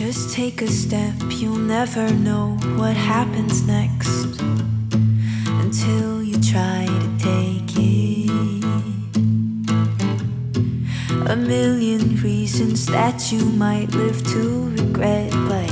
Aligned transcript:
Just 0.00 0.32
take 0.34 0.62
a 0.62 0.66
step, 0.66 1.12
you'll 1.28 1.56
never 1.56 2.10
know 2.10 2.56
what 2.78 2.96
happens 2.96 3.66
next 3.66 4.40
until 5.60 6.22
you 6.22 6.40
try 6.40 6.86
to 6.88 7.08
take 7.18 7.76
it. 7.76 8.30
A 11.28 11.36
million 11.36 12.16
reasons 12.22 12.86
that 12.86 13.30
you 13.30 13.44
might 13.44 13.94
live 13.94 14.22
to 14.32 14.70
regret, 14.70 15.32
but 15.46 15.70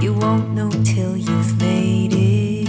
you 0.00 0.14
won't 0.14 0.54
know 0.54 0.70
till 0.84 1.16
you've 1.16 1.58
made 1.58 2.12
it. 2.12 2.68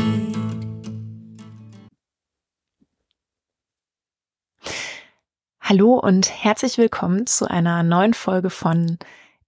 Hallo 5.60 6.00
und 6.00 6.32
herzlich 6.44 6.80
willkommen 6.80 7.28
zu 7.28 7.48
einer 7.48 7.84
neuen 7.84 8.16
Folge 8.16 8.50
von 8.50 8.98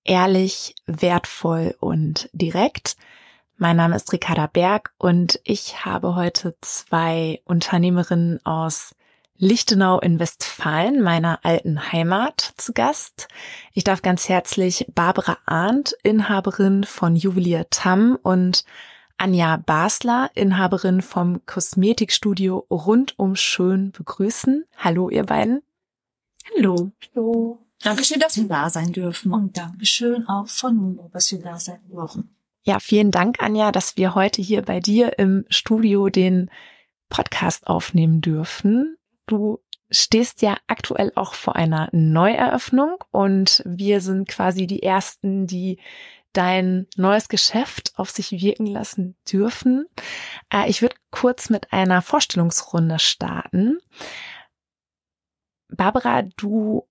Ehrlich, 0.05 0.75
wertvoll 0.85 1.75
und 1.79 2.29
direkt. 2.33 2.97
Mein 3.57 3.77
Name 3.77 3.95
ist 3.95 4.11
Ricarda 4.11 4.47
Berg 4.47 4.93
und 4.97 5.39
ich 5.45 5.85
habe 5.85 6.15
heute 6.15 6.55
zwei 6.59 7.41
Unternehmerinnen 7.45 8.45
aus 8.45 8.95
Lichtenau 9.37 9.99
in 9.99 10.19
Westfalen, 10.19 11.01
meiner 11.01 11.39
alten 11.43 11.91
Heimat, 11.91 12.53
zu 12.57 12.73
Gast. 12.73 13.27
Ich 13.73 13.83
darf 13.85 14.01
ganz 14.01 14.27
herzlich 14.27 14.85
Barbara 14.93 15.37
Arndt, 15.45 15.95
Inhaberin 16.03 16.83
von 16.83 17.15
Juwelier 17.15 17.69
Tam 17.69 18.17
und 18.21 18.65
Anja 19.17 19.57
Basler, 19.57 20.29
Inhaberin 20.33 21.01
vom 21.01 21.45
Kosmetikstudio 21.45 22.65
Rundum 22.69 23.35
Schön 23.37 23.91
begrüßen. 23.91 24.65
Hallo, 24.77 25.09
ihr 25.09 25.23
beiden. 25.23 25.61
Hallo. 26.55 26.91
Hallo. 27.15 27.59
Dankeschön, 27.83 28.19
dass 28.19 28.37
wir 28.37 28.47
da 28.47 28.69
sein 28.69 28.93
dürfen 28.93 29.33
und 29.33 29.57
Dankeschön 29.57 30.25
auch 30.29 30.47
von 30.47 30.95
mir, 30.95 31.09
dass 31.11 31.29
wir 31.33 31.39
da 31.39 31.59
sein 31.59 31.81
dürfen. 31.91 32.33
Ja, 32.63 32.79
vielen 32.79 33.11
Dank, 33.11 33.43
Anja, 33.43 33.73
dass 33.73 33.97
wir 33.97 34.15
heute 34.15 34.41
hier 34.41 34.61
bei 34.61 34.79
dir 34.79 35.19
im 35.19 35.45
Studio 35.49 36.07
den 36.07 36.49
Podcast 37.09 37.67
aufnehmen 37.67 38.21
dürfen. 38.21 38.95
Du 39.25 39.59
stehst 39.91 40.41
ja 40.41 40.55
aktuell 40.67 41.11
auch 41.15 41.33
vor 41.33 41.57
einer 41.57 41.89
Neueröffnung 41.91 43.03
und 43.11 43.61
wir 43.65 43.99
sind 43.99 44.29
quasi 44.29 44.65
die 44.65 44.81
ersten, 44.81 45.45
die 45.45 45.77
dein 46.31 46.87
neues 46.95 47.27
Geschäft 47.27 47.91
auf 47.97 48.09
sich 48.09 48.31
wirken 48.31 48.65
lassen 48.65 49.17
dürfen. 49.29 49.87
Äh, 50.51 50.69
ich 50.69 50.81
würde 50.81 50.95
kurz 51.11 51.49
mit 51.49 51.73
einer 51.73 52.01
Vorstellungsrunde 52.01 52.97
starten. 52.97 53.77
Barbara, 55.67 56.23
du 56.37 56.87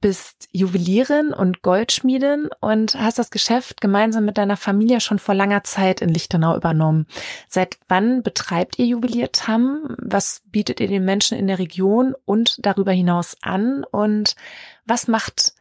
bist 0.00 0.48
Juwelierin 0.52 1.32
und 1.32 1.62
Goldschmiedin 1.62 2.48
und 2.60 2.94
hast 2.94 3.18
das 3.18 3.30
Geschäft 3.30 3.80
gemeinsam 3.80 4.24
mit 4.24 4.38
deiner 4.38 4.56
Familie 4.56 5.00
schon 5.00 5.18
vor 5.18 5.34
langer 5.34 5.64
Zeit 5.64 6.00
in 6.00 6.08
Lichtenau 6.08 6.56
übernommen. 6.56 7.06
Seit 7.48 7.78
wann 7.88 8.22
betreibt 8.22 8.78
ihr 8.78 8.86
Juweliertam? 8.86 9.96
Was 9.98 10.42
bietet 10.46 10.80
ihr 10.80 10.88
den 10.88 11.04
Menschen 11.04 11.38
in 11.38 11.46
der 11.46 11.58
Region 11.58 12.14
und 12.24 12.56
darüber 12.64 12.92
hinaus 12.92 13.36
an? 13.42 13.84
Und 13.84 14.36
was 14.84 15.08
macht 15.08 15.54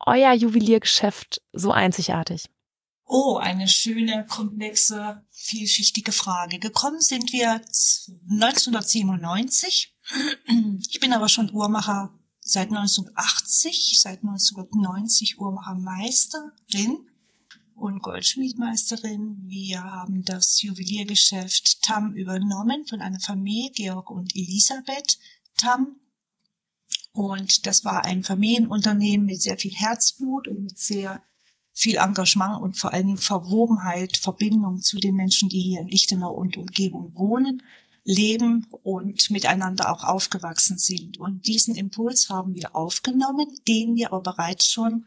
euer 0.00 0.32
Juweliergeschäft 0.32 1.42
so 1.52 1.72
einzigartig? 1.72 2.50
Oh, 3.08 3.36
eine 3.36 3.68
schöne, 3.68 4.26
komplexe, 4.26 5.22
vielschichtige 5.30 6.10
Frage. 6.10 6.58
Gekommen 6.58 7.00
sind 7.00 7.32
wir 7.32 7.60
1997. 8.30 9.94
Ich 10.90 11.00
bin 11.00 11.12
aber 11.12 11.28
schon 11.28 11.52
Uhrmacher 11.52 12.12
seit 12.46 12.68
1980, 12.68 14.00
seit 14.00 14.22
1990 14.22 15.40
Uhrmachermeisterin 15.40 17.08
und 17.74 18.02
Goldschmiedmeisterin. 18.02 19.42
Wir 19.46 19.82
haben 19.82 20.24
das 20.24 20.62
Juweliergeschäft 20.62 21.82
Tam 21.82 22.14
übernommen 22.14 22.86
von 22.86 23.00
einer 23.00 23.18
Familie, 23.18 23.72
Georg 23.72 24.10
und 24.10 24.36
Elisabeth 24.36 25.18
Tam. 25.58 25.96
Und 27.12 27.66
das 27.66 27.84
war 27.84 28.04
ein 28.04 28.22
Familienunternehmen 28.22 29.26
mit 29.26 29.42
sehr 29.42 29.58
viel 29.58 29.74
Herzblut 29.74 30.46
und 30.46 30.62
mit 30.62 30.78
sehr 30.78 31.22
viel 31.72 31.96
Engagement 31.96 32.62
und 32.62 32.76
vor 32.76 32.92
allem 32.92 33.18
Verwobenheit, 33.18 34.16
Verbindung 34.16 34.80
zu 34.82 34.98
den 34.98 35.16
Menschen, 35.16 35.48
die 35.48 35.60
hier 35.60 35.80
in 35.80 35.88
Lichtenau 35.88 36.32
und 36.32 36.56
Umgebung 36.56 37.12
wohnen 37.16 37.62
leben 38.06 38.66
und 38.82 39.30
miteinander 39.30 39.92
auch 39.92 40.04
aufgewachsen 40.04 40.78
sind. 40.78 41.18
Und 41.18 41.46
diesen 41.46 41.74
Impuls 41.74 42.30
haben 42.30 42.54
wir 42.54 42.74
aufgenommen, 42.74 43.48
den 43.66 43.96
wir 43.96 44.12
aber 44.12 44.32
bereits 44.32 44.70
schon 44.70 45.06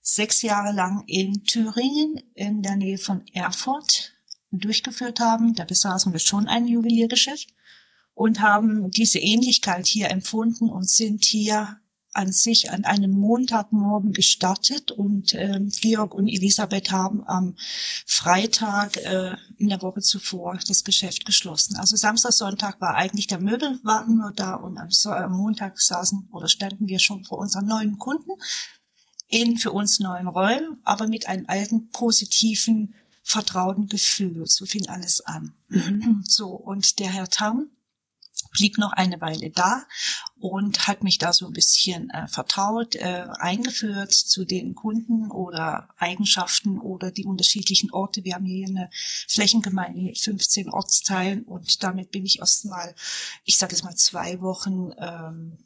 sechs 0.00 0.42
Jahre 0.42 0.72
lang 0.72 1.02
in 1.08 1.42
Thüringen 1.44 2.22
in 2.34 2.62
der 2.62 2.76
Nähe 2.76 2.98
von 2.98 3.26
Erfurt 3.32 4.12
durchgeführt 4.52 5.18
haben. 5.18 5.54
Da 5.54 5.64
besaßen 5.64 6.12
wir 6.12 6.20
schon 6.20 6.46
ein 6.46 6.68
Juweliergeschäft 6.68 7.52
und 8.14 8.40
haben 8.40 8.90
diese 8.92 9.18
Ähnlichkeit 9.18 9.86
hier 9.86 10.10
empfunden 10.10 10.70
und 10.70 10.88
sind 10.88 11.24
hier 11.24 11.80
an 12.16 12.32
sich 12.32 12.70
an 12.70 12.84
einem 12.84 13.12
Montagmorgen 13.12 14.12
gestartet 14.12 14.90
und 14.90 15.34
äh, 15.34 15.60
Georg 15.80 16.14
und 16.14 16.28
Elisabeth 16.28 16.90
haben 16.90 17.22
am 17.26 17.54
Freitag 18.06 18.96
äh, 18.96 19.36
in 19.58 19.68
der 19.68 19.82
Woche 19.82 20.00
zuvor 20.00 20.58
das 20.66 20.84
Geschäft 20.84 21.26
geschlossen. 21.26 21.76
Also 21.76 21.96
Samstag, 21.96 22.32
Sonntag 22.32 22.80
war 22.80 22.94
eigentlich 22.94 23.26
der 23.26 23.40
Möbelwagen 23.40 24.16
nur 24.18 24.32
da 24.32 24.54
und 24.54 24.78
am, 24.78 24.90
so 24.90 25.10
am 25.10 25.32
Montag 25.32 25.78
saßen 25.78 26.28
oder 26.32 26.48
standen 26.48 26.88
wir 26.88 26.98
schon 26.98 27.24
vor 27.24 27.38
unseren 27.38 27.66
neuen 27.66 27.98
Kunden 27.98 28.30
in 29.28 29.58
für 29.58 29.72
uns 29.72 30.00
neuen 30.00 30.28
Räumen, 30.28 30.78
aber 30.84 31.08
mit 31.08 31.28
einem 31.28 31.46
alten 31.48 31.90
positiven 31.90 32.94
vertrauten 33.22 33.88
Gefühl. 33.88 34.46
So 34.46 34.66
fing 34.66 34.88
alles 34.88 35.20
an. 35.20 35.52
Mhm. 35.68 36.22
So, 36.26 36.50
und 36.50 36.98
der 37.00 37.08
Herr 37.08 37.28
Tam 37.28 37.70
blieb 38.56 38.78
noch 38.78 38.92
eine 38.92 39.20
Weile 39.20 39.50
da 39.50 39.84
und 40.40 40.88
hat 40.88 41.04
mich 41.04 41.18
da 41.18 41.32
so 41.32 41.46
ein 41.46 41.52
bisschen 41.52 42.08
äh, 42.10 42.26
vertraut, 42.26 42.94
äh, 42.94 43.26
eingeführt 43.38 44.12
zu 44.12 44.46
den 44.46 44.74
Kunden 44.74 45.30
oder 45.30 45.90
Eigenschaften 45.98 46.78
oder 46.80 47.10
die 47.10 47.26
unterschiedlichen 47.26 47.92
Orte. 47.92 48.24
Wir 48.24 48.34
haben 48.34 48.46
hier 48.46 48.66
eine 48.66 48.90
Flächengemeinde 49.28 50.00
mit 50.00 50.18
15 50.18 50.70
Ortsteilen 50.70 51.42
und 51.42 51.82
damit 51.82 52.10
bin 52.10 52.24
ich 52.24 52.38
erstmal, 52.38 52.94
ich 53.44 53.58
sage 53.58 53.74
es 53.74 53.82
mal, 53.82 53.94
zwei 53.94 54.40
Wochen 54.40 54.90
ähm, 54.98 55.58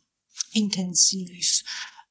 intensiv 0.53 1.63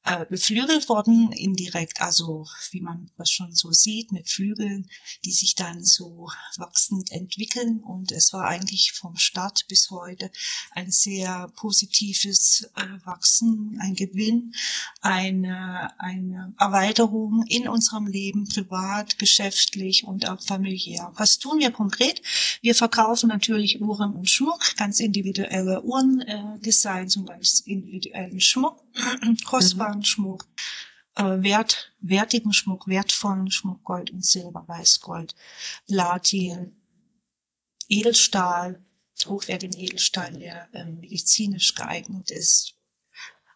äh, 0.04 0.24
beflügelt 0.26 0.88
worden, 0.88 1.30
indirekt, 1.32 2.00
also 2.00 2.46
wie 2.70 2.80
man 2.80 3.10
das 3.18 3.30
schon 3.30 3.54
so 3.54 3.70
sieht, 3.70 4.12
mit 4.12 4.30
Flügeln, 4.30 4.88
die 5.24 5.32
sich 5.32 5.54
dann 5.54 5.84
so 5.84 6.28
wachsend 6.56 7.12
entwickeln. 7.12 7.80
Und 7.80 8.10
es 8.12 8.32
war 8.32 8.44
eigentlich 8.44 8.92
vom 8.92 9.16
Start 9.16 9.66
bis 9.68 9.90
heute 9.90 10.30
ein 10.72 10.90
sehr 10.90 11.48
positives 11.56 12.70
äh, 12.76 13.06
Wachsen, 13.06 13.78
ein 13.82 13.94
Gewinn, 13.94 14.54
eine, 15.02 15.92
eine 16.00 16.54
Erweiterung 16.58 17.44
in 17.48 17.68
unserem 17.68 18.06
Leben, 18.06 18.48
privat, 18.48 19.18
geschäftlich 19.18 20.04
und 20.04 20.28
auch 20.28 20.40
familiär. 20.40 21.12
Was 21.16 21.38
tun 21.38 21.58
wir 21.58 21.70
konkret? 21.70 22.22
Wir 22.62 22.74
verkaufen 22.74 23.28
natürlich 23.28 23.80
Uhren 23.80 24.14
und 24.14 24.30
Schmuck, 24.30 24.76
ganz 24.76 24.98
individuelle 24.98 25.82
Uhrendesigns 25.82 27.12
äh, 27.12 27.14
zum 27.14 27.24
Beispiel 27.26 27.74
individuellen 27.74 28.40
Schmuck 28.40 28.82
kostbaren 29.90 30.04
Schmuck, 30.04 30.46
äh, 31.16 31.42
wert, 31.42 31.92
wertigen 32.00 32.52
Schmuck, 32.52 32.86
wertvollen 32.86 33.50
Schmuck, 33.50 33.82
Gold 33.84 34.10
und 34.10 34.24
Silber, 34.24 34.64
Weißgold, 34.66 35.34
Platin, 35.86 36.76
Edelstahl, 37.88 38.84
hochwertigen 39.26 39.78
Edelstahl, 39.78 40.32
der 40.32 40.68
äh, 40.72 40.84
medizinisch 40.84 41.74
geeignet 41.74 42.30
ist, 42.30 42.74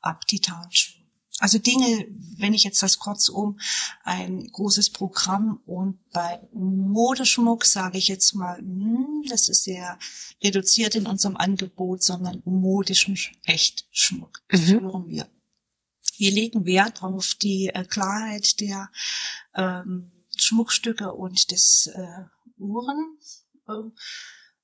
Abtitanschmuck. 0.03 1.05
Also 1.41 1.59
Dinge, 1.59 2.07
wenn 2.37 2.55
ich 2.55 2.63
jetzt 2.63 2.81
das 2.81 2.99
kurz 3.01 3.29
um, 3.29 3.59
ein 4.05 4.47
großes 4.53 4.91
Programm 4.91 5.61
und 5.67 5.99
bei 6.11 6.41
Modeschmuck 6.53 7.65
sage 7.65 7.99
ich 7.99 8.07
jetzt 8.07 8.35
mal, 8.35 8.59
hm, 8.59 9.25
das 9.29 9.49
ist 9.49 9.65
sehr 9.65 9.99
reduziert 10.43 10.95
in 10.95 11.07
unserem 11.07 11.37
Angebot, 11.37 12.05
sondern 12.05 12.41
modischen 12.45 13.19
Echtschmuck 13.45 14.43
mhm. 14.53 14.59
führen 14.59 15.09
wir. 15.09 15.29
Wir 16.19 16.33
legen 16.33 16.65
Wert 16.65 17.03
auf 17.03 17.35
die 17.35 17.69
äh, 17.69 17.85
Klarheit 17.85 18.61
der 18.61 18.91
ähm, 19.55 20.13
Schmuckstücke 20.37 21.13
und 21.13 21.51
des 21.51 21.89
äh, 21.95 22.25
Uhren. 22.59 23.19
Äh, 23.69 23.91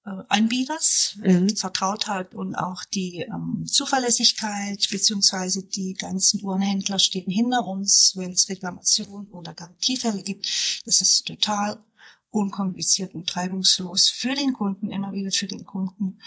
äh, 0.06 0.22
Anbieters, 0.28 1.18
mhm. 1.22 1.54
Vertrautheit 1.56 2.34
und 2.34 2.54
auch 2.54 2.84
die 2.84 3.20
ähm, 3.20 3.66
Zuverlässigkeit, 3.66 4.88
beziehungsweise 4.90 5.62
die 5.62 5.92
ganzen 5.92 6.42
Uhrenhändler 6.42 6.98
stehen 6.98 7.30
hinter 7.30 7.66
uns, 7.66 8.14
wenn 8.16 8.32
es 8.32 8.48
Reklamationen 8.48 9.30
oder 9.30 9.52
Garantiefälle 9.52 10.22
gibt. 10.22 10.80
Das 10.86 11.02
ist 11.02 11.26
total 11.26 11.84
unkompliziert 12.30 13.14
und 13.14 13.28
treibungslos 13.28 14.08
für 14.08 14.34
den 14.34 14.52
Kunden, 14.52 14.90
immer 14.90 15.12
wieder 15.12 15.30
für 15.32 15.46
den 15.46 15.64
Kunden, 15.64 16.20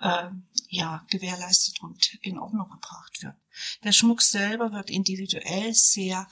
äh, 0.00 0.30
ja, 0.68 1.04
gewährleistet 1.10 1.82
und 1.82 2.18
in 2.22 2.38
Ordnung 2.38 2.68
gebracht 2.70 3.22
wird. 3.22 3.34
Der 3.84 3.92
Schmuck 3.92 4.22
selber 4.22 4.72
wird 4.72 4.90
individuell 4.90 5.74
sehr 5.74 6.26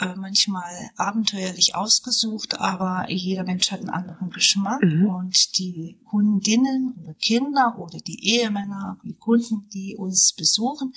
äh, 0.00 0.14
manchmal 0.14 0.90
abenteuerlich 0.96 1.74
ausgesucht, 1.74 2.58
aber 2.58 3.10
jeder 3.10 3.44
Mensch 3.44 3.70
hat 3.70 3.80
einen 3.80 3.90
anderen 3.90 4.30
Geschmack 4.30 4.82
mhm. 4.82 5.06
und 5.06 5.58
die 5.58 6.00
Kundinnen 6.04 6.94
oder 7.02 7.14
Kinder 7.14 7.76
oder 7.78 7.98
die 7.98 8.24
Ehemänner, 8.24 8.98
die 9.04 9.14
Kunden, 9.14 9.68
die 9.70 9.96
uns 9.96 10.32
besuchen, 10.32 10.94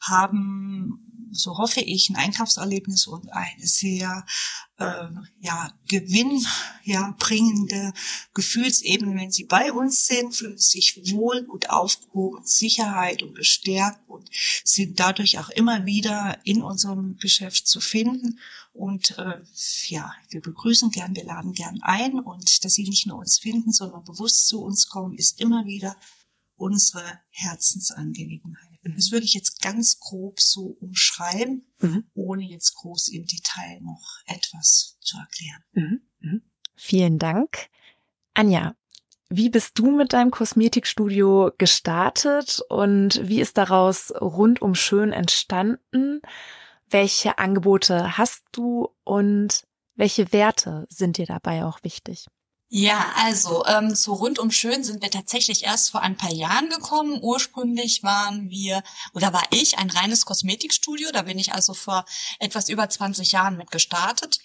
haben 0.00 1.17
so 1.32 1.58
hoffe 1.58 1.80
ich, 1.80 2.10
ein 2.10 2.16
Einkaufserlebnis 2.16 3.06
und 3.06 3.32
eine 3.32 3.66
sehr 3.66 4.24
äh, 4.78 5.08
ja, 5.40 5.72
Gewinn 5.88 6.44
ja, 6.84 7.14
Gefühlsebene, 8.34 9.14
wenn 9.14 9.30
sie 9.30 9.44
bei 9.44 9.72
uns 9.72 10.06
sind, 10.06 10.34
fühlen 10.34 10.58
sich 10.58 11.00
wohl, 11.12 11.44
gut 11.44 11.70
aufgehoben, 11.70 12.44
Sicherheit 12.44 13.22
und 13.22 13.34
bestärkt 13.34 14.08
und 14.08 14.30
sind 14.64 14.98
dadurch 15.00 15.38
auch 15.38 15.50
immer 15.50 15.86
wieder 15.86 16.38
in 16.44 16.62
unserem 16.62 17.16
Geschäft 17.18 17.66
zu 17.66 17.80
finden. 17.80 18.38
Und 18.72 19.18
äh, 19.18 19.40
ja, 19.88 20.14
wir 20.30 20.40
begrüßen 20.40 20.90
gern, 20.90 21.16
wir 21.16 21.24
laden 21.24 21.52
gern 21.52 21.80
ein 21.82 22.20
und 22.20 22.64
dass 22.64 22.74
sie 22.74 22.88
nicht 22.88 23.06
nur 23.06 23.18
uns 23.18 23.38
finden, 23.38 23.72
sondern 23.72 24.04
bewusst 24.04 24.46
zu 24.46 24.62
uns 24.62 24.88
kommen, 24.88 25.14
ist 25.16 25.40
immer 25.40 25.66
wieder 25.66 25.96
unsere 26.56 27.20
Herzensangelegenheit. 27.30 28.67
Das 28.94 29.10
würde 29.10 29.24
ich 29.24 29.34
jetzt 29.34 29.60
ganz 29.60 29.98
grob 29.98 30.40
so 30.40 30.76
umschreiben, 30.80 31.66
mhm. 31.80 32.04
ohne 32.14 32.44
jetzt 32.44 32.74
groß 32.74 33.08
im 33.08 33.26
Detail 33.26 33.80
noch 33.80 34.18
etwas 34.26 34.96
zu 35.00 35.16
erklären. 35.18 35.62
Mhm. 35.72 36.00
Mhm. 36.20 36.42
Vielen 36.74 37.18
Dank. 37.18 37.68
Anja, 38.34 38.74
wie 39.30 39.50
bist 39.50 39.78
du 39.78 39.90
mit 39.90 40.12
deinem 40.12 40.30
Kosmetikstudio 40.30 41.52
gestartet 41.58 42.60
und 42.68 43.20
wie 43.28 43.40
ist 43.40 43.58
daraus 43.58 44.12
rundum 44.18 44.74
schön 44.74 45.12
entstanden? 45.12 46.22
Welche 46.88 47.38
Angebote 47.38 48.16
hast 48.16 48.44
du 48.52 48.88
und 49.04 49.64
welche 49.96 50.32
Werte 50.32 50.86
sind 50.88 51.18
dir 51.18 51.26
dabei 51.26 51.64
auch 51.64 51.82
wichtig? 51.82 52.26
Ja, 52.70 53.12
also 53.16 53.64
ähm, 53.66 53.94
zu 53.94 54.12
rundum 54.12 54.50
schön 54.50 54.84
sind 54.84 55.00
wir 55.02 55.10
tatsächlich 55.10 55.64
erst 55.64 55.90
vor 55.90 56.02
ein 56.02 56.16
paar 56.18 56.32
Jahren 56.32 56.68
gekommen. 56.68 57.18
Ursprünglich 57.22 58.02
waren 58.02 58.50
wir 58.50 58.82
oder 59.14 59.32
war 59.32 59.44
ich 59.50 59.78
ein 59.78 59.88
reines 59.88 60.26
Kosmetikstudio. 60.26 61.10
Da 61.12 61.22
bin 61.22 61.38
ich 61.38 61.54
also 61.54 61.72
vor 61.72 62.04
etwas 62.38 62.68
über 62.68 62.88
20 62.88 63.32
Jahren 63.32 63.56
mit 63.56 63.70
gestartet 63.70 64.40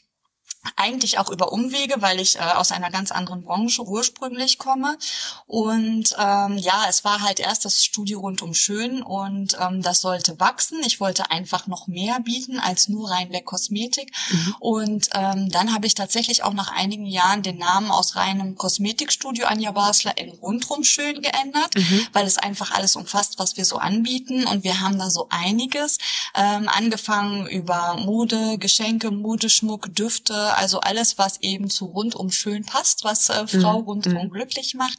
eigentlich 0.75 1.19
auch 1.19 1.29
über 1.29 1.51
Umwege, 1.51 2.01
weil 2.01 2.19
ich 2.19 2.37
äh, 2.37 2.39
aus 2.39 2.71
einer 2.71 2.89
ganz 2.89 3.11
anderen 3.11 3.43
Branche 3.43 3.83
ursprünglich 3.83 4.57
komme. 4.57 4.97
Und 5.45 6.15
ähm, 6.17 6.57
ja, 6.57 6.85
es 6.89 7.03
war 7.03 7.21
halt 7.21 7.39
erst 7.39 7.65
das 7.65 7.83
Studio 7.83 8.21
rundum 8.21 8.53
schön 8.53 9.03
und 9.03 9.57
ähm, 9.59 9.81
das 9.81 10.01
sollte 10.01 10.39
wachsen. 10.39 10.79
Ich 10.85 10.99
wollte 10.99 11.31
einfach 11.31 11.67
noch 11.67 11.87
mehr 11.87 12.19
bieten 12.21 12.59
als 12.59 12.87
nur 12.87 13.11
reinweg 13.11 13.45
Kosmetik. 13.45 14.11
Mhm. 14.29 14.55
Und 14.59 15.09
ähm, 15.13 15.49
dann 15.49 15.73
habe 15.73 15.85
ich 15.85 15.95
tatsächlich 15.95 16.43
auch 16.43 16.53
nach 16.53 16.71
einigen 16.71 17.05
Jahren 17.05 17.43
den 17.43 17.57
Namen 17.57 17.91
aus 17.91 18.15
reinem 18.15 18.55
Kosmetikstudio 18.55 19.45
Anja 19.45 19.71
Basler 19.71 20.17
in 20.17 20.29
rundrum 20.29 20.83
schön 20.83 21.21
geändert, 21.21 21.75
mhm. 21.75 22.07
weil 22.13 22.25
es 22.25 22.37
einfach 22.37 22.71
alles 22.71 22.95
umfasst, 22.95 23.37
was 23.37 23.57
wir 23.57 23.65
so 23.65 23.77
anbieten. 23.77 24.47
Und 24.47 24.63
wir 24.63 24.79
haben 24.79 24.97
da 24.97 25.09
so 25.09 25.27
einiges 25.29 25.97
ähm, 26.35 26.69
angefangen 26.69 27.47
über 27.47 27.97
Mode, 27.97 28.57
Geschenke, 28.57 29.11
Modeschmuck, 29.11 29.93
Düfte 29.93 30.52
also 30.55 30.79
alles, 30.79 31.17
was 31.17 31.41
eben 31.41 31.69
zu 31.69 31.85
rundum 31.85 32.31
schön 32.31 32.65
passt, 32.65 33.03
was 33.03 33.29
äh, 33.29 33.47
Frau 33.47 33.79
mhm. 33.79 33.85
rundum 33.85 34.13
mhm. 34.13 34.29
glücklich 34.29 34.73
macht. 34.75 34.97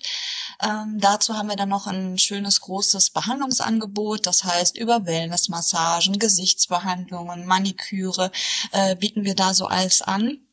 Ähm, 0.63 0.99
dazu 0.99 1.37
haben 1.37 1.49
wir 1.49 1.57
dann 1.57 1.69
noch 1.69 1.87
ein 1.87 2.19
schönes 2.19 2.61
großes 2.61 3.11
Behandlungsangebot, 3.11 4.27
das 4.27 4.45
heißt 4.45 4.77
über 4.77 5.07
Wellnessmassagen, 5.07 6.19
Gesichtsbehandlungen, 6.19 7.47
Maniküre 7.47 8.31
äh, 8.73 8.97
bieten 8.97 9.25
wir 9.25 9.35
da 9.35 9.55
so 9.55 9.67
alles 9.67 10.03
an. 10.03 10.44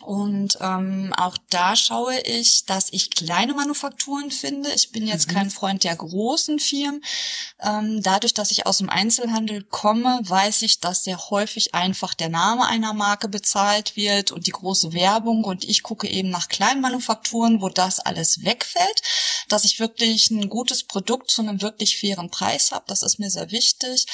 Und 0.00 0.58
ähm, 0.60 1.12
auch 1.16 1.36
da 1.50 1.74
schaue 1.74 2.20
ich, 2.20 2.64
dass 2.66 2.88
ich 2.92 3.10
kleine 3.10 3.52
Manufakturen 3.54 4.30
finde. 4.30 4.70
Ich 4.72 4.92
bin 4.92 5.06
jetzt 5.06 5.28
mhm. 5.28 5.34
kein 5.34 5.50
Freund 5.50 5.82
der 5.82 5.96
großen 5.96 6.60
Firmen. 6.60 7.02
Ähm, 7.60 8.00
dadurch, 8.02 8.32
dass 8.32 8.52
ich 8.52 8.64
aus 8.64 8.78
dem 8.78 8.90
Einzelhandel 8.90 9.64
komme, 9.64 10.20
weiß 10.22 10.62
ich, 10.62 10.78
dass 10.78 11.02
sehr 11.02 11.18
häufig 11.30 11.74
einfach 11.74 12.14
der 12.14 12.28
Name 12.28 12.66
einer 12.66 12.94
Marke 12.94 13.28
bezahlt 13.28 13.96
wird 13.96 14.30
und 14.30 14.46
die 14.46 14.52
große 14.52 14.92
Werbung. 14.92 15.42
Und 15.42 15.64
ich 15.64 15.82
gucke 15.82 16.08
eben 16.08 16.30
nach 16.30 16.48
kleinen 16.48 16.80
Manufakturen, 16.80 17.60
wo 17.60 17.68
das 17.68 17.98
alles 17.98 18.44
wegfällt, 18.44 19.02
dass 19.48 19.64
ich 19.64 19.80
wirklich 19.80 20.30
ein 20.30 20.48
gutes 20.48 20.84
Produkt 20.84 21.30
zu 21.30 21.42
einem 21.42 21.60
wirklich 21.60 21.98
fairen 21.98 22.30
Preis 22.30 22.70
habe. 22.70 22.84
Das 22.86 23.02
ist 23.02 23.18
mir 23.18 23.30
sehr 23.30 23.50
wichtig. 23.50 24.06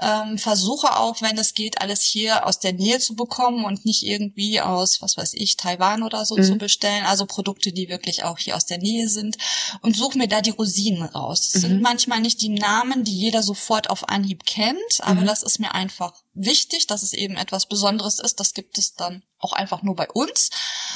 Ähm, 0.00 0.38
versuche 0.38 0.96
auch, 0.96 1.20
wenn 1.20 1.36
es 1.36 1.54
geht, 1.54 1.80
alles 1.80 2.02
hier 2.02 2.46
aus 2.46 2.60
der 2.60 2.72
Nähe 2.72 3.00
zu 3.00 3.16
bekommen 3.16 3.64
und 3.64 3.84
nicht 3.84 4.04
irgendwie 4.04 4.60
aus, 4.60 5.02
was 5.02 5.16
weiß 5.16 5.31
weiß 5.32 5.40
ich, 5.40 5.56
Taiwan 5.56 6.02
oder 6.02 6.24
so 6.24 6.36
mhm. 6.36 6.42
zu 6.42 6.56
bestellen. 6.56 7.04
Also 7.04 7.26
Produkte, 7.26 7.72
die 7.72 7.88
wirklich 7.88 8.24
auch 8.24 8.38
hier 8.38 8.56
aus 8.56 8.66
der 8.66 8.78
Nähe 8.78 9.08
sind. 9.08 9.36
Und 9.80 9.96
suche 9.96 10.18
mir 10.18 10.28
da 10.28 10.40
die 10.40 10.50
Rosinen 10.50 11.02
raus. 11.02 11.48
Es 11.48 11.56
mhm. 11.56 11.60
sind 11.60 11.82
manchmal 11.82 12.20
nicht 12.20 12.40
die 12.42 12.50
Namen, 12.50 13.04
die 13.04 13.16
jeder 13.16 13.42
sofort 13.42 13.90
auf 13.90 14.08
Anhieb 14.08 14.44
kennt, 14.44 15.00
aber 15.00 15.22
mhm. 15.22 15.26
das 15.26 15.42
ist 15.42 15.58
mir 15.58 15.74
einfach 15.74 16.14
wichtig, 16.34 16.86
dass 16.86 17.02
es 17.02 17.12
eben 17.12 17.36
etwas 17.36 17.66
Besonderes 17.66 18.18
ist. 18.18 18.40
Das 18.40 18.54
gibt 18.54 18.78
es 18.78 18.94
dann 18.94 19.22
auch 19.42 19.52
einfach 19.52 19.82
nur 19.82 19.96
bei 19.96 20.08
uns. 20.10 20.50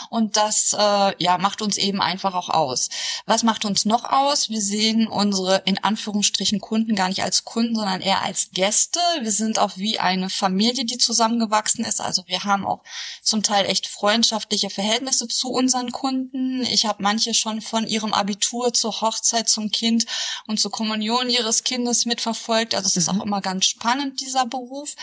Und 0.08 0.37
das 0.37 0.75
äh, 0.78 1.22
ja 1.22 1.38
macht 1.38 1.62
uns 1.62 1.76
eben 1.76 2.00
einfach 2.00 2.34
auch 2.34 2.48
aus. 2.48 2.88
Was 3.26 3.43
macht 3.43 3.64
uns 3.64 3.84
noch 3.84 4.04
aus? 4.04 4.48
Wir 4.48 4.60
sehen 4.60 5.08
unsere 5.08 5.62
in 5.64 5.82
Anführungsstrichen 5.82 6.60
Kunden 6.60 6.94
gar 6.94 7.08
nicht 7.08 7.22
als 7.22 7.44
Kunden, 7.44 7.75
sondern 7.75 8.00
eher 8.00 8.22
als 8.22 8.50
Gäste. 8.52 9.00
Wir 9.20 9.32
sind 9.32 9.58
auch 9.58 9.76
wie 9.76 9.98
eine 9.98 10.31
Familie, 10.31 10.84
die 10.84 10.98
zusammengewachsen 10.98 11.84
ist. 11.84 12.00
Also 12.00 12.22
wir 12.26 12.44
haben 12.44 12.66
auch 12.66 12.82
zum 13.22 13.43
Teil 13.43 13.66
echt 13.66 13.88
freundschaftliche 13.88 14.70
Verhältnisse 14.70 15.26
zu 15.28 15.50
unseren 15.50 15.90
Kunden. 15.90 16.62
Ich 16.62 16.87
habe 16.87 17.02
manche 17.02 17.34
schon 17.34 17.60
von 17.60 17.87
ihrem 17.87 18.14
Abitur 18.14 18.72
zur 18.72 19.00
Hochzeit 19.00 19.49
zum 19.49 19.70
Kind 19.70 20.06
und 20.46 20.60
zur 20.60 20.70
Kommunion 20.70 21.28
ihres 21.28 21.64
Kindes 21.64 22.06
mitverfolgt. 22.06 22.75
Also 22.75 22.87
es 22.87 22.94
mhm. 22.94 23.00
ist 23.00 23.08
auch 23.08 23.25
immer 23.25 23.40
ganz 23.40 23.66
spannend, 23.66 24.20
dieser 24.20 24.46
Beruf. 24.46 24.94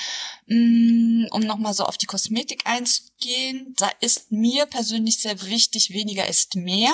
Mm, 0.47 1.25
um 1.31 1.41
nochmal 1.41 1.73
so 1.73 1.85
auf 1.85 1.97
die 1.97 2.05
Kosmetik 2.05 2.63
einzugehen, 2.65 3.13
da 3.75 3.89
ist 3.99 4.31
mir 4.31 4.65
persönlich 4.65 5.19
sehr 5.19 5.41
wichtig, 5.43 5.91
weniger 5.91 6.27
ist 6.27 6.55
mehr. 6.55 6.93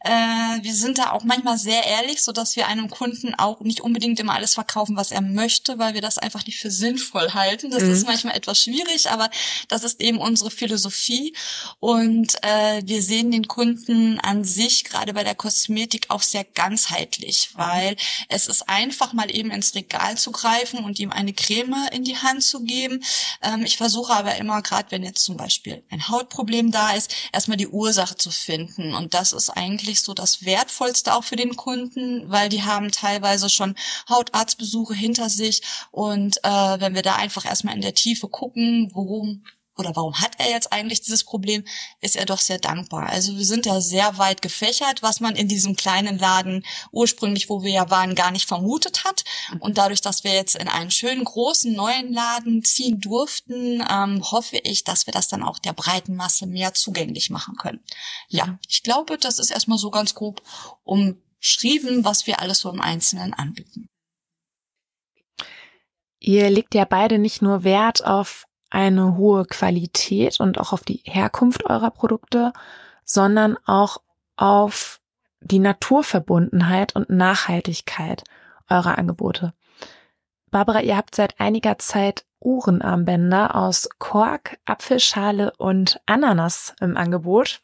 Äh, 0.00 0.10
wir 0.10 0.74
sind 0.74 0.98
da 0.98 1.12
auch 1.12 1.24
manchmal 1.24 1.58
sehr 1.58 1.84
ehrlich, 1.84 2.22
so 2.22 2.32
dass 2.32 2.56
wir 2.56 2.66
einem 2.66 2.90
Kunden 2.90 3.34
auch 3.34 3.60
nicht 3.60 3.80
unbedingt 3.80 4.20
immer 4.20 4.34
alles 4.34 4.54
verkaufen, 4.54 4.96
was 4.96 5.10
er 5.10 5.20
möchte, 5.20 5.78
weil 5.78 5.94
wir 5.94 6.00
das 6.00 6.18
einfach 6.18 6.44
nicht 6.46 6.58
für 6.58 6.70
sinnvoll 6.70 7.34
halten. 7.34 7.70
Das 7.70 7.82
mhm. 7.82 7.92
ist 7.92 8.06
manchmal 8.06 8.36
etwas 8.36 8.62
schwierig, 8.62 9.10
aber 9.10 9.30
das 9.68 9.84
ist 9.84 10.00
eben 10.00 10.18
unsere 10.18 10.50
Philosophie. 10.50 11.34
Und 11.78 12.34
äh, 12.42 12.82
wir 12.84 13.02
sehen 13.02 13.30
den 13.30 13.48
Kunden 13.48 14.18
an 14.20 14.44
sich, 14.44 14.84
gerade 14.84 15.14
bei 15.14 15.24
der 15.24 15.34
Kosmetik, 15.34 16.06
auch 16.08 16.22
sehr 16.22 16.44
ganzheitlich, 16.44 17.50
weil 17.54 17.96
es 18.28 18.46
ist 18.46 18.68
einfach 18.68 19.12
mal 19.12 19.34
eben 19.34 19.50
ins 19.50 19.74
Regal 19.74 20.16
zu 20.16 20.32
greifen 20.32 20.84
und 20.84 20.98
ihm 20.98 21.12
eine 21.12 21.32
Creme 21.32 21.88
in 21.92 22.04
die 22.04 22.16
Hand 22.16 22.42
zu 22.42 22.62
geben. 22.64 23.02
Ähm, 23.42 23.64
ich 23.64 23.76
versuche 23.76 24.12
aber 24.12 24.36
immer, 24.36 24.62
gerade 24.62 24.90
wenn 24.90 25.02
jetzt 25.02 25.24
zum 25.24 25.36
Beispiel 25.36 25.57
ein 25.90 26.08
Hautproblem 26.08 26.70
da 26.70 26.92
ist, 26.92 27.14
erstmal 27.32 27.56
die 27.56 27.68
Ursache 27.68 28.16
zu 28.16 28.30
finden. 28.30 28.94
Und 28.94 29.14
das 29.14 29.32
ist 29.32 29.50
eigentlich 29.50 30.00
so 30.00 30.14
das 30.14 30.44
Wertvollste 30.44 31.14
auch 31.14 31.24
für 31.24 31.36
den 31.36 31.56
Kunden, 31.56 32.30
weil 32.30 32.48
die 32.48 32.62
haben 32.62 32.90
teilweise 32.90 33.48
schon 33.48 33.74
Hautarztbesuche 34.08 34.94
hinter 34.94 35.28
sich. 35.28 35.62
Und 35.90 36.38
äh, 36.44 36.80
wenn 36.80 36.94
wir 36.94 37.02
da 37.02 37.16
einfach 37.16 37.44
erstmal 37.44 37.74
in 37.74 37.82
der 37.82 37.94
Tiefe 37.94 38.28
gucken, 38.28 38.90
worum 38.92 39.44
oder 39.78 39.94
warum 39.94 40.20
hat 40.20 40.32
er 40.38 40.50
jetzt 40.50 40.72
eigentlich 40.72 41.00
dieses 41.00 41.24
Problem, 41.24 41.64
ist 42.00 42.16
er 42.16 42.26
doch 42.26 42.40
sehr 42.40 42.58
dankbar. 42.58 43.08
Also 43.08 43.36
wir 43.36 43.44
sind 43.44 43.64
ja 43.64 43.80
sehr 43.80 44.18
weit 44.18 44.42
gefächert, 44.42 45.02
was 45.02 45.20
man 45.20 45.36
in 45.36 45.46
diesem 45.46 45.76
kleinen 45.76 46.18
Laden 46.18 46.64
ursprünglich, 46.90 47.48
wo 47.48 47.62
wir 47.62 47.70
ja 47.70 47.88
waren, 47.88 48.16
gar 48.16 48.32
nicht 48.32 48.48
vermutet 48.48 49.04
hat. 49.04 49.24
Und 49.60 49.78
dadurch, 49.78 50.00
dass 50.00 50.24
wir 50.24 50.32
jetzt 50.32 50.56
in 50.56 50.68
einen 50.68 50.90
schönen 50.90 51.24
großen 51.24 51.72
neuen 51.72 52.12
Laden 52.12 52.64
ziehen 52.64 53.00
durften, 53.00 53.84
ähm, 53.88 54.22
hoffe 54.30 54.58
ich, 54.64 54.82
dass 54.82 55.06
wir 55.06 55.12
das 55.12 55.28
dann 55.28 55.44
auch 55.44 55.60
der 55.60 55.72
breiten 55.72 56.16
Masse 56.16 56.46
mehr 56.46 56.74
zugänglich 56.74 57.30
machen 57.30 57.56
können. 57.56 57.80
Ja, 58.28 58.58
ich 58.68 58.82
glaube, 58.82 59.16
das 59.16 59.38
ist 59.38 59.50
erstmal 59.50 59.78
so 59.78 59.90
ganz 59.90 60.14
grob 60.14 60.42
umschrieben, 60.82 62.04
was 62.04 62.26
wir 62.26 62.40
alles 62.40 62.58
so 62.58 62.70
im 62.70 62.80
Einzelnen 62.80 63.32
anbieten. 63.32 63.88
Ihr 66.20 66.50
legt 66.50 66.74
ja 66.74 66.84
beide 66.84 67.18
nicht 67.18 67.42
nur 67.42 67.62
Wert 67.62 68.04
auf 68.04 68.47
eine 68.70 69.16
hohe 69.16 69.44
Qualität 69.44 70.40
und 70.40 70.58
auch 70.58 70.72
auf 70.72 70.84
die 70.84 71.02
Herkunft 71.04 71.64
eurer 71.64 71.90
Produkte, 71.90 72.52
sondern 73.04 73.56
auch 73.66 73.98
auf 74.36 75.00
die 75.40 75.58
Naturverbundenheit 75.58 76.94
und 76.94 77.10
Nachhaltigkeit 77.10 78.24
eurer 78.68 78.98
Angebote. 78.98 79.54
Barbara, 80.50 80.80
ihr 80.82 80.96
habt 80.96 81.14
seit 81.14 81.40
einiger 81.40 81.78
Zeit 81.78 82.24
Uhrenarmbänder 82.40 83.54
aus 83.54 83.88
Kork, 83.98 84.58
Apfelschale 84.64 85.52
und 85.58 86.00
Ananas 86.06 86.74
im 86.80 86.96
Angebot. 86.96 87.60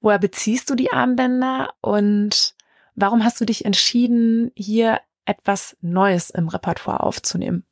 Woher 0.00 0.18
beziehst 0.18 0.68
du 0.70 0.74
die 0.74 0.92
Armbänder 0.92 1.72
und 1.80 2.54
warum 2.94 3.24
hast 3.24 3.40
du 3.40 3.44
dich 3.44 3.64
entschieden, 3.64 4.52
hier 4.54 5.00
etwas 5.24 5.76
Neues 5.80 6.30
im 6.30 6.48
Repertoire 6.48 7.02
aufzunehmen? 7.02 7.64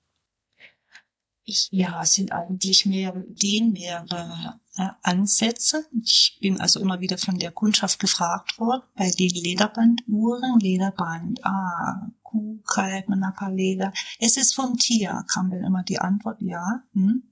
Ich, 1.46 1.68
ja, 1.70 2.00
es 2.02 2.14
sind 2.14 2.32
eigentlich 2.32 2.86
mehr, 2.86 3.12
den 3.12 3.72
mehrere 3.72 4.60
äh, 4.76 4.88
Ansätze. 5.02 5.84
Ich 6.02 6.38
bin 6.40 6.58
also 6.58 6.80
immer 6.80 7.00
wieder 7.00 7.18
von 7.18 7.38
der 7.38 7.52
Kundschaft 7.52 7.98
gefragt 7.98 8.58
worden, 8.58 8.82
bei 8.94 9.10
den 9.10 9.28
Lederbanduhren, 9.28 10.58
Lederband, 10.58 11.44
ah, 11.44 12.08
Kuh, 12.22 12.62
Kalb, 12.66 13.06
Leder. 13.50 13.92
Es 14.18 14.38
ist 14.38 14.54
vom 14.54 14.78
Tier, 14.78 15.24
kam 15.30 15.50
dann 15.50 15.64
immer 15.64 15.82
die 15.82 15.98
Antwort, 15.98 16.40
ja, 16.40 16.82
hm. 16.92 17.30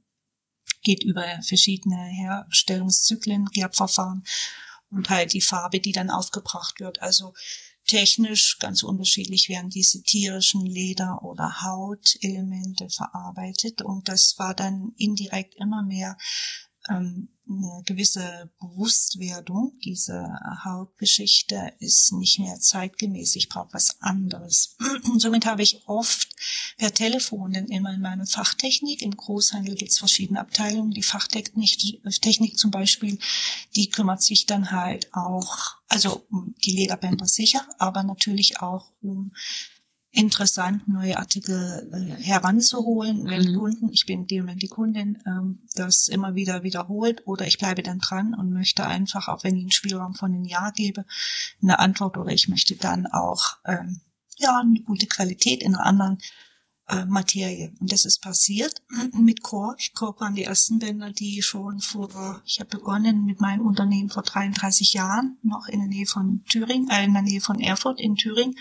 Geht 0.85 1.05
über 1.05 1.25
verschiedene 1.43 1.97
Herstellungszyklen, 1.97 3.47
Gerbverfahren 3.47 4.25
und 4.91 5.09
halt 5.11 5.33
die 5.33 5.41
Farbe, 5.41 5.79
die 5.79 5.93
dann 5.93 6.11
aufgebracht 6.11 6.81
wird. 6.81 7.01
Also 7.01 7.35
technisch 7.85 8.59
ganz 8.59 8.83
unterschiedlich 8.83 9.49
werden 9.49 9.71
diese 9.71 10.03
tierischen 10.03 10.65
Leder- 10.65 11.23
oder 11.23 11.63
Hautelemente 11.63 12.89
verarbeitet. 12.89 13.83
Und 13.83 14.09
das 14.09 14.39
war 14.39 14.55
dann 14.55 14.93
indirekt 14.97 15.55
immer 15.57 15.83
mehr 15.83 16.17
ähm, 16.89 17.29
eine 17.49 17.83
gewisse 17.85 18.51
Bewusstwerdung. 18.61 19.73
Diese 19.85 20.27
Hautgeschichte 20.65 21.73
ist 21.81 22.13
nicht 22.13 22.39
mehr 22.39 22.59
zeitgemäß. 22.61 23.37
Ich 23.37 23.49
brauche 23.49 23.73
was 23.73 24.01
anderes. 24.01 24.77
Somit 25.19 25.45
habe 25.45 25.63
ich 25.63 25.83
oft 25.87 26.29
per 26.79 26.95
Telefon 26.95 27.53
dann 27.53 27.67
immer 27.67 27.93
in 27.93 28.01
meiner 28.01 28.27
Fachtechnik. 28.27 29.03
Im 29.03 29.17
Großhandel 29.17 29.75
gibt 29.75 29.91
es 29.91 29.99
verschiedene 29.99 30.41
Abteilungen. 30.41 30.93
Die 30.93 31.03
Fachtechnik 31.03 32.03
Technik 32.21 32.59
zum 32.59 32.71
Beispiel, 32.71 33.19
die 33.75 33.91
kümmert 33.91 34.23
sich 34.23 34.47
dann 34.47 34.71
halt 34.71 35.13
auch, 35.13 35.77
also 35.89 36.25
um 36.31 36.55
die 36.65 36.73
Lederbänder 36.73 37.27
sicher, 37.27 37.67
aber 37.79 38.03
natürlich 38.05 38.61
auch 38.61 38.93
um 39.03 39.33
interessant, 40.13 40.87
neue 40.87 41.17
Artikel 41.17 41.89
äh, 41.91 42.23
heranzuholen, 42.23 43.25
wenn 43.25 43.53
mhm. 43.53 43.59
Kunden, 43.59 43.89
ich 43.91 44.05
bin 44.05 44.27
die 44.27 44.47
wenn 44.47 44.59
die 44.59 44.69
Kundin, 44.69 45.23
ähm, 45.27 45.61
das 45.75 46.09
immer 46.09 46.35
wieder 46.35 46.63
wiederholt 46.63 47.27
oder 47.27 47.47
ich 47.47 47.59
bleibe 47.59 47.83
dann 47.83 47.99
dran 47.99 48.35
und 48.35 48.53
möchte 48.53 48.87
einfach, 48.87 49.29
auch 49.29 49.43
wenn 49.43 49.57
ich 49.57 49.63
einen 49.63 49.73
Spielraum 49.73 50.15
von 50.15 50.33
einem 50.33 50.45
Jahr 50.45 50.73
gebe, 50.73 51.07
eine 51.63 51.79
Antwort 51.79 52.19
oder 52.19 52.31
ich 52.31 52.49
möchte 52.49 52.77
dann 52.77 53.07
auch 53.07 53.57
ähm, 53.65 54.01
ja 54.37 54.61
eine 54.61 54.81
gute 54.81 55.07
Qualität 55.07 55.63
in 55.63 55.75
einer 55.75 55.87
anderen 55.87 56.19
äh, 56.89 57.07
Materie. 57.07 57.73
Und 57.81 57.91
das 57.91 58.05
ist 58.05 58.21
passiert 58.21 58.83
mit 59.15 59.43
Kork. 59.43 59.81
Kork 59.95 60.21
waren 60.21 60.35
die 60.35 60.45
ersten 60.45 60.79
Bänder, 60.79 61.11
die 61.11 61.41
schon 61.41 61.81
vor, 61.81 62.43
ich 62.45 62.61
habe 62.61 62.69
begonnen 62.69 63.25
mit 63.25 63.41
meinem 63.41 63.65
Unternehmen 63.65 64.11
vor 64.11 64.25
33 64.25 64.93
Jahren, 64.93 65.39
noch 65.43 65.69
in 65.69 65.81
der 65.81 65.89
Nähe 65.89 66.07
von 66.07 66.45
Thüringen, 66.45 66.91
äh, 66.91 67.05
in 67.05 67.15
der 67.15 67.23
Nähe 67.23 67.41
von 67.41 67.61
Erfurt 67.61 67.99
in 67.99 68.17
Thüringen. 68.17 68.57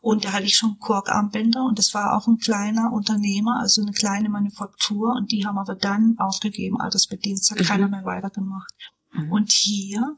Und 0.00 0.24
da 0.24 0.32
hatte 0.32 0.44
ich 0.44 0.56
schon 0.56 0.78
Korkarmbänder 0.78 1.64
und 1.64 1.78
das 1.78 1.94
war 1.94 2.16
auch 2.16 2.26
ein 2.26 2.38
kleiner 2.38 2.92
Unternehmer, 2.92 3.60
also 3.60 3.82
eine 3.82 3.92
kleine 3.92 4.28
Manufaktur 4.28 5.14
und 5.16 5.32
die 5.32 5.46
haben 5.46 5.58
aber 5.58 5.74
dann 5.74 6.16
aufgegeben, 6.18 6.80
Altersbedingt, 6.80 7.42
hat 7.50 7.58
mhm. 7.58 7.64
keiner 7.64 7.88
mehr 7.88 8.04
weitergemacht. 8.04 8.72
Mhm. 9.12 9.32
Und 9.32 9.52
hier 9.52 10.16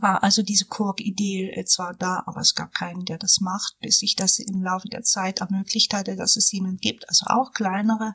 war 0.00 0.22
also 0.22 0.42
diese 0.42 0.66
Kork-Idee 0.66 1.64
zwar 1.66 1.94
da, 1.94 2.22
aber 2.26 2.40
es 2.40 2.54
gab 2.54 2.72
keinen, 2.74 3.04
der 3.04 3.18
das 3.18 3.40
macht, 3.40 3.78
bis 3.80 4.02
ich 4.02 4.16
das 4.16 4.38
im 4.38 4.62
Laufe 4.62 4.88
der 4.88 5.02
Zeit 5.02 5.40
ermöglicht 5.40 5.94
hatte, 5.94 6.16
dass 6.16 6.36
es 6.36 6.50
jemand 6.52 6.80
gibt, 6.80 7.08
also 7.08 7.26
auch 7.26 7.52
kleinere 7.52 8.14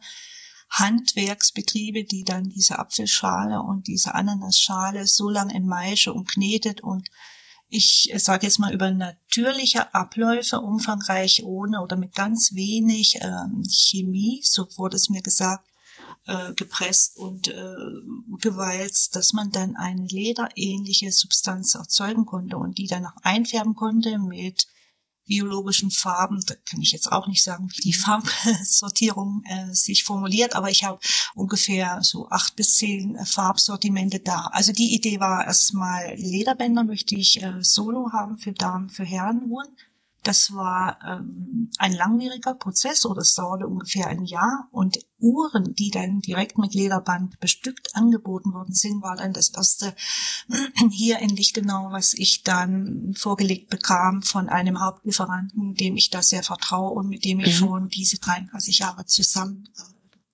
Handwerksbetriebe, 0.70 2.06
die 2.06 2.24
dann 2.24 2.50
diese 2.50 2.80
Apfelschale 2.80 3.62
und 3.62 3.88
diese 3.88 4.16
Ananasschale 4.16 5.06
so 5.06 5.30
lange 5.30 5.54
in 5.54 5.68
Maische 5.68 6.14
und 6.14 6.30
knetet 6.30 6.82
und 6.82 7.10
ich 7.72 8.14
sage 8.18 8.46
jetzt 8.46 8.60
mal 8.60 8.74
über 8.74 8.92
natürliche 8.92 9.94
Abläufe, 9.96 10.60
umfangreich 10.60 11.44
ohne 11.46 11.82
oder 11.82 11.96
mit 11.96 12.14
ganz 12.14 12.54
wenig 12.54 13.20
ähm, 13.22 13.64
Chemie, 13.70 14.42
so 14.44 14.68
wurde 14.78 14.98
es 14.98 15.10
mir 15.10 15.22
gesagt, 15.22 15.66
äh, 16.28 16.54
gepresst 16.54 17.18
und 17.18 17.48
äh, 17.48 17.76
gewalzt, 18.40 19.16
dass 19.16 19.32
man 19.32 19.52
dann 19.52 19.78
eine 19.78 20.06
lederähnliche 20.06 21.14
Substanz 21.14 21.76
erzeugen 21.76 22.26
konnte 22.26 22.58
und 22.58 22.78
die 22.78 22.88
dann 22.88 23.06
auch 23.06 23.16
einfärben 23.24 23.76
konnte 23.76 24.20
mit 24.20 24.68
biologischen 25.32 25.92
Farben. 25.92 26.44
Da 26.46 26.56
kann 26.70 26.82
ich 26.82 26.92
jetzt 26.92 27.10
auch 27.10 27.28
nicht 27.28 27.42
sagen, 27.42 27.70
wie 27.74 27.82
die 27.82 27.94
Farbsortierung 27.94 29.44
äh, 29.46 29.74
sich 29.74 30.04
formuliert, 30.04 30.56
aber 30.56 30.70
ich 30.70 30.84
habe 30.84 31.00
ungefähr 31.36 32.00
so 32.02 32.28
acht 32.30 32.58
bis 32.58 32.76
zehn 32.76 33.16
äh, 33.16 33.26
Farbsortimente 33.26 34.20
da. 34.20 34.50
Also 34.52 34.74
die 34.74 34.94
Idee 34.94 35.22
war 35.22 35.46
erstmal 35.46 36.16
Lederbänder 36.16 36.84
möchte 36.84 37.16
ich 37.16 37.42
äh, 37.42 37.54
solo 37.62 38.12
haben 38.12 38.38
für 38.38 38.52
Damen, 38.52 38.90
für 38.90 39.06
Herrenuhren. 39.06 39.70
Das 40.24 40.54
war 40.54 41.00
ähm, 41.04 41.72
ein 41.78 41.94
langwieriger 41.94 42.54
Prozess 42.54 43.06
oder 43.06 43.22
es 43.22 43.34
dauerte 43.34 43.68
ungefähr 43.68 44.08
ein 44.08 44.24
Jahr 44.24 44.68
und 44.72 45.00
Uhren, 45.18 45.74
die 45.76 45.90
dann 45.90 46.20
direkt 46.20 46.58
mit 46.58 46.74
Lederband 46.74 47.40
bestückt 47.40 47.96
angeboten 47.96 48.54
worden 48.54 48.74
sind, 48.74 49.02
war 49.02 49.16
dann 49.16 49.34
das 49.34 49.50
erste 49.50 49.96
hier 50.92 51.20
in 51.20 51.30
Lichtenau, 51.30 51.92
was 51.92 52.14
ich 52.14 52.44
dann 52.44 53.14
vorgelegt 53.16 53.70
bekam 53.70 54.22
von 54.22 54.50
einem 54.50 54.80
Hauptlieferanten, 54.80 55.74
dem 55.76 55.96
ich 55.96 56.10
da 56.10 56.22
sehr 56.22 56.44
vertraue 56.44 56.92
und 56.92 57.08
mit 57.08 57.26
dem 57.26 57.40
ich 57.40 57.48
mhm. 57.48 57.66
schon 57.66 57.90
diese 57.90 58.20
33 58.20 58.80
Jahre 58.80 59.06
zusammen. 59.06 59.70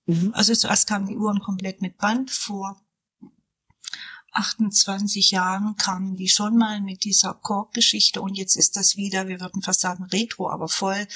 Mhm. 0.06 0.32
Also 0.34 0.54
zuerst 0.54 0.86
kamen 0.86 1.06
die 1.06 1.16
Uhren 1.16 1.40
komplett 1.40 1.80
mit 1.82 1.96
Band 1.98 2.30
vor 2.30 2.80
28 4.32 5.30
Jahren 5.30 5.76
kamen 5.76 6.16
die 6.16 6.28
schon 6.28 6.56
mal 6.56 6.80
mit 6.80 7.04
dieser 7.04 7.34
Kork-Geschichte 7.34 8.20
und 8.20 8.36
jetzt 8.36 8.56
ist 8.56 8.76
das 8.76 8.96
wieder, 8.96 9.28
wir 9.28 9.40
würden 9.40 9.62
fast 9.62 9.80
sagen 9.80 10.04
Retro, 10.04 10.50
aber 10.50 10.68
voll 10.68 11.06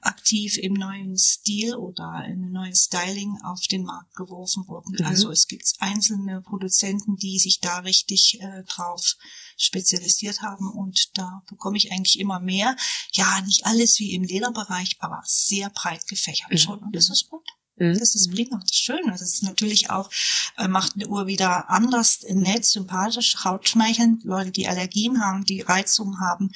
aktiv 0.00 0.58
im 0.58 0.74
neuen 0.74 1.16
Stil 1.16 1.74
oder 1.76 2.24
in 2.26 2.42
einem 2.42 2.52
neuen 2.52 2.74
Styling 2.74 3.38
auf 3.44 3.62
den 3.70 3.84
Markt 3.84 4.14
geworfen 4.14 4.66
worden. 4.68 4.96
Mhm. 4.98 5.06
Also 5.06 5.30
es 5.30 5.46
gibt 5.46 5.64
einzelne 5.78 6.42
Produzenten, 6.42 7.16
die 7.16 7.38
sich 7.38 7.60
da 7.60 7.78
richtig 7.78 8.40
äh, 8.40 8.64
drauf 8.64 9.16
spezialisiert 9.56 10.42
haben 10.42 10.70
und 10.70 11.16
da 11.16 11.42
bekomme 11.48 11.76
ich 11.76 11.92
eigentlich 11.92 12.18
immer 12.18 12.40
mehr. 12.40 12.76
Ja, 13.12 13.40
nicht 13.42 13.64
alles 13.64 13.98
wie 13.98 14.14
im 14.14 14.22
Lederbereich, 14.22 14.96
aber 14.98 15.22
sehr 15.24 15.70
breit 15.70 16.06
gefächert 16.08 16.50
mhm. 16.50 16.58
schon 16.58 16.78
und 16.80 16.94
das 16.94 17.10
ist 17.10 17.28
gut. 17.30 17.46
Mhm. 17.76 17.98
Das 17.98 18.14
ist 18.14 18.30
blieb 18.30 18.50
noch 18.50 18.62
das 18.62 18.76
Schöne. 18.76 19.12
Das 19.12 19.22
ist 19.22 19.42
natürlich 19.42 19.90
auch, 19.90 20.10
äh, 20.56 20.68
macht 20.68 20.94
eine 20.94 21.08
Uhr 21.08 21.26
wieder 21.26 21.70
anders, 21.70 22.24
nett, 22.28 22.64
sympathisch, 22.64 23.44
hautschmeichelnd. 23.44 24.24
Leute, 24.24 24.50
die 24.50 24.68
Allergien 24.68 25.20
haben, 25.20 25.44
die 25.44 25.60
Reizungen 25.60 26.20
haben, 26.20 26.50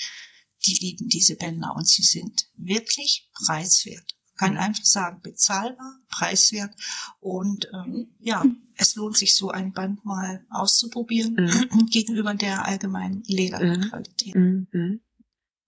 die 0.67 0.75
lieben 0.75 1.09
diese 1.09 1.37
Bänder 1.37 1.75
und 1.75 1.89
sie 1.89 2.03
sind 2.03 2.49
wirklich 2.57 3.29
preiswert. 3.33 4.17
Kann 4.37 4.55
mhm. 4.55 4.59
einfach 4.61 4.85
sagen, 4.85 5.21
bezahlbar, 5.23 5.99
preiswert 6.09 6.75
und 7.19 7.69
ähm, 7.75 8.15
ja, 8.19 8.45
es 8.77 8.95
lohnt 8.95 9.17
sich 9.17 9.37
so 9.37 9.51
ein 9.51 9.73
Band 9.73 10.05
mal 10.05 10.45
auszuprobieren 10.49 11.35
mhm. 11.35 11.87
gegenüber 11.91 12.35
der 12.35 12.65
allgemeinen 12.67 13.23
Lederqualität. 13.27 14.35
Mhm. 14.35 14.67
mhm. 14.73 15.01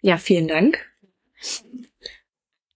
Ja, 0.05 0.19
vielen 0.19 0.49
Dank. 0.49 0.85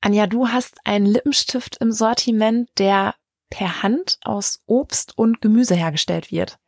Anja, 0.06 0.28
du 0.28 0.46
hast 0.46 0.76
einen 0.84 1.04
Lippenstift 1.04 1.78
im 1.78 1.90
Sortiment, 1.90 2.70
der 2.78 3.16
per 3.50 3.82
Hand 3.82 4.18
aus 4.22 4.60
Obst 4.66 5.18
und 5.18 5.40
Gemüse 5.40 5.74
hergestellt 5.74 6.30
wird. 6.30 6.58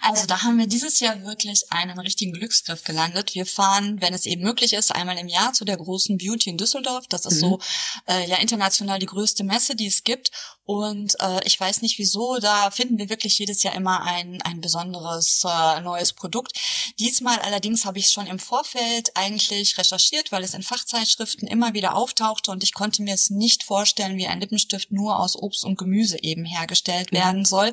Also 0.00 0.28
da 0.28 0.44
haben 0.44 0.58
wir 0.58 0.68
dieses 0.68 1.00
Jahr 1.00 1.24
wirklich 1.24 1.64
einen 1.70 1.98
richtigen 1.98 2.32
Glücksgriff 2.32 2.84
gelandet. 2.84 3.34
Wir 3.34 3.46
fahren, 3.46 4.00
wenn 4.00 4.14
es 4.14 4.26
eben 4.26 4.44
möglich 4.44 4.74
ist, 4.74 4.94
einmal 4.94 5.18
im 5.18 5.26
Jahr 5.26 5.52
zu 5.54 5.64
der 5.64 5.76
großen 5.76 6.18
Beauty 6.18 6.50
in 6.50 6.56
Düsseldorf. 6.56 7.08
Das 7.08 7.26
ist 7.26 7.38
mhm. 7.38 7.40
so 7.40 7.58
äh, 8.06 8.28
ja 8.28 8.36
international 8.36 9.00
die 9.00 9.06
größte 9.06 9.42
Messe, 9.42 9.74
die 9.74 9.88
es 9.88 10.04
gibt. 10.04 10.30
Und 10.68 11.18
äh, 11.20 11.40
ich 11.46 11.58
weiß 11.58 11.80
nicht 11.80 11.98
wieso, 11.98 12.36
da 12.40 12.70
finden 12.70 12.98
wir 12.98 13.08
wirklich 13.08 13.38
jedes 13.38 13.62
Jahr 13.62 13.74
immer 13.74 14.02
ein, 14.02 14.42
ein 14.42 14.60
besonderes 14.60 15.42
äh, 15.48 15.80
neues 15.80 16.12
Produkt. 16.12 16.52
Diesmal 16.98 17.38
allerdings 17.38 17.86
habe 17.86 17.98
ich 17.98 18.04
es 18.04 18.12
schon 18.12 18.26
im 18.26 18.38
Vorfeld 18.38 19.16
eigentlich 19.16 19.78
recherchiert, 19.78 20.30
weil 20.30 20.44
es 20.44 20.52
in 20.52 20.62
Fachzeitschriften 20.62 21.48
immer 21.48 21.72
wieder 21.72 21.94
auftauchte 21.94 22.50
und 22.50 22.62
ich 22.62 22.74
konnte 22.74 23.02
mir 23.02 23.14
es 23.14 23.30
nicht 23.30 23.62
vorstellen, 23.62 24.18
wie 24.18 24.26
ein 24.26 24.40
Lippenstift 24.40 24.92
nur 24.92 25.18
aus 25.18 25.36
Obst 25.36 25.64
und 25.64 25.78
Gemüse 25.78 26.22
eben 26.22 26.44
hergestellt 26.44 27.12
werden 27.12 27.46
soll. 27.46 27.72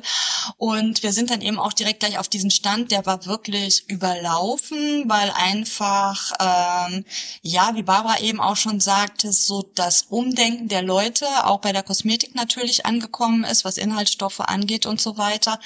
Und 0.56 1.02
wir 1.02 1.12
sind 1.12 1.30
dann 1.30 1.42
eben 1.42 1.58
auch 1.58 1.74
direkt 1.74 2.00
gleich 2.00 2.18
auf 2.18 2.30
diesen 2.30 2.50
Stand, 2.50 2.92
der 2.92 3.04
war 3.04 3.26
wirklich 3.26 3.84
überlaufen, 3.90 5.04
weil 5.06 5.30
einfach, 5.32 6.32
ähm, 6.40 7.04
ja, 7.42 7.74
wie 7.74 7.82
Barbara 7.82 8.20
eben 8.20 8.40
auch 8.40 8.56
schon 8.56 8.80
sagte, 8.80 9.34
so 9.34 9.70
das 9.74 10.06
Umdenken 10.08 10.68
der 10.68 10.80
Leute, 10.80 11.26
auch 11.44 11.60
bei 11.60 11.74
der 11.74 11.82
Kosmetik 11.82 12.34
natürlich 12.34 12.85
angekommen 12.86 13.44
ist, 13.44 13.64
was 13.64 13.76
Inhaltsstoffe 13.76 14.40
angeht 14.40 14.86
und 14.86 15.00
so 15.00 15.18
weiter. 15.18 15.58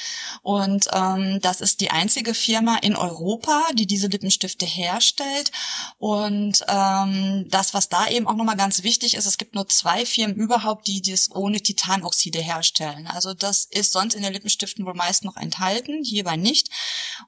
Und 0.43 0.89
ähm, 0.93 1.39
das 1.43 1.61
ist 1.61 1.81
die 1.81 1.91
einzige 1.91 2.35
Firma 2.35 2.77
in 2.77 2.97
Europa, 2.97 3.63
die 3.75 3.87
diese 3.87 4.09
Lippenstifte 4.09 4.67
herstellt. 4.67 5.53
Und 5.99 6.65
ähm, 6.69 7.47
das, 7.49 7.75
was 7.75 7.89
da 7.89 8.09
eben 8.09 8.27
auch 8.27 8.35
nochmal 8.35 8.57
ganz 8.57 8.83
wichtig 8.83 9.15
ist, 9.15 9.27
es 9.27 9.39
gibt 9.39 9.55
nur 9.55 9.69
zwei 9.69 10.07
Firmen 10.07 10.37
überhaupt, 10.37 10.87
die 10.87 11.03
das 11.03 11.31
ohne 11.35 11.61
Titanoxide 11.61 12.41
herstellen. 12.41 13.07
Also 13.07 13.35
das 13.35 13.67
ist 13.71 13.93
sonst 13.93 14.15
in 14.15 14.23
den 14.23 14.33
Lippenstiften 14.33 14.87
wohl 14.87 14.95
meist 14.95 15.25
noch 15.25 15.37
enthalten, 15.37 16.03
hierbei 16.03 16.37
nicht. 16.37 16.71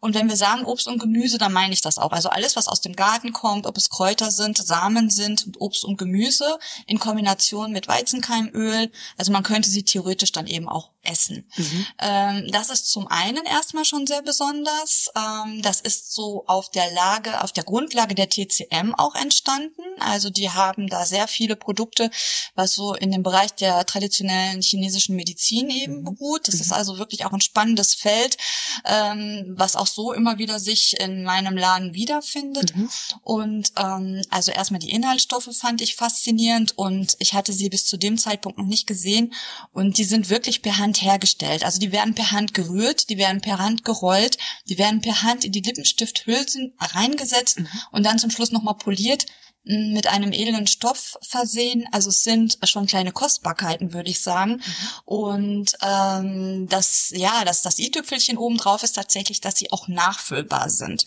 Und 0.01 0.15
wenn 0.15 0.29
wir 0.29 0.37
sagen 0.37 0.65
Obst 0.65 0.89
und 0.89 0.99
Gemüse, 0.99 1.39
dann 1.39 1.53
meine 1.53 1.75
ich 1.75 1.81
das 1.81 1.99
auch. 1.99 2.13
Also 2.13 2.31
alles, 2.31 2.57
was 2.57 2.69
aus 2.69 2.81
dem 2.81 2.97
Garten 2.97 3.33
kommt, 3.33 3.67
ob 3.67 3.77
es 3.77 3.91
Kräuter 3.91 4.31
sind, 4.31 4.59
Samen 4.59 5.11
sind 5.11 5.47
und 5.47 5.61
Obst 5.61 5.85
und 5.85 5.99
Gemüse 5.99 6.59
in 6.87 6.99
Kombination 6.99 7.73
mit 7.73 7.89
Weizenkeimöl. 7.89 8.91
Also 9.17 9.33
man 9.33 9.43
könnte 9.43 9.69
sie 9.69 9.82
theoretisch 9.85 10.33
dann 10.33 10.47
eben 10.47 10.69
auch 10.69 10.92
essen. 11.03 11.51
Mhm. 11.57 11.87
Ähm, 11.99 12.49
das 12.53 12.71
ist 12.71 12.91
zum 12.91 13.07
einen 13.09 13.45
erstmal 13.45 13.85
schon 13.85 14.07
sehr 14.07 14.23
besonders. 14.23 15.11
Ähm, 15.17 15.63
das 15.63 15.81
ist 15.81 16.13
so 16.15 16.45
auf 16.47 16.71
der 16.71 16.91
Lage, 16.93 17.43
auf 17.43 17.53
der 17.53 17.65
Grundlage 17.65 18.15
der 18.15 18.29
TCM 18.29 18.95
auch 18.97 19.15
entstanden. 19.15 19.83
Also 19.99 20.31
die 20.31 20.51
haben 20.51 20.89
da 20.89 21.05
sehr 21.05 21.29
viele 21.29 21.57
Produkte, 21.57 22.11
was 22.55 22.75
so 22.75 22.95
in 22.95 23.11
dem 23.11 23.23
Bereich 23.23 23.55
der 23.55 23.85
traditionellen 23.85 24.63
chinesischen 24.63 25.17
Medizin 25.17 25.71
eben 25.71 26.01
mhm. 26.01 26.05
beruht. 26.05 26.49
Das 26.49 26.57
mhm. 26.57 26.61
ist 26.61 26.73
also 26.73 26.99
wirklich 26.99 27.25
auch 27.25 27.33
ein 27.33 27.41
spannendes 27.41 27.95
Feld, 27.95 28.37
ähm, 28.85 29.55
was 29.57 29.77
auch 29.77 29.87
so 29.87 30.13
immer 30.13 30.39
wieder 30.39 30.59
sich 30.59 30.99
in 31.01 31.25
meinem 31.25 31.57
Laden 31.57 31.95
wiederfindet. 31.95 32.77
Mhm. 32.77 32.91
Und 33.23 33.73
ähm, 33.77 34.23
also 34.31 34.53
erstmal 34.53 34.81
die 34.81 34.91
Inhaltsstoffe 34.91 35.51
fand 35.53 35.81
ich 35.81 35.97
faszinierend 35.97 36.79
und 36.79 37.17
ich 37.19 37.35
hatte 37.35 37.53
sie 37.53 37.69
bis 37.69 37.87
zu 37.87 37.97
dem 37.97 38.19
Zeitpunkt 38.19 38.59
noch 38.59 38.67
nicht 38.67 38.87
gesehen 38.87 39.33
und 39.73 39.99
die 39.99 40.05
sind 40.05 40.31
wirklich 40.31 40.63
per 40.63 40.79
Hand 40.93 41.03
hergestellt. 41.03 41.65
Also 41.65 41.79
die 41.79 41.91
werden 41.91 42.15
per 42.15 42.33
Hand 42.33 42.53
gerührt, 42.53 43.09
die 43.09 43.17
werden 43.17 43.41
per 43.41 43.59
Hand 43.59 43.85
gerollt, 43.85 44.37
die 44.69 44.77
werden 44.77 45.01
per 45.01 45.23
Hand 45.23 45.45
in 45.45 45.53
die 45.53 45.63
Lippenstifthülsen 45.63 46.75
reingesetzt 46.79 47.61
mhm. 47.61 47.69
und 47.93 48.05
dann 48.05 48.19
zum 48.19 48.31
Schluss 48.31 48.53
nochmal 48.53 48.77
poliert 48.77 49.25
mit 49.65 50.09
einem 50.09 50.33
edlen 50.33 50.67
Stoff 50.67 51.19
versehen. 51.23 51.87
Also 51.93 52.11
es 52.11 52.25
sind 52.25 52.59
schon 52.65 52.87
kleine 52.87 53.13
Kostbarkeiten, 53.13 53.95
würde 53.95 54.11
ich 54.11 54.21
sagen. 54.21 54.55
Mhm. 54.55 54.63
Und 55.05 55.73
ähm, 55.81 56.67
das, 56.69 57.11
ja, 57.15 57.45
das, 57.45 57.63
das 57.63 57.79
i-Tüpfelchen 57.79 58.37
oben 58.37 58.59
drauf 58.59 58.83
ist 58.83 58.93
tatsächlich, 58.93 59.41
dass 59.41 59.57
sie 59.57 59.73
auch 59.73 59.89
nachfüllbar 59.89 60.69
sind. 60.69 61.07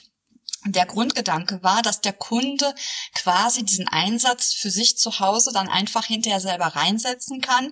Der 0.67 0.87
Grundgedanke 0.87 1.61
war, 1.61 1.83
dass 1.83 2.01
der 2.01 2.13
Kunde 2.13 2.73
quasi 3.13 3.63
diesen 3.63 3.87
Einsatz 3.87 4.53
für 4.53 4.71
sich 4.71 4.97
zu 4.97 5.19
Hause 5.19 5.51
dann 5.53 5.67
einfach 5.67 6.05
hinterher 6.05 6.39
selber 6.39 6.67
reinsetzen 6.67 7.41
kann 7.41 7.71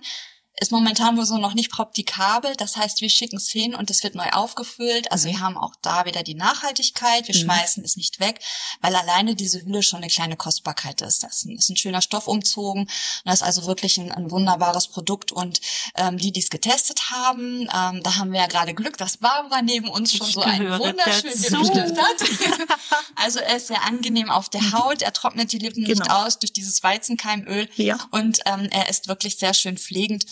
ist 0.60 0.70
momentan 0.70 1.16
wohl 1.16 1.26
so 1.26 1.36
noch 1.38 1.54
nicht 1.54 1.70
praktikabel. 1.70 2.54
Das 2.56 2.76
heißt, 2.76 3.00
wir 3.00 3.10
schicken 3.10 3.36
es 3.36 3.48
hin 3.48 3.74
und 3.74 3.90
es 3.90 4.04
wird 4.04 4.14
neu 4.14 4.28
aufgefüllt. 4.30 5.10
Also 5.10 5.28
mhm. 5.28 5.32
wir 5.32 5.40
haben 5.40 5.56
auch 5.56 5.74
da 5.82 6.04
wieder 6.04 6.22
die 6.22 6.34
Nachhaltigkeit. 6.34 7.26
Wir 7.26 7.34
mhm. 7.34 7.40
schmeißen 7.40 7.84
es 7.84 7.96
nicht 7.96 8.20
weg, 8.20 8.40
weil 8.80 8.94
alleine 8.94 9.34
diese 9.34 9.64
Hülle 9.64 9.82
schon 9.82 9.98
eine 9.98 10.08
kleine 10.08 10.36
Kostbarkeit 10.36 11.00
ist. 11.00 11.24
Das 11.24 11.44
ist 11.44 11.70
ein, 11.70 11.76
schöner 11.76 12.02
Stoff 12.02 12.28
umzogen. 12.28 12.88
Das 13.24 13.36
ist 13.36 13.42
also 13.42 13.66
wirklich 13.66 13.98
ein, 13.98 14.12
ein 14.12 14.30
wunderbares 14.30 14.86
Produkt. 14.86 15.32
Und 15.32 15.60
ähm, 15.96 16.18
die, 16.18 16.30
die 16.30 16.40
es 16.40 16.50
getestet 16.50 17.10
haben, 17.10 17.62
ähm, 17.62 18.02
da 18.04 18.16
haben 18.16 18.30
wir 18.32 18.40
ja 18.40 18.46
gerade 18.46 18.74
Glück, 18.74 18.96
dass 18.96 19.16
Barbara 19.16 19.60
neben 19.60 19.88
uns 19.88 20.14
schon 20.14 20.28
ich 20.28 20.34
so 20.34 20.42
einen 20.42 20.78
wunderschönen 20.78 21.42
Lippenstift 21.42 21.98
hat. 21.98 22.78
also 23.16 23.40
er 23.40 23.56
ist 23.56 23.66
sehr 23.66 23.82
angenehm 23.82 24.30
auf 24.30 24.48
der 24.48 24.70
Haut. 24.70 25.02
Er 25.02 25.12
trocknet 25.12 25.50
die 25.50 25.58
Lippen 25.58 25.84
genau. 25.84 25.98
nicht 25.98 26.10
aus 26.12 26.38
durch 26.38 26.52
dieses 26.52 26.80
Weizenkeimöl. 26.84 27.68
Ja. 27.74 27.98
Und 28.12 28.38
ähm, 28.46 28.68
er 28.70 28.88
ist 28.88 29.08
wirklich 29.08 29.36
sehr 29.36 29.52
schön 29.52 29.76
pflegend 29.76 30.26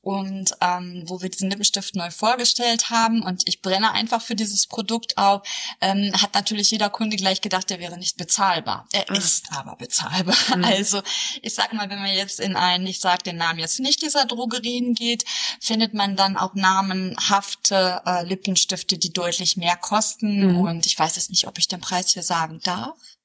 und 0.00 0.52
ähm, 0.60 1.04
wo 1.06 1.20
wir 1.20 1.28
diesen 1.28 1.50
Lippenstift 1.50 1.96
neu 1.96 2.10
vorgestellt 2.10 2.90
haben 2.90 3.22
und 3.22 3.42
ich 3.46 3.62
brenne 3.62 3.92
einfach 3.92 4.22
für 4.22 4.34
dieses 4.34 4.66
Produkt 4.66 5.18
auch, 5.18 5.42
ähm, 5.80 6.12
hat 6.14 6.34
natürlich 6.34 6.70
jeder 6.70 6.90
Kunde 6.90 7.16
gleich 7.16 7.40
gedacht, 7.40 7.70
der 7.70 7.78
wäre 7.78 7.98
nicht 7.98 8.16
bezahlbar. 8.16 8.86
Er 8.92 9.04
mhm. 9.08 9.16
ist 9.16 9.46
aber 9.52 9.76
bezahlbar. 9.76 10.36
Mhm. 10.54 10.64
Also 10.76 11.02
ich 11.42 11.54
sag 11.54 11.72
mal, 11.72 11.88
wenn 11.88 12.00
man 12.00 12.14
jetzt 12.14 12.38
in 12.38 12.54
einen, 12.54 12.86
ich 12.86 13.00
sag 13.00 13.24
den 13.24 13.36
Namen 13.36 13.58
jetzt 13.58 13.80
nicht 13.80 14.02
dieser 14.02 14.26
Drogerien 14.26 14.94
geht, 14.94 15.24
findet 15.60 15.94
man 15.94 16.16
dann 16.16 16.36
auch 16.36 16.54
namenhafte 16.54 18.02
äh, 18.04 18.24
Lippenstifte, 18.24 18.98
die 18.98 19.12
deutlich 19.12 19.56
mehr 19.56 19.76
kosten 19.76 20.52
mhm. 20.52 20.60
und 20.60 20.86
ich 20.86 20.98
weiß 20.98 21.16
jetzt 21.16 21.30
nicht, 21.30 21.46
ob 21.46 21.58
ich 21.58 21.68
den 21.68 21.80
Preis 21.80 22.12
hier 22.12 22.22
sagen 22.22 22.60
darf. 22.62 23.15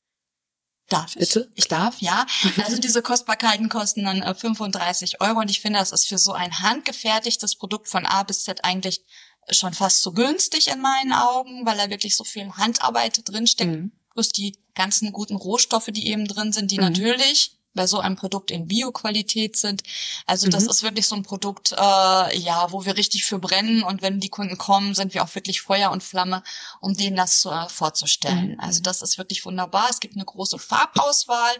Darf 0.92 1.16
Bitte? 1.16 1.50
Ich 1.56 1.70
darf, 1.70 2.02
ja. 2.02 2.26
Also 2.66 2.78
diese 2.78 3.02
Kostbarkeiten 3.02 3.70
kosten 3.70 4.04
dann 4.04 4.22
äh, 4.22 4.36
35 4.36 5.22
Euro 5.22 5.40
und 5.40 5.50
ich 5.50 5.62
finde, 5.62 5.80
das 5.80 5.94
ist 5.94 6.08
für 6.08 6.18
so 6.18 6.34
ein 6.34 6.60
handgefertigtes 6.60 7.56
Produkt 7.56 7.88
von 7.88 8.06
A 8.06 8.24
bis 8.24 8.44
Z 8.44 8.66
eigentlich 8.66 9.02
schon 9.50 9.74
fast 9.74 10.02
so 10.02 10.12
günstig 10.12 10.68
in 10.68 10.82
meinen 10.82 11.14
Augen, 11.14 11.66
weil 11.66 11.78
da 11.78 11.90
wirklich 11.90 12.18
so 12.18 12.26
viel 12.26 12.52
Handarbeit 12.52 13.22
drinsteckt. 13.26 13.72
Mhm. 13.72 13.92
Plus 14.14 14.34
die 14.34 14.58
ganzen 14.76 15.14
guten 15.14 15.38
Rohstoffe, 15.38 15.90
die 15.92 16.08
eben 16.08 16.28
drin 16.28 16.52
sind, 16.52 16.72
die 16.72 16.78
mhm. 16.78 16.84
natürlich 16.84 17.58
bei 17.74 17.88
so 17.88 18.00
einem 18.00 18.16
Produkt 18.16 18.52
in 18.52 18.68
Bio-Qualität 18.68 19.56
sind. 19.58 19.84
Also 20.26 20.50
das 20.50 20.66
mhm. 20.66 20.70
ist 20.70 20.84
wirklich 20.84 21.08
so 21.08 21.16
ein 21.16 21.24
Produkt, 21.24 21.72
äh, 21.72 22.38
ja, 22.38 22.72
wo 22.72 22.86
wir 22.86 22.98
richtig 22.98 23.26
für 23.26 23.40
brennen 23.40 23.84
und 23.84 24.02
wenn 24.02 24.20
die 24.20 24.30
Kunden 24.30 24.58
kommen, 24.58 24.94
sind 24.94 25.14
wir 25.14 25.24
auch 25.24 25.34
wirklich 25.36 25.62
Feuer 25.62 25.92
und 25.92 26.04
Flamme, 26.04 26.44
um 26.80 26.96
denen 26.96 27.16
das 27.16 27.46
äh, 27.46 27.70
vorzustellen. 27.70 28.54
Mhm. 28.54 28.60
Also 28.60 28.82
das 28.82 29.02
ist 29.02 29.18
wirklich 29.18 29.46
wunderbar. 29.46 29.88
Es 29.90 30.00
gibt 30.00 30.16
eine 30.16 30.26
große 30.26 30.60
Farbauswahl 30.60 31.56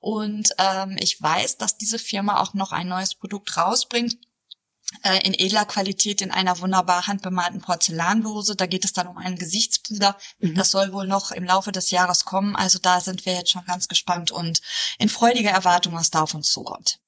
und 0.00 0.50
ähm, 0.58 0.96
ich 0.98 1.20
weiß, 1.20 1.58
dass 1.58 1.76
diese 1.76 1.98
Firma 1.98 2.40
auch 2.40 2.54
noch 2.54 2.72
ein 2.72 2.88
neues 2.88 3.14
Produkt 3.14 3.56
rausbringt 3.56 4.16
in 5.24 5.34
edler 5.34 5.64
Qualität 5.64 6.20
in 6.20 6.30
einer 6.30 6.58
wunderbar 6.60 7.06
handbemalten 7.06 7.60
Porzellandose. 7.60 8.56
Da 8.56 8.66
geht 8.66 8.84
es 8.84 8.92
dann 8.92 9.06
um 9.06 9.16
einen 9.16 9.36
Gesichtspuder. 9.36 10.16
Mhm. 10.40 10.54
Das 10.54 10.70
soll 10.70 10.92
wohl 10.92 11.06
noch 11.06 11.30
im 11.30 11.44
Laufe 11.44 11.72
des 11.72 11.90
Jahres 11.90 12.24
kommen. 12.24 12.56
Also 12.56 12.78
da 12.78 13.00
sind 13.00 13.24
wir 13.24 13.34
jetzt 13.34 13.50
schon 13.50 13.64
ganz 13.64 13.88
gespannt 13.88 14.30
und 14.30 14.60
in 14.98 15.08
freudiger 15.08 15.50
Erwartung, 15.50 15.94
was 15.94 16.10
da 16.10 16.22
auf 16.22 16.34
uns 16.34 16.50
zukommt. 16.50 16.98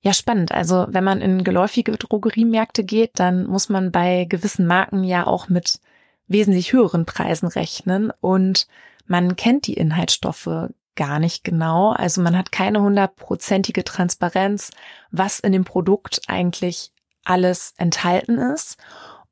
Ja, 0.00 0.12
spannend. 0.12 0.50
Also 0.50 0.86
wenn 0.88 1.04
man 1.04 1.20
in 1.20 1.44
geläufige 1.44 1.92
Drogeriemärkte 1.92 2.82
geht, 2.82 3.12
dann 3.14 3.46
muss 3.46 3.68
man 3.68 3.92
bei 3.92 4.24
gewissen 4.24 4.66
Marken 4.66 5.04
ja 5.04 5.26
auch 5.26 5.48
mit 5.48 5.78
wesentlich 6.26 6.72
höheren 6.72 7.06
Preisen 7.06 7.46
rechnen 7.46 8.12
und 8.20 8.66
man 9.06 9.36
kennt 9.36 9.66
die 9.66 9.74
Inhaltsstoffe 9.74 10.70
gar 10.96 11.18
nicht 11.18 11.44
genau. 11.44 11.90
Also 11.90 12.20
man 12.20 12.36
hat 12.36 12.52
keine 12.52 12.80
hundertprozentige 12.80 13.84
Transparenz, 13.84 14.70
was 15.10 15.40
in 15.40 15.52
dem 15.52 15.64
Produkt 15.64 16.22
eigentlich 16.26 16.92
alles 17.24 17.74
enthalten 17.76 18.38
ist. 18.38 18.76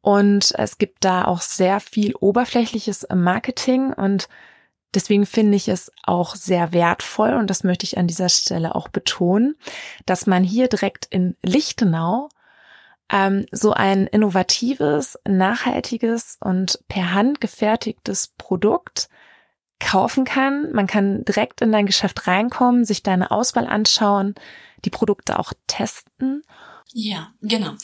Und 0.01 0.55
es 0.57 0.79
gibt 0.79 1.05
da 1.05 1.27
auch 1.27 1.42
sehr 1.42 1.81
viel 1.81 2.14
oberflächliches 2.14 3.07
Marketing 3.14 3.92
und 3.92 4.29
deswegen 4.94 5.27
finde 5.27 5.57
ich 5.57 5.68
es 5.68 5.92
auch 6.05 6.35
sehr 6.35 6.73
wertvoll 6.73 7.35
und 7.35 7.49
das 7.49 7.64
möchte 7.64 7.85
ich 7.85 7.99
an 7.99 8.07
dieser 8.07 8.31
Stelle 8.31 8.75
auch 8.75 8.88
betonen, 8.88 9.57
dass 10.07 10.27
man 10.27 10.42
hier 10.42 10.68
direkt 10.68 11.07
in 11.11 11.37
Lichtenau 11.42 12.31
ähm, 13.12 13.44
so 13.51 13.73
ein 13.73 14.07
innovatives, 14.07 15.18
nachhaltiges 15.29 16.38
und 16.40 16.81
per 16.88 17.12
Hand 17.12 17.40
gefertigtes 17.40 18.29
Produkt 18.38 19.11
kaufen 19.81 20.25
kann. 20.25 20.71
Man 20.73 20.87
kann 20.87 21.25
direkt 21.25 21.61
in 21.61 21.73
dein 21.73 21.87
Geschäft 21.87 22.27
reinkommen, 22.27 22.85
sich 22.85 23.03
deine 23.03 23.31
Auswahl 23.31 23.66
anschauen, 23.66 24.35
die 24.85 24.90
Produkte 24.90 25.38
auch 25.38 25.53
testen. 25.66 26.43
Ja, 26.93 27.33
genau. 27.40 27.75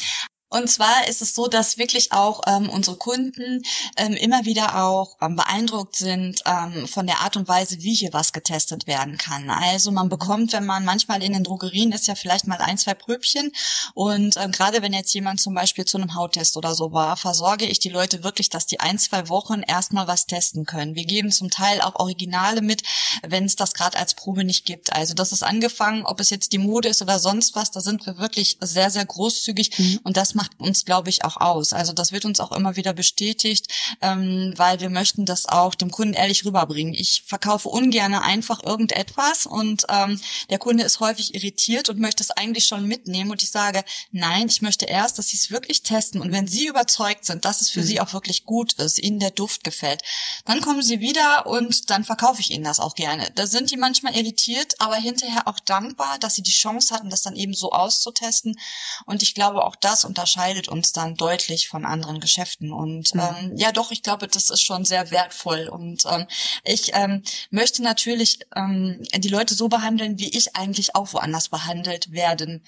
Und 0.49 0.71
zwar 0.71 1.09
ist 1.09 1.23
es 1.23 1.35
so, 1.35 1.49
dass 1.49 1.77
wirklich 1.77 2.13
auch 2.13 2.43
ähm, 2.47 2.69
unsere 2.69 2.97
Kunden 2.97 3.63
ähm, 3.97 4.13
immer 4.13 4.45
wieder 4.45 4.85
auch 4.85 5.17
ähm, 5.21 5.35
beeindruckt 5.35 5.97
sind 5.97 6.41
ähm, 6.47 6.87
von 6.87 7.07
der 7.07 7.21
Art 7.21 7.37
und 7.37 7.49
Weise, 7.49 7.83
wie 7.83 7.95
hier 7.95 8.13
was 8.13 8.33
getestet 8.33 8.87
werden 8.87 9.19
kann. 9.19 9.51
Also 9.51 9.91
man 9.91 10.09
bekommt, 10.09 10.53
wenn 10.53 10.65
man 10.65 10.85
manchmal 10.85 11.23
in 11.25 11.33
den 11.33 11.43
Drogerien 11.43 11.91
ist, 11.91 12.07
ja 12.07 12.15
vielleicht 12.15 12.47
mal 12.47 12.59
ein, 12.59 12.79
zwei 12.79 12.95
Pröbchen. 12.95 13.51
Und 13.95 14.37
ähm, 14.37 14.53
gerade 14.53 14.83
wenn 14.83 14.93
jetzt 14.93 15.13
jemand 15.15 15.41
zum 15.41 15.53
Beispiel 15.53 15.85
zu 15.85 15.99
einem 15.99 16.15
Hauttest 16.15 16.57
oder 16.57 16.77
so 16.77 16.93
war, 16.93 17.17
versorge 17.17 17.67
ich 17.67 17.81
die 17.81 17.89
Leute 17.89 18.23
wirklich, 18.23 18.49
dass 18.49 18.67
die 18.67 18.79
ein, 18.79 19.01
zwei 19.01 19.29
Wochen 19.29 19.63
erstmal 19.63 20.07
was 20.07 20.27
testen 20.27 20.65
können. 20.65 20.95
Wir 20.95 21.07
geben 21.07 21.33
zum 21.33 21.51
Teil 21.51 21.81
auch 21.81 21.97
Originale 21.97 22.63
mit, 22.63 22.83
wenn 23.27 23.45
es 23.47 23.57
das 23.57 23.75
gerade 23.75 23.99
als 23.99 24.15
Probe 24.15 24.45
nicht 24.45 24.65
gibt. 24.65 24.93
Also 24.93 25.15
das 25.15 25.33
ist 25.33 25.43
angefangen, 25.43 26.07
ob 26.07 26.21
es 26.21 26.31
jetzt 26.31 26.53
die 26.53 26.59
Mode 26.59 26.89
ist 26.89 27.03
oder 27.03 27.19
sonst 27.19 27.57
was, 27.57 27.73
da 27.73 27.81
sind 27.81 28.07
wir 28.07 28.19
wirklich 28.19 28.59
sehr, 28.61 28.91
sehr 28.91 29.05
großzügig 29.05 29.77
mhm. 29.77 30.01
und 30.05 30.17
das 30.17 30.36
macht 30.37 30.53
uns, 30.59 30.85
glaube 30.85 31.11
ich, 31.11 31.25
auch 31.25 31.39
aus. 31.39 31.73
Also 31.73 31.93
das 31.93 32.13
wird 32.13 32.25
uns 32.25 32.39
auch 32.39 32.53
immer 32.53 32.77
wieder 32.77 32.93
bestätigt, 32.93 33.67
ähm, 34.01 34.53
weil 34.57 34.81
wir 34.81 34.91
möchten 34.91 35.27
das 35.27 35.47
auch 35.47 35.75
dem 35.75 35.91
Kunden 35.91 36.15
ehrlich 36.15 36.45
rüberbringen. 36.45 36.95
Ich 36.95 37.25
verkaufe 37.27 37.69
ungern 37.69 38.15
einfach 38.15 38.63
irgendetwas 38.63 39.47
und 39.47 39.87
ähm, 39.89 40.21
der 40.51 40.59
Kunde 40.59 40.85
ist 40.85 41.01
häufig 41.01 41.35
irritiert 41.35 41.89
und 41.89 41.99
möchte 41.99 42.23
es 42.23 42.31
eigentlich 42.31 42.67
schon 42.67 42.87
mitnehmen 42.87 43.31
und 43.31 43.43
ich 43.43 43.51
sage, 43.51 43.85
nein, 44.13 44.49
ich 44.49 44.63
möchte 44.63 44.85
erst, 44.85 45.19
dass 45.19 45.29
Sie 45.29 45.37
es 45.37 45.51
wirklich 45.51 45.83
testen 45.83 46.21
und 46.21 46.31
wenn 46.31 46.47
Sie 46.47 46.67
überzeugt 46.67 47.25
sind, 47.25 47.45
dass 47.45 47.61
es 47.61 47.71
für 47.71 47.81
mhm. 47.81 47.87
Sie 47.87 48.01
auch 48.01 48.13
wirklich 48.13 48.45
gut 48.45 48.75
ist, 48.75 48.99
Ihnen 48.99 49.19
der 49.19 49.31
Duft 49.31 49.65
gefällt, 49.65 50.03
dann 50.45 50.61
kommen 50.61 50.83
Sie 50.83 51.01
wieder 51.01 51.47
und 51.47 51.91
dann 51.91 52.05
verkaufe 52.05 52.41
ich 52.41 52.51
Ihnen 52.51 52.65
das 52.65 52.79
auch 52.79 52.95
gerne. 52.95 53.29
Da 53.35 53.47
sind 53.47 53.71
die 53.71 53.77
manchmal 53.77 54.15
irritiert, 54.15 54.75
aber 54.79 54.97
hinterher 54.97 55.49
auch 55.49 55.61
dankbar, 55.61 56.19
dass 56.19 56.35
sie 56.35 56.43
die 56.43 56.51
Chance 56.51 56.95
hatten, 56.95 57.11
das 57.11 57.23
dann 57.23 57.37
eben 57.37 57.55
so 57.55 57.73
auszutesten 57.73 58.59
und 59.07 59.23
ich 59.23 59.35
glaube, 59.35 59.65
auch 59.65 59.77
das 59.77 60.05
und 60.05 60.19
unterscheidet 60.27 60.67
uns 60.67 60.93
dann 60.93 61.15
deutlich 61.15 61.69
von 61.69 61.85
anderen 61.85 62.19
Geschäften. 62.19 62.73
Und 62.73 63.15
mhm. 63.15 63.21
ähm, 63.21 63.53
ja, 63.57 63.71
doch, 63.71 63.93
ich 63.93 64.03
glaube, 64.03 64.27
das 64.27 64.51
ist 64.51 64.63
schon 64.63 64.85
sehr 64.85 65.13
wertvoll. 65.13 65.69
Und 65.69 66.05
ähm, 66.11 66.27
ich 66.65 66.91
ähm, 66.95 67.23
möchte 67.51 67.83
natürlich 67.83 68.41
ähm, 68.57 69.01
die 69.15 69.29
Leute 69.29 69.55
so 69.55 69.69
behandeln, 69.69 70.19
wie 70.19 70.37
ich 70.37 70.57
eigentlich 70.57 70.97
auch 70.97 71.13
woanders 71.13 71.49
behandelt 71.49 72.11
werden 72.11 72.65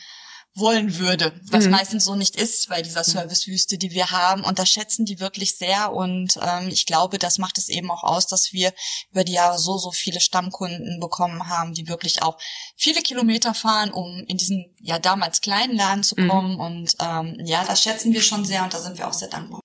wollen 0.55 0.99
würde, 0.99 1.33
was 1.51 1.67
Mhm. 1.67 1.71
meistens 1.71 2.05
so 2.05 2.17
nicht 2.17 2.35
ist 2.35 2.69
bei 2.69 2.83
dieser 2.83 3.05
Servicewüste, 3.05 3.79
die 3.79 3.93
wir 3.93 4.11
haben. 4.11 4.43
Und 4.43 4.59
das 4.59 4.69
schätzen 4.69 5.05
die 5.05 5.21
wirklich 5.21 5.57
sehr. 5.57 5.93
Und 5.93 6.39
ähm, 6.43 6.69
ich 6.69 6.85
glaube, 6.85 7.19
das 7.19 7.39
macht 7.39 7.59
es 7.59 7.69
eben 7.69 7.91
auch 7.91 8.03
aus, 8.03 8.27
dass 8.27 8.53
wir 8.53 8.73
über 9.13 9.23
die 9.25 9.33
Jahre 9.33 9.59
so, 9.59 9.79
so 9.79 9.93
viele 9.93 10.21
Stammkunden 10.21 10.99
bekommen 11.01 11.49
haben, 11.49 11.75
die 11.75 11.87
wirklich 11.89 12.23
auch 12.23 12.39
viele 12.77 13.03
Kilometer 13.03 13.55
fahren, 13.55 13.93
um 13.93 14.25
in 14.27 14.37
diesen 14.37 14.75
ja 14.81 14.99
damals 14.99 15.41
kleinen 15.41 15.77
Laden 15.77 16.03
zu 16.03 16.17
Mhm. 16.19 16.29
kommen. 16.29 16.59
Und 16.61 16.95
ähm, 17.01 17.37
ja, 17.45 17.65
das 17.65 17.83
schätzen 17.83 18.13
wir 18.13 18.23
schon 18.23 18.45
sehr 18.45 18.65
und 18.65 18.75
da 18.75 18.81
sind 18.81 18.99
wir 18.99 19.07
auch 19.07 19.13
sehr 19.13 19.29
dankbar. 19.29 19.61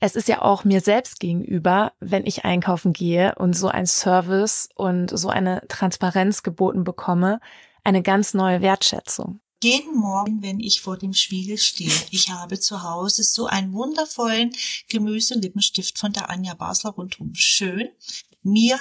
Es 0.00 0.14
ist 0.14 0.28
ja 0.28 0.40
auch 0.40 0.64
mir 0.64 0.80
selbst 0.80 1.18
gegenüber, 1.20 1.92
wenn 1.98 2.24
ich 2.26 2.44
einkaufen 2.44 2.92
gehe 2.92 3.34
und 3.34 3.54
so 3.54 3.68
ein 3.68 3.86
Service 3.86 4.68
und 4.76 5.10
so 5.18 5.28
eine 5.28 5.62
Transparenz 5.68 6.42
geboten 6.42 6.84
bekomme, 6.84 7.40
eine 7.82 8.00
ganz 8.02 8.34
neue 8.34 8.60
Wertschätzung. 8.60 9.40
Jeden 9.64 9.96
Morgen, 9.96 10.42
wenn 10.42 10.60
ich 10.60 10.82
vor 10.82 10.98
dem 10.98 11.14
Spiegel 11.14 11.56
stehe, 11.56 11.90
ich 12.10 12.28
habe 12.28 12.60
zu 12.60 12.82
Hause 12.82 13.24
so 13.24 13.46
einen 13.46 13.72
wundervollen 13.72 14.54
Gemüselippenstift 14.90 15.98
von 15.98 16.12
der 16.12 16.28
Anja 16.28 16.52
Basler 16.52 16.90
rundum 16.90 17.30
schön. 17.32 17.88
Mir 18.42 18.78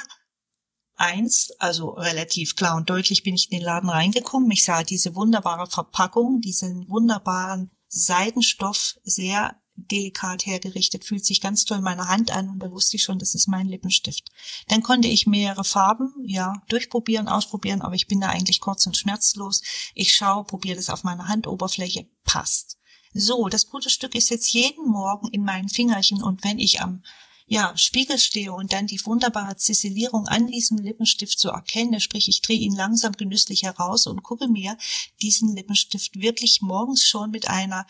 einst, 0.95 1.61
also 1.61 1.91
relativ 1.91 2.57
klar 2.57 2.75
und 2.75 2.89
deutlich 2.89 3.23
bin 3.23 3.33
ich 3.33 3.49
in 3.49 3.59
den 3.59 3.65
Laden 3.65 3.89
reingekommen. 3.89 4.51
Ich 4.51 4.65
sah 4.65 4.83
diese 4.83 5.15
wunderbare 5.15 5.67
Verpackung, 5.67 6.41
diesen 6.41 6.89
wunderbaren 6.89 7.71
Seidenstoff, 7.87 8.99
sehr 9.05 9.62
delikat 9.75 10.45
hergerichtet, 10.45 11.03
fühlt 11.03 11.25
sich 11.25 11.41
ganz 11.41 11.65
toll 11.65 11.79
in 11.79 11.83
meiner 11.83 12.07
Hand 12.07 12.31
an 12.31 12.49
und 12.49 12.59
da 12.59 12.71
wusste 12.71 12.97
ich 12.97 13.03
schon, 13.03 13.19
das 13.19 13.35
ist 13.35 13.47
mein 13.47 13.67
Lippenstift. 13.67 14.29
Dann 14.67 14.83
konnte 14.83 15.07
ich 15.07 15.27
mehrere 15.27 15.63
Farben, 15.63 16.13
ja, 16.25 16.61
durchprobieren, 16.69 17.27
ausprobieren, 17.27 17.81
aber 17.81 17.95
ich 17.95 18.07
bin 18.07 18.21
da 18.21 18.29
eigentlich 18.29 18.59
kurz 18.59 18.85
und 18.85 18.97
schmerzlos. 18.97 19.61
Ich 19.93 20.13
schaue, 20.13 20.43
probiere 20.43 20.77
das 20.77 20.89
auf 20.89 21.03
meiner 21.03 21.27
Handoberfläche, 21.27 22.07
passt. 22.23 22.77
So, 23.13 23.47
das 23.47 23.67
gute 23.67 23.89
Stück 23.89 24.15
ist 24.15 24.29
jetzt 24.29 24.51
jeden 24.53 24.87
Morgen 24.87 25.27
in 25.27 25.43
meinen 25.43 25.69
Fingerchen 25.69 26.23
und 26.23 26.43
wenn 26.43 26.57
ich 26.57 26.81
am 26.81 27.03
ja, 27.45 27.75
Spiegel 27.77 28.17
stehe 28.17 28.53
und 28.53 28.73
dann 28.73 28.87
die 28.87 29.03
wunderbare 29.05 29.55
Ziselierung 29.57 30.27
an 30.27 30.47
diesem 30.47 30.77
Lippenstift 30.77 31.39
so 31.39 31.49
erkenne, 31.49 31.99
sprich 31.99 32.27
ich 32.29 32.41
drehe 32.41 32.57
ihn 32.59 32.75
langsam 32.75 33.13
genüsslich 33.13 33.63
heraus 33.63 34.07
und 34.07 34.23
gucke 34.23 34.47
mir 34.47 34.77
diesen 35.21 35.55
Lippenstift 35.55 36.19
wirklich 36.19 36.61
morgens 36.61 37.07
schon 37.07 37.31
mit 37.31 37.49
einer 37.49 37.85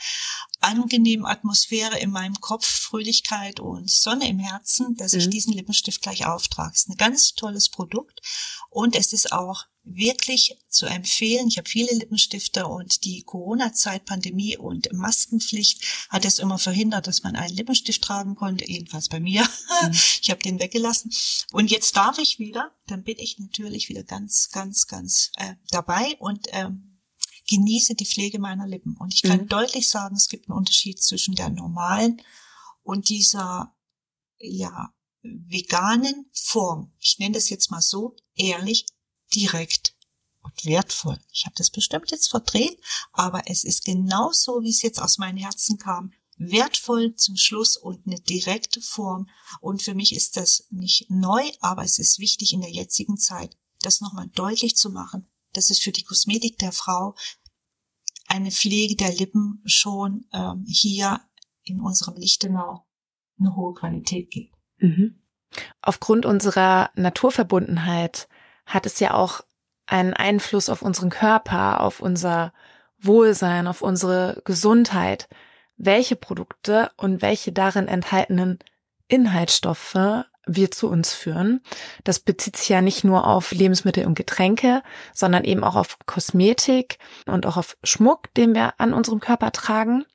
angenehmen 0.59 1.25
Atmosphäre 1.25 1.99
in 1.99 2.11
meinem 2.11 2.39
Kopf, 2.41 2.65
Fröhlichkeit 2.65 3.59
und 3.59 3.89
Sonne 3.89 4.27
im 4.27 4.39
Herzen, 4.39 4.95
dass 4.95 5.13
ich 5.13 5.27
Mhm. 5.27 5.31
diesen 5.31 5.53
Lippenstift 5.53 6.01
gleich 6.01 6.25
auftrage. 6.25 6.71
Es 6.73 6.81
ist 6.81 6.89
ein 6.89 6.97
ganz 6.97 7.33
tolles 7.33 7.69
Produkt 7.69 8.21
und 8.69 8.95
es 8.95 9.13
ist 9.13 9.31
auch 9.31 9.65
wirklich 9.85 10.57
zu 10.69 10.85
empfehlen. 10.85 11.47
Ich 11.49 11.57
habe 11.57 11.69
viele 11.69 11.93
Lippenstifte 11.93 12.67
und 12.67 13.03
die 13.03 13.23
Corona-Zeit, 13.23 14.05
Pandemie 14.05 14.57
und 14.57 14.91
Maskenpflicht 14.93 15.83
hat 16.09 16.25
es 16.25 16.39
immer 16.39 16.57
verhindert, 16.57 17.07
dass 17.07 17.23
man 17.23 17.35
einen 17.35 17.55
Lippenstift 17.55 18.01
tragen 18.01 18.35
konnte, 18.35 18.69
jedenfalls 18.69 19.09
bei 19.09 19.19
mir. 19.19 19.47
Ich 20.21 20.29
habe 20.29 20.41
den 20.41 20.59
weggelassen. 20.59 21.11
Und 21.51 21.69
jetzt 21.69 21.97
darf 21.97 22.17
ich 22.17 22.39
wieder, 22.39 22.71
dann 22.87 23.03
bin 23.03 23.17
ich 23.19 23.37
natürlich 23.39 23.89
wieder 23.89 24.03
ganz, 24.03 24.49
ganz, 24.51 24.87
ganz 24.87 25.31
äh, 25.35 25.55
dabei 25.69 26.15
und 26.19 26.47
ähm, 26.51 27.01
genieße 27.49 27.95
die 27.95 28.05
Pflege 28.05 28.39
meiner 28.39 28.65
Lippen. 28.65 28.95
Und 28.97 29.13
ich 29.13 29.21
kann 29.23 29.41
Mhm. 29.41 29.47
deutlich 29.49 29.89
sagen, 29.89 30.15
es 30.15 30.29
gibt 30.29 30.47
einen 30.47 30.57
Unterschied 30.57 31.03
zwischen 31.03 31.35
der 31.35 31.49
normalen 31.49 32.21
und 32.83 33.09
dieser, 33.09 33.75
ja, 34.39 34.93
veganen 35.21 36.25
Form. 36.33 36.93
Ich 36.99 37.19
nenne 37.19 37.33
das 37.33 37.49
jetzt 37.49 37.71
mal 37.71 37.81
so, 37.81 38.15
ehrlich, 38.35 38.85
direkt 39.35 39.95
und 40.41 40.65
wertvoll. 40.65 41.19
Ich 41.31 41.45
habe 41.45 41.55
das 41.57 41.69
bestimmt 41.69 42.11
jetzt 42.11 42.29
verdreht, 42.29 42.79
aber 43.11 43.43
es 43.47 43.63
ist 43.63 43.85
genau 43.85 44.31
so, 44.31 44.61
wie 44.61 44.69
es 44.69 44.81
jetzt 44.81 45.01
aus 45.01 45.17
meinem 45.17 45.37
Herzen 45.37 45.77
kam. 45.77 46.11
Wertvoll 46.37 47.15
zum 47.15 47.37
Schluss 47.37 47.77
und 47.77 48.05
eine 48.07 48.19
direkte 48.19 48.81
Form. 48.81 49.29
Und 49.61 49.81
für 49.81 49.93
mich 49.93 50.15
ist 50.15 50.35
das 50.35 50.67
nicht 50.71 51.09
neu, 51.09 51.43
aber 51.59 51.83
es 51.83 51.99
ist 51.99 52.19
wichtig 52.19 52.53
in 52.53 52.61
der 52.61 52.71
jetzigen 52.71 53.17
Zeit, 53.17 53.55
das 53.81 54.01
nochmal 54.01 54.27
deutlich 54.29 54.75
zu 54.75 54.89
machen, 54.89 55.27
dass 55.53 55.69
es 55.69 55.79
für 55.79 55.91
die 55.91 56.03
Kosmetik 56.03 56.57
der 56.57 56.71
Frau 56.71 57.15
eine 58.27 58.51
Pflege 58.51 58.95
der 58.95 59.13
Lippen 59.13 59.61
schon 59.65 60.25
ähm, 60.33 60.65
hier 60.67 61.21
in 61.63 61.79
unserem 61.79 62.15
Lichtenau 62.15 62.87
eine 63.39 63.55
hohe 63.55 63.73
Qualität 63.73 64.31
gibt. 64.31 64.55
Mhm. 64.77 65.21
Aufgrund 65.81 66.25
unserer 66.25 66.89
Naturverbundenheit 66.95 68.27
hat 68.65 68.85
es 68.85 68.99
ja 68.99 69.13
auch 69.13 69.41
einen 69.85 70.13
Einfluss 70.13 70.69
auf 70.69 70.81
unseren 70.81 71.09
Körper, 71.09 71.81
auf 71.81 71.99
unser 71.99 72.53
Wohlsein, 72.99 73.67
auf 73.67 73.81
unsere 73.81 74.41
Gesundheit, 74.45 75.27
welche 75.77 76.15
Produkte 76.15 76.91
und 76.97 77.21
welche 77.21 77.51
darin 77.51 77.87
enthaltenen 77.87 78.59
Inhaltsstoffe 79.07 80.25
wir 80.45 80.71
zu 80.71 80.89
uns 80.89 81.13
führen. 81.13 81.61
Das 82.03 82.19
bezieht 82.19 82.57
sich 82.57 82.69
ja 82.69 82.81
nicht 82.81 83.03
nur 83.03 83.27
auf 83.27 83.51
Lebensmittel 83.51 84.05
und 84.05 84.15
Getränke, 84.15 84.83
sondern 85.13 85.43
eben 85.43 85.63
auch 85.63 85.75
auf 85.75 85.97
Kosmetik 86.05 86.97
und 87.25 87.45
auch 87.45 87.57
auf 87.57 87.77
Schmuck, 87.83 88.33
den 88.33 88.53
wir 88.53 88.79
an 88.79 88.93
unserem 88.93 89.19
Körper 89.19 89.51
tragen. 89.51 90.05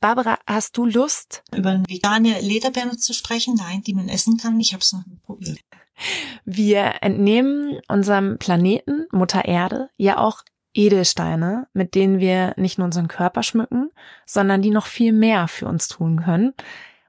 Barbara, 0.00 0.38
hast 0.46 0.76
du 0.76 0.86
Lust, 0.86 1.42
Über 1.54 1.82
vegane 1.88 2.40
Lederbänder 2.40 2.96
zu 2.96 3.12
sprechen, 3.12 3.54
nein, 3.56 3.82
die 3.82 3.94
man 3.94 4.08
essen 4.08 4.36
kann, 4.36 4.58
ich 4.60 4.72
habe 4.72 4.82
es 4.82 4.92
noch 4.92 5.04
nie 5.06 5.16
probiert. 5.16 5.58
Wir 6.44 7.02
entnehmen 7.02 7.80
unserem 7.88 8.38
Planeten, 8.38 9.06
Mutter 9.10 9.44
Erde, 9.44 9.90
ja 9.96 10.18
auch 10.18 10.42
Edelsteine, 10.74 11.66
mit 11.72 11.94
denen 11.94 12.20
wir 12.20 12.54
nicht 12.56 12.78
nur 12.78 12.86
unseren 12.86 13.08
Körper 13.08 13.42
schmücken, 13.42 13.90
sondern 14.26 14.62
die 14.62 14.70
noch 14.70 14.86
viel 14.86 15.12
mehr 15.12 15.48
für 15.48 15.66
uns 15.66 15.88
tun 15.88 16.22
können. 16.24 16.54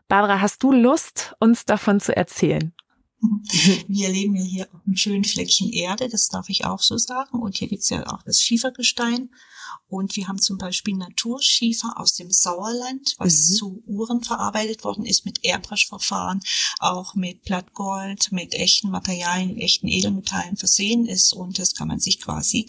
Barbara, 0.07 0.41
hast 0.41 0.63
du 0.63 0.71
Lust, 0.71 1.35
uns 1.39 1.65
davon 1.65 1.99
zu 1.99 2.15
erzählen? 2.15 2.73
Wir 3.87 4.09
leben 4.09 4.35
ja 4.35 4.43
hier 4.43 4.69
auf 4.73 4.81
einem 4.85 4.95
schönen 4.95 5.23
Fleckchen 5.25 5.69
Erde, 5.71 6.07
das 6.07 6.29
darf 6.29 6.49
ich 6.49 6.65
auch 6.65 6.81
so 6.81 6.97
sagen. 6.97 7.39
Und 7.39 7.57
hier 7.57 7.67
gibt's 7.67 7.89
ja 7.89 8.05
auch 8.07 8.23
das 8.23 8.41
Schiefergestein. 8.41 9.29
Und 9.87 10.15
wir 10.15 10.27
haben 10.27 10.39
zum 10.39 10.57
Beispiel 10.57 10.95
Naturschiefer 10.95 11.99
aus 11.99 12.13
dem 12.15 12.31
Sauerland, 12.31 13.15
was 13.17 13.49
Mhm. 13.49 13.53
zu 13.55 13.83
Uhren 13.87 14.23
verarbeitet 14.23 14.83
worden 14.83 15.05
ist 15.05 15.25
mit 15.25 15.43
Airbrush-Verfahren, 15.43 16.41
auch 16.79 17.15
mit 17.15 17.43
Blattgold, 17.43 18.31
mit 18.31 18.53
echten 18.53 18.89
Materialien, 18.89 19.57
echten 19.57 19.87
Edelmetallen 19.87 20.57
versehen 20.57 21.05
ist. 21.05 21.33
Und 21.33 21.59
das 21.59 21.73
kann 21.75 21.87
man 21.87 21.99
sich 21.99 22.21
quasi 22.21 22.67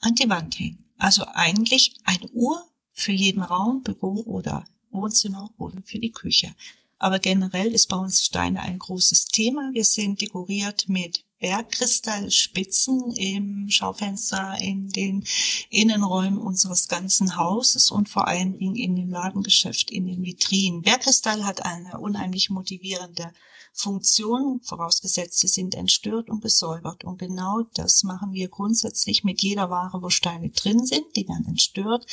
an 0.00 0.14
die 0.16 0.28
Wand 0.28 0.58
hängen. 0.58 0.84
Also 0.98 1.24
eigentlich 1.26 1.94
eine 2.04 2.28
Uhr 2.30 2.62
für 2.92 3.12
jeden 3.12 3.42
Raum, 3.42 3.82
Büro 3.82 4.22
oder 4.26 4.64
Wohnzimmer 4.90 5.50
oder 5.58 5.80
für 5.84 5.98
die 6.00 6.10
Küche. 6.10 6.54
Aber 6.98 7.18
generell 7.18 7.72
ist 7.72 7.88
bei 7.88 7.96
uns 7.96 8.24
Steine 8.24 8.60
ein 8.60 8.78
großes 8.78 9.26
Thema. 9.26 9.70
Wir 9.72 9.84
sind 9.84 10.20
dekoriert 10.20 10.88
mit 10.88 11.24
Bergkristallspitzen 11.38 13.12
im 13.12 13.68
Schaufenster, 13.70 14.56
in 14.60 14.88
den 14.88 15.24
Innenräumen 15.70 16.38
unseres 16.38 16.88
ganzen 16.88 17.36
Hauses 17.36 17.92
und 17.92 18.08
vor 18.08 18.26
allen 18.26 18.58
Dingen 18.58 18.74
in 18.74 18.96
dem 18.96 19.10
Ladengeschäft, 19.10 19.92
in 19.92 20.06
den 20.06 20.24
Vitrinen. 20.24 20.82
Bergkristall 20.82 21.44
hat 21.44 21.64
eine 21.64 22.00
unheimlich 22.00 22.50
motivierende 22.50 23.32
Funktion, 23.78 24.60
vorausgesetzt, 24.64 25.38
sie 25.38 25.46
sind 25.46 25.76
entstört 25.76 26.28
und 26.28 26.42
gesäubert. 26.42 27.04
Und 27.04 27.18
genau 27.18 27.62
das 27.74 28.02
machen 28.02 28.32
wir 28.32 28.48
grundsätzlich 28.48 29.22
mit 29.22 29.40
jeder 29.40 29.70
Ware, 29.70 30.02
wo 30.02 30.10
Steine 30.10 30.50
drin 30.50 30.84
sind. 30.84 31.04
Die 31.14 31.28
werden 31.28 31.46
entstört 31.46 32.04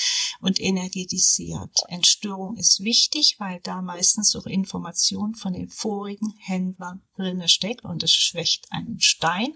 und 0.42 0.62
energetisiert. 0.62 1.80
Entstörung 1.88 2.56
ist 2.56 2.84
wichtig, 2.84 3.38
weil 3.40 3.60
da 3.64 3.82
meistens 3.82 4.36
auch 4.36 4.46
Information 4.46 5.34
von 5.34 5.54
den 5.54 5.68
vorigen 5.68 6.36
Händlern 6.38 7.02
drinne 7.16 7.48
steckt 7.48 7.84
und 7.84 8.04
es 8.04 8.14
schwächt 8.14 8.68
einen 8.72 9.00
Stein, 9.00 9.56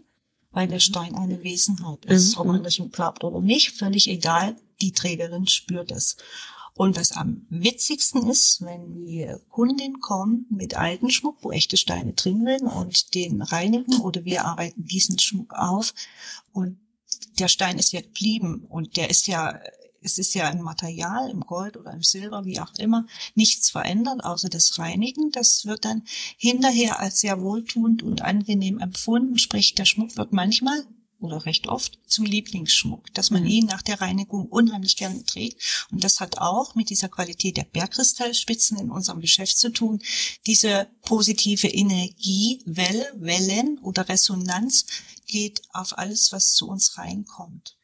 weil 0.50 0.67
der 0.67 0.80
Stein 0.80 1.13
eine 1.13 1.43
Wesenheit 1.43 2.06
ist. 2.06 2.36
Mhm. 2.36 2.41
Ob 2.41 2.48
man 2.48 2.63
das 2.63 2.80
nun 2.80 2.89
glaubt 2.89 3.24
oder 3.24 3.39
nicht, 3.39 3.78
völlig 3.78 4.10
egal. 4.10 4.56
Die 4.82 4.93
Trägerin 4.93 5.45
spürt 5.48 5.91
es. 5.91 6.17
Und 6.80 6.96
was 6.96 7.12
am 7.12 7.46
witzigsten 7.50 8.30
ist, 8.30 8.62
wenn 8.62 8.94
die 8.94 9.28
Kundin 9.50 10.00
kommt 10.00 10.50
mit 10.50 10.78
alten 10.78 11.12
Schmuck, 11.12 11.36
wo 11.42 11.52
echte 11.52 11.76
Steine 11.76 12.13
drin 12.13 12.46
sind 12.46 12.68
und 12.70 13.15
den 13.15 13.42
reinigen 13.42 14.00
oder 14.00 14.24
wir 14.24 14.46
arbeiten 14.46 14.86
diesen 14.86 15.20
Schmuck 15.20 15.54
auf 15.54 15.94
und 16.54 16.80
der 17.38 17.50
Stein 17.50 17.80
ist 17.80 17.92
ja 17.92 18.00
geblieben 18.00 18.65
und 18.70 18.96
der 18.96 19.10
ist 19.10 19.28
ja, 19.28 19.60
es 20.02 20.18
ist 20.18 20.34
ja 20.36 20.48
ein 20.48 20.62
Material 20.62 21.30
im 21.30 21.42
Gold 21.42 21.76
oder 21.76 21.92
im 21.92 22.02
Silber, 22.02 22.46
wie 22.46 22.62
auch 22.62 22.74
immer, 22.78 23.06
nichts 23.36 23.70
verändert, 23.70 24.24
außer 24.24 24.48
das 24.48 24.80
Reinigen. 24.80 25.32
Das 25.32 25.65
wird 25.65 25.84
dann 25.84 26.04
hinterher 26.38 27.02
als 27.02 27.20
sehr 27.20 27.42
wohltuend 27.42 28.04
und 28.04 28.22
angenehm 28.22 28.80
empfunden. 28.80 29.38
Sprich, 29.38 29.76
der 29.76 29.84
Schmuck 29.84 30.15
wird 30.15 30.32
manchmal 30.32 30.86
oder 31.19 31.45
recht 31.45 31.67
oft 31.67 31.99
zum 32.08 32.25
Lieblingsschmuck, 32.25 33.13
dass 33.13 33.29
man 33.29 33.43
Mhm. 33.43 33.49
ihn 33.49 33.65
nach 33.65 33.82
der 33.82 33.99
Reinigung 34.01 34.45
unheimlich 34.47 34.95
gerne 34.95 35.23
trägt. 35.25 35.88
Und 35.91 36.03
das 36.03 36.19
hat 36.19 36.38
auch 36.38 36.75
mit 36.75 36.89
dieser 36.89 37.10
Qualität 37.10 37.58
der 37.58 37.63
Bergkristallspitzen 37.65 38.77
in 38.77 38.89
unserem 38.89 39.19
Geschäft 39.19 39.58
zu 39.58 39.69
tun. 39.69 39.99
Diese 40.47 40.88
positive 41.01 41.67
Energiewelle, 41.67 43.05
Wellen 43.17 43.79
oder 43.79 44.08
Resonanz 44.08 44.86
geht 45.27 45.62
auf 45.73 45.97
alles, 45.97 46.32
was 46.32 46.53
zu 46.53 46.67
uns 46.67 46.97
reinkommt. 46.97 47.75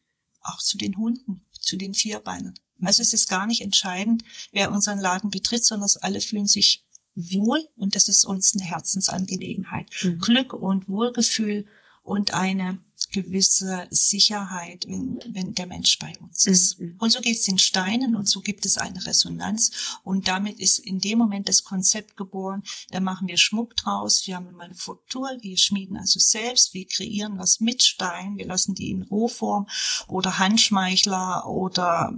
auch 0.48 0.62
zu 0.62 0.78
den 0.78 0.96
Hunden, 0.96 1.44
zu 1.60 1.76
den 1.76 1.96
Vierbeinern. 1.96 2.54
Also 2.84 3.02
es 3.02 3.14
ist 3.14 3.28
gar 3.28 3.48
nicht 3.48 3.62
entscheidend, 3.62 4.24
wer 4.52 4.72
unseren 4.72 5.00
Laden 5.00 5.32
betritt, 5.32 5.66
sondern 5.66 5.90
alle 6.02 6.22
fühlen 6.22 6.46
sich 6.46 6.86
wohl 7.16 7.68
und 7.76 7.96
das 7.96 8.08
ist 8.10 8.26
uns 8.26 8.54
eine 8.54 8.64
Herzensangelegenheit. 8.64 9.90
Mhm. 10.04 10.20
Glück 10.20 10.54
und 10.54 10.88
Wohlgefühl 10.88 11.66
und 12.04 12.36
eine 12.36 12.78
gewisse 13.10 13.88
Sicherheit, 13.90 14.86
wenn, 14.88 15.20
wenn 15.28 15.54
der 15.54 15.68
Mensch 15.68 15.98
bei 16.00 16.14
uns 16.20 16.46
ist. 16.46 16.80
Mhm. 16.80 16.96
Und 17.00 17.12
so 17.12 17.22
geht 17.22 17.38
es 17.38 17.44
den 17.44 17.58
Steinen 17.58 18.16
und 18.16 18.28
so 18.30 18.42
gibt 18.42 18.66
es 18.66 18.78
eine 18.78 19.06
Resonanz 19.06 20.00
und 20.04 20.28
damit 20.28 20.60
ist 20.60 20.80
in 20.80 21.00
dem 21.00 21.18
Moment 21.18 21.50
das 21.50 21.64
Konzept 21.64 22.18
geboren. 22.18 22.64
Da 22.90 23.00
machen 23.00 23.28
wir 23.28 23.38
Schmuck 23.38 23.76
draus, 23.76 24.26
wir 24.28 24.36
haben 24.36 24.48
eine 24.48 24.58
Manufaktur, 24.58 25.30
wir 25.42 25.58
schmieden 25.58 25.98
also 25.98 26.20
selbst, 26.20 26.74
wir 26.74 26.88
kreieren 26.88 27.38
was 27.38 27.60
mit 27.60 27.84
Stein, 27.84 28.38
wir 28.38 28.48
lassen 28.48 28.76
die 28.76 28.92
in 28.92 29.04
Rohform 29.04 29.68
oder 30.08 30.40
Handschmeichler 30.40 31.48
oder 31.48 32.14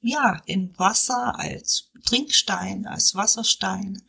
ja, 0.00 0.40
in 0.46 0.76
Wasser 0.78 1.38
als 1.38 1.90
Trinkstein, 2.04 2.86
als 2.86 3.14
Wasserstein. 3.14 4.02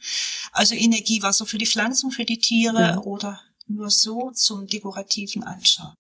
Also 0.52 0.76
Energiewasser 0.76 1.46
für 1.46 1.58
die 1.58 1.68
Pflanzen, 1.68 2.12
für 2.12 2.26
die 2.26 2.40
Tiere 2.40 2.82
ja. 2.82 2.98
oder 3.00 3.42
nur 3.76 3.90
so 3.90 4.32
zum 4.32 4.68
dekorativen 4.68 5.44
Anschauen. 5.44 5.94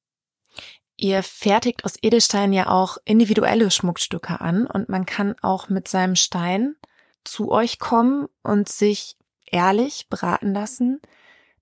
Ihr 0.97 1.23
fertigt 1.23 1.83
aus 1.83 1.95
Edelstein 2.01 2.53
ja 2.53 2.69
auch 2.69 2.97
individuelle 3.05 3.71
Schmuckstücke 3.71 4.39
an 4.39 4.67
und 4.67 4.87
man 4.87 5.05
kann 5.05 5.35
auch 5.41 5.67
mit 5.67 5.87
seinem 5.87 6.15
Stein 6.15 6.75
zu 7.23 7.51
euch 7.51 7.79
kommen 7.79 8.27
und 8.43 8.69
sich 8.69 9.17
ehrlich 9.45 10.07
beraten 10.09 10.53
lassen. 10.53 11.01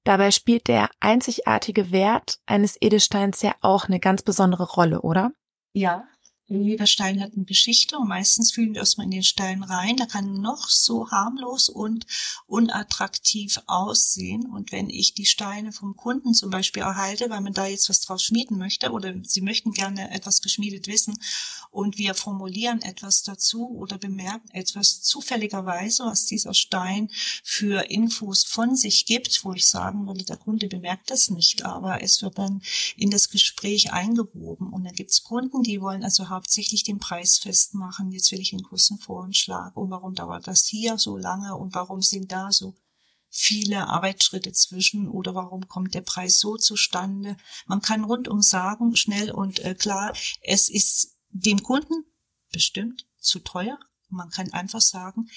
Dabei 0.03 0.31
spielt 0.31 0.67
der 0.67 0.89
einzigartige 0.99 1.91
Wert 1.91 2.39
eines 2.45 2.77
Edelsteins 2.81 3.41
ja 3.41 3.53
auch 3.61 3.85
eine 3.85 3.99
ganz 3.99 4.23
besondere 4.23 4.63
Rolle, 4.63 5.01
oder? 5.01 5.31
Ja, 5.73 6.05
jeder 6.49 6.88
Stein 6.88 7.21
hat 7.21 7.33
eine 7.35 7.45
Geschichte 7.45 7.97
und 7.97 8.07
meistens 8.07 8.51
fühlen 8.51 8.73
wir 8.73 8.81
erstmal 8.81 9.05
in 9.05 9.12
den 9.12 9.23
Stein 9.23 9.63
rein. 9.63 9.97
Da 9.97 10.05
kann 10.05 10.41
noch 10.41 10.69
so 10.69 11.12
harmlos 11.12 11.69
und 11.69 12.07
unattraktiv 12.47 13.62
aussehen. 13.67 14.47
Und 14.47 14.71
wenn 14.71 14.89
ich 14.89 15.13
die 15.13 15.25
Steine 15.25 15.71
vom 15.71 15.95
Kunden 15.95 16.33
zum 16.33 16.49
Beispiel 16.49 16.81
erhalte, 16.81 17.29
weil 17.29 17.41
man 17.41 17.53
da 17.53 17.67
jetzt 17.67 17.89
was 17.89 18.01
drauf 18.01 18.19
schmieden 18.19 18.57
möchte 18.57 18.91
oder 18.91 19.13
sie 19.23 19.41
möchten 19.41 19.71
gerne 19.73 20.12
etwas 20.12 20.41
geschmiedet 20.41 20.88
wissen 20.88 21.19
und 21.71 21.97
wir 21.97 22.15
formulieren 22.15 22.81
etwas 22.81 23.23
dazu 23.23 23.69
oder 23.69 23.97
bemerken 23.97 24.49
etwas 24.51 25.01
zufälligerweise, 25.01 26.03
was 26.03 26.25
dieser 26.25 26.53
Stein 26.53 27.09
für 27.43 27.89
Infos 27.89 28.43
von 28.43 28.75
sich 28.75 29.05
gibt, 29.05 29.43
wo 29.45 29.53
ich 29.53 29.67
sagen 29.67 30.07
würde, 30.07 30.25
der 30.25 30.38
Kunde 30.38 30.67
bemerkt 30.67 31.12
das 31.12 31.29
nicht, 31.29 31.63
aber 31.65 32.01
es 32.01 32.21
wird 32.21 32.38
dann 32.39 32.62
in 32.97 33.12
das 33.12 33.29
Gespräch 33.29 33.93
eingewoben. 33.93 34.73
Und 34.73 34.83
dann 34.83 34.95
gibt 34.95 35.12
es 35.12 35.23
Kunden, 35.23 35.62
die 35.62 35.81
wollen 35.81 36.03
also 36.03 36.29
hauptsächlich 36.39 36.84
den 36.84 36.99
Preis 36.99 37.38
festmachen. 37.38 38.12
Jetzt 38.13 38.32
will 38.32 38.39
ich 38.39 38.54
einen 38.54 38.63
großen 38.63 38.97
Vorschlag. 38.97 39.75
Und 39.75 39.89
warum 39.89 40.15
dauert 40.15 40.47
das 40.47 40.65
hier 40.65 40.97
so 40.97 41.17
lange? 41.17 41.54
Und 41.58 41.75
warum 41.75 42.02
sind 42.02 42.32
da 42.32 42.49
so 42.54 42.75
viele 43.30 43.88
Arbeitsschritte 43.88 44.54
zwischen? 44.54 45.10
Oder 45.10 45.36
warum 45.36 45.67
kommt 45.67 45.95
der 45.95 46.02
Preis 46.02 46.39
so 46.39 46.56
zustande? 46.56 47.36
Man 47.65 47.82
kann 47.82 48.06
rundum 48.06 48.41
sagen, 48.41 48.95
schnell 48.95 49.32
und 49.32 49.60
äh, 49.60 49.75
klar, 49.75 50.13
es 50.41 50.69
ist 50.69 51.17
dem 51.28 51.62
Kunden 51.62 52.06
bestimmt 52.54 53.06
zu 53.19 53.39
teuer. 53.39 53.78
Man 54.08 54.30
kann 54.30 54.54
einfach 54.54 54.82
sagen, 54.82 55.30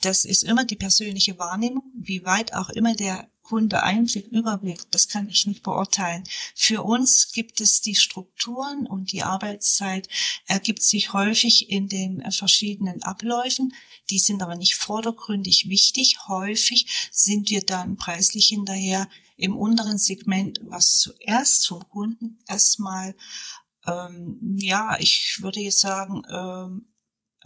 das 0.00 0.24
ist 0.24 0.44
immer 0.44 0.64
die 0.64 0.76
persönliche 0.76 1.38
Wahrnehmung, 1.38 1.92
wie 1.94 2.24
weit 2.24 2.54
auch 2.54 2.70
immer 2.70 2.94
der 2.94 3.30
Kunde 3.48 3.82
Einblick, 3.82 4.26
Überblick, 4.26 4.90
das 4.90 5.08
kann 5.08 5.26
ich 5.30 5.46
nicht 5.46 5.62
beurteilen. 5.62 6.22
Für 6.54 6.82
uns 6.82 7.32
gibt 7.32 7.62
es 7.62 7.80
die 7.80 7.94
Strukturen 7.94 8.86
und 8.86 9.10
die 9.10 9.22
Arbeitszeit 9.22 10.06
ergibt 10.44 10.82
sich 10.82 11.14
häufig 11.14 11.70
in 11.70 11.88
den 11.88 12.30
verschiedenen 12.30 13.02
Abläufen. 13.02 13.72
Die 14.10 14.18
sind 14.18 14.42
aber 14.42 14.54
nicht 14.54 14.74
vordergründig 14.74 15.70
wichtig. 15.70 16.18
Häufig 16.28 17.08
sind 17.10 17.48
wir 17.48 17.62
dann 17.62 17.96
preislich 17.96 18.48
hinterher 18.48 19.08
im 19.38 19.56
unteren 19.56 19.96
Segment, 19.96 20.60
was 20.64 20.98
zuerst 20.98 21.62
zum 21.62 21.88
Kunden 21.88 22.38
erstmal, 22.46 23.16
ähm, 23.86 24.58
ja, 24.58 24.98
ich 25.00 25.38
würde 25.40 25.60
jetzt 25.60 25.80
sagen, 25.80 26.22
ähm, 26.30 26.86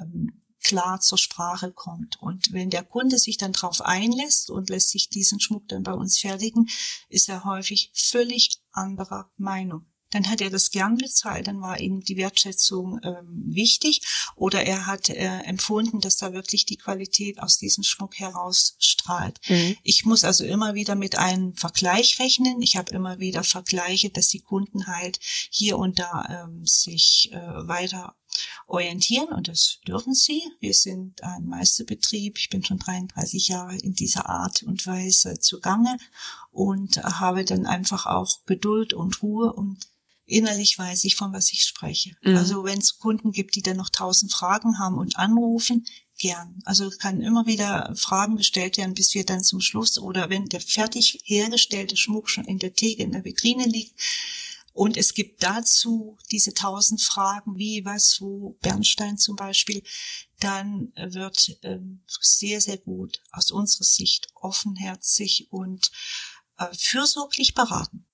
ähm, 0.00 0.41
klar 0.62 1.00
zur 1.00 1.18
Sprache 1.18 1.72
kommt. 1.72 2.20
Und 2.20 2.52
wenn 2.52 2.70
der 2.70 2.84
Kunde 2.84 3.18
sich 3.18 3.36
dann 3.36 3.52
darauf 3.52 3.80
einlässt 3.80 4.50
und 4.50 4.70
lässt 4.70 4.90
sich 4.90 5.08
diesen 5.08 5.40
Schmuck 5.40 5.68
dann 5.68 5.82
bei 5.82 5.92
uns 5.92 6.18
fertigen, 6.18 6.68
ist 7.08 7.28
er 7.28 7.44
häufig 7.44 7.90
völlig 7.94 8.60
anderer 8.72 9.30
Meinung 9.36 9.86
dann 10.12 10.28
hat 10.28 10.40
er 10.40 10.50
das 10.50 10.70
gern 10.70 10.96
bezahlt, 10.98 11.48
dann 11.48 11.60
war 11.60 11.80
ihm 11.80 12.00
die 12.00 12.16
Wertschätzung 12.16 13.00
ähm, 13.02 13.44
wichtig 13.46 14.02
oder 14.36 14.62
er 14.62 14.86
hat 14.86 15.08
äh, 15.08 15.38
empfunden, 15.40 16.00
dass 16.00 16.16
da 16.16 16.32
wirklich 16.32 16.66
die 16.66 16.76
Qualität 16.76 17.40
aus 17.40 17.58
diesem 17.58 17.82
Schmuck 17.82 18.18
herausstrahlt. 18.18 19.40
Mhm. 19.48 19.76
Ich 19.82 20.04
muss 20.04 20.24
also 20.24 20.44
immer 20.44 20.74
wieder 20.74 20.94
mit 20.94 21.16
einem 21.16 21.54
Vergleich 21.54 22.20
rechnen. 22.20 22.60
Ich 22.60 22.76
habe 22.76 22.94
immer 22.94 23.18
wieder 23.18 23.42
Vergleiche, 23.42 24.10
dass 24.10 24.28
die 24.28 24.40
Kunden 24.40 24.86
halt 24.86 25.18
hier 25.50 25.78
und 25.78 25.98
da 25.98 26.44
ähm, 26.44 26.66
sich 26.66 27.30
äh, 27.32 27.66
weiter 27.66 28.14
orientieren 28.66 29.28
und 29.28 29.48
das 29.48 29.78
dürfen 29.86 30.14
sie. 30.14 30.42
Wir 30.60 30.74
sind 30.74 31.22
ein 31.22 31.46
Meisterbetrieb. 31.46 32.38
Ich 32.38 32.48
bin 32.48 32.64
schon 32.64 32.78
33 32.78 33.48
Jahre 33.48 33.76
in 33.76 33.94
dieser 33.94 34.28
Art 34.28 34.62
und 34.62 34.86
Weise 34.86 35.38
zugange 35.38 35.96
und 36.50 36.96
habe 36.96 37.44
dann 37.44 37.66
einfach 37.66 38.06
auch 38.06 38.44
Geduld 38.46 38.94
und 38.94 39.22
Ruhe 39.22 39.52
und 39.52 39.86
innerlich 40.24 40.78
weiß 40.78 41.04
ich, 41.04 41.16
von 41.16 41.32
was 41.32 41.52
ich 41.52 41.64
spreche. 41.64 42.16
Mhm. 42.22 42.36
Also 42.36 42.64
wenn 42.64 42.78
es 42.78 42.98
Kunden 42.98 43.32
gibt, 43.32 43.54
die 43.54 43.62
dann 43.62 43.76
noch 43.76 43.90
tausend 43.90 44.32
Fragen 44.32 44.78
haben 44.78 44.98
und 44.98 45.16
anrufen, 45.18 45.84
gern. 46.18 46.62
Also 46.64 46.90
kann 46.90 47.20
immer 47.20 47.46
wieder 47.46 47.92
Fragen 47.96 48.36
gestellt 48.36 48.76
werden, 48.76 48.94
bis 48.94 49.14
wir 49.14 49.26
dann 49.26 49.42
zum 49.42 49.60
Schluss 49.60 49.98
oder 49.98 50.30
wenn 50.30 50.46
der 50.46 50.60
fertig 50.60 51.20
hergestellte 51.24 51.96
Schmuck 51.96 52.30
schon 52.30 52.44
in 52.44 52.58
der 52.58 52.74
Theke, 52.74 53.02
in 53.02 53.12
der 53.12 53.24
Vitrine 53.24 53.66
liegt, 53.66 53.94
und 54.72 54.96
es 54.96 55.14
gibt 55.14 55.42
dazu 55.42 56.16
diese 56.30 56.54
tausend 56.54 57.02
Fragen, 57.02 57.56
wie, 57.56 57.84
was, 57.84 58.20
wo, 58.20 58.56
Bernstein 58.62 59.18
zum 59.18 59.36
Beispiel, 59.36 59.82
dann 60.40 60.92
wird 60.96 61.58
ähm, 61.62 62.02
sehr, 62.06 62.60
sehr 62.60 62.78
gut 62.78 63.22
aus 63.32 63.50
unserer 63.50 63.84
Sicht 63.84 64.28
offenherzig 64.34 65.48
und 65.50 65.90
äh, 66.58 66.66
fürsorglich 66.72 67.54
beraten. 67.54 68.06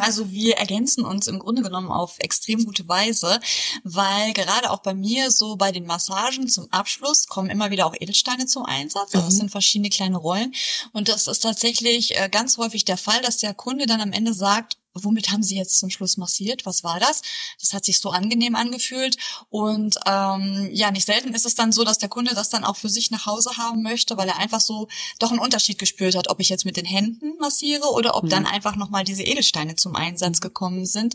Also 0.00 0.30
wir 0.30 0.56
ergänzen 0.56 1.04
uns 1.04 1.26
im 1.28 1.38
Grunde 1.38 1.62
genommen 1.62 1.90
auf 1.90 2.18
extrem 2.18 2.64
gute 2.64 2.86
Weise, 2.88 3.40
weil 3.84 4.34
gerade 4.34 4.70
auch 4.70 4.80
bei 4.80 4.92
mir 4.92 5.30
so 5.30 5.56
bei 5.56 5.72
den 5.72 5.86
Massagen 5.86 6.46
zum 6.46 6.70
Abschluss 6.70 7.26
kommen 7.26 7.48
immer 7.48 7.70
wieder 7.70 7.86
auch 7.86 7.94
Edelsteine 7.98 8.46
zum 8.46 8.66
Einsatz. 8.66 9.14
Also 9.14 9.18
mhm. 9.18 9.28
das 9.28 9.36
sind 9.36 9.50
verschiedene 9.50 9.88
kleine 9.88 10.18
Rollen. 10.18 10.54
Und 10.92 11.08
das 11.08 11.26
ist 11.26 11.40
tatsächlich 11.40 12.18
äh, 12.18 12.28
ganz 12.28 12.58
häufig 12.58 12.84
der 12.84 12.98
Fall, 12.98 13.20
dass 13.22 13.38
der 13.38 13.54
Kunde 13.54 13.86
dann 13.86 14.02
am 14.02 14.12
Ende 14.12 14.34
sagt, 14.34 14.76
womit 14.94 15.30
haben 15.30 15.42
Sie 15.42 15.56
jetzt 15.56 15.78
zum 15.78 15.90
Schluss 15.90 16.16
massiert? 16.16 16.66
Was 16.66 16.84
war 16.84 17.00
das? 17.00 17.22
Das 17.60 17.72
hat 17.72 17.84
sich 17.84 17.98
so 17.98 18.10
angenehm 18.10 18.54
angefühlt. 18.54 19.16
Und 19.50 19.98
ähm, 20.06 20.68
ja, 20.72 20.90
nicht 20.90 21.06
selten 21.06 21.34
ist 21.34 21.46
es 21.46 21.54
dann 21.54 21.72
so, 21.72 21.84
dass 21.84 21.98
der 21.98 22.08
Kunde 22.08 22.34
das 22.34 22.50
dann 22.50 22.64
auch 22.64 22.76
für 22.76 22.88
sich 22.88 23.10
nach 23.10 23.26
Hause 23.26 23.56
haben 23.56 23.82
möchte, 23.82 24.16
weil 24.16 24.28
er 24.28 24.38
einfach 24.38 24.60
so 24.60 24.88
doch 25.18 25.30
einen 25.30 25.40
Unterschied 25.40 25.78
gespürt 25.78 26.14
hat, 26.14 26.28
ob 26.28 26.40
ich 26.40 26.48
jetzt 26.48 26.64
mit 26.64 26.76
den 26.76 26.84
Händen 26.84 27.36
massiere 27.38 27.92
oder 27.92 28.16
ob 28.16 28.24
mhm. 28.24 28.28
dann 28.30 28.46
einfach 28.46 28.76
nochmal 28.76 29.04
diese 29.04 29.22
Edelsteine 29.22 29.76
zum 29.76 29.94
Einsatz 29.96 30.40
gekommen 30.40 30.86
sind. 30.86 31.14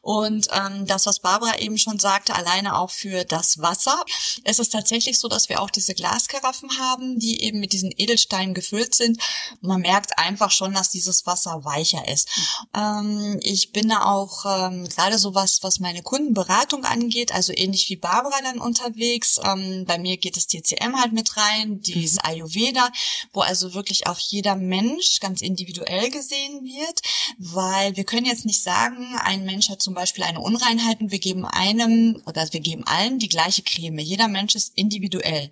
Und 0.00 0.48
ähm, 0.52 0.86
das, 0.86 1.06
was 1.06 1.20
Barbara 1.20 1.58
eben 1.58 1.78
schon 1.78 1.98
sagte, 1.98 2.34
alleine 2.34 2.78
auch 2.78 2.90
für 2.90 3.24
das 3.24 3.58
Wasser, 3.58 4.04
es 4.44 4.58
ist 4.58 4.72
tatsächlich 4.72 5.18
so, 5.18 5.28
dass 5.28 5.48
wir 5.48 5.60
auch 5.60 5.70
diese 5.70 5.94
Glaskaraffen 5.94 6.78
haben, 6.78 7.18
die 7.18 7.42
eben 7.42 7.60
mit 7.60 7.72
diesen 7.72 7.92
Edelsteinen 7.96 8.54
gefüllt 8.54 8.94
sind. 8.94 9.20
Man 9.60 9.80
merkt 9.80 10.18
einfach 10.18 10.50
schon, 10.50 10.74
dass 10.74 10.90
dieses 10.90 11.26
Wasser 11.26 11.64
weicher 11.64 12.06
ist. 12.08 12.28
Mhm. 12.36 12.68
Ähm, 12.74 13.23
ich 13.40 13.72
bin 13.72 13.88
da 13.88 14.04
auch 14.04 14.44
ähm, 14.46 14.88
gerade 14.88 15.18
so 15.18 15.34
was, 15.34 15.62
was 15.62 15.80
meine 15.80 16.02
Kundenberatung 16.02 16.84
angeht, 16.84 17.32
also 17.32 17.52
ähnlich 17.54 17.88
wie 17.88 17.96
Barbara 17.96 18.36
dann 18.42 18.60
unterwegs. 18.60 19.40
Ähm, 19.44 19.84
bei 19.86 19.98
mir 19.98 20.16
geht 20.16 20.36
das 20.36 20.46
TCM 20.46 20.96
halt 21.00 21.12
mit 21.12 21.36
rein, 21.36 21.80
dieses 21.80 22.14
mhm. 22.14 22.30
Ayurveda, 22.30 22.90
wo 23.32 23.40
also 23.40 23.74
wirklich 23.74 24.06
auch 24.06 24.18
jeder 24.18 24.56
Mensch 24.56 25.20
ganz 25.20 25.42
individuell 25.42 26.10
gesehen 26.10 26.64
wird, 26.64 27.00
weil 27.38 27.96
wir 27.96 28.04
können 28.04 28.26
jetzt 28.26 28.44
nicht 28.44 28.62
sagen, 28.62 29.16
ein 29.22 29.44
Mensch 29.44 29.68
hat 29.70 29.82
zum 29.82 29.94
Beispiel 29.94 30.24
eine 30.24 30.40
Unreinheit 30.40 31.00
und 31.00 31.10
wir 31.10 31.18
geben 31.18 31.44
einem 31.44 32.22
oder 32.26 32.46
wir 32.52 32.60
geben 32.60 32.84
allen 32.86 33.18
die 33.18 33.28
gleiche 33.28 33.62
Creme. 33.62 33.98
Jeder 34.00 34.28
Mensch 34.28 34.54
ist 34.54 34.72
individuell. 34.76 35.50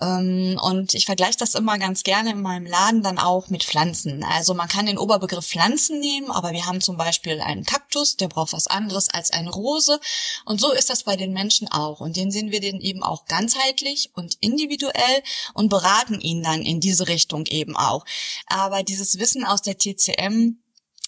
Ähm, 0.00 0.58
und 0.62 0.94
ich 0.94 1.06
vergleiche 1.06 1.38
das 1.38 1.54
immer 1.54 1.78
ganz 1.78 2.02
gerne 2.02 2.30
in 2.30 2.42
meinem 2.42 2.66
Laden 2.66 3.02
dann 3.02 3.18
auch 3.18 3.48
mit 3.48 3.64
Pflanzen. 3.64 4.24
Also 4.24 4.54
man 4.54 4.68
kann 4.68 4.86
den 4.86 4.98
Oberbegriff 4.98 5.46
Pflanzen 5.46 6.00
nehmen, 6.00 6.30
aber 6.30 6.52
wir 6.52 6.66
haben 6.66 6.80
zum 6.80 6.96
Beispiel 7.04 7.40
einen 7.40 7.64
Kaktus, 7.64 8.16
der 8.16 8.28
braucht 8.28 8.52
was 8.52 8.66
anderes 8.66 9.08
als 9.08 9.30
eine 9.30 9.50
Rose. 9.50 10.00
Und 10.44 10.60
so 10.60 10.72
ist 10.72 10.90
das 10.90 11.02
bei 11.02 11.16
den 11.16 11.32
Menschen 11.32 11.68
auch. 11.68 12.00
Und 12.00 12.16
den 12.16 12.30
sehen 12.30 12.50
wir 12.50 12.60
den 12.60 12.80
eben 12.80 13.02
auch 13.02 13.24
ganzheitlich 13.26 14.10
und 14.14 14.36
individuell 14.40 15.22
und 15.54 15.68
beraten 15.68 16.20
ihn 16.20 16.42
dann 16.42 16.62
in 16.62 16.80
diese 16.80 17.08
Richtung 17.08 17.46
eben 17.46 17.76
auch. 17.76 18.04
Aber 18.46 18.82
dieses 18.82 19.18
Wissen 19.18 19.44
aus 19.44 19.62
der 19.62 19.78
TCM 19.78 20.58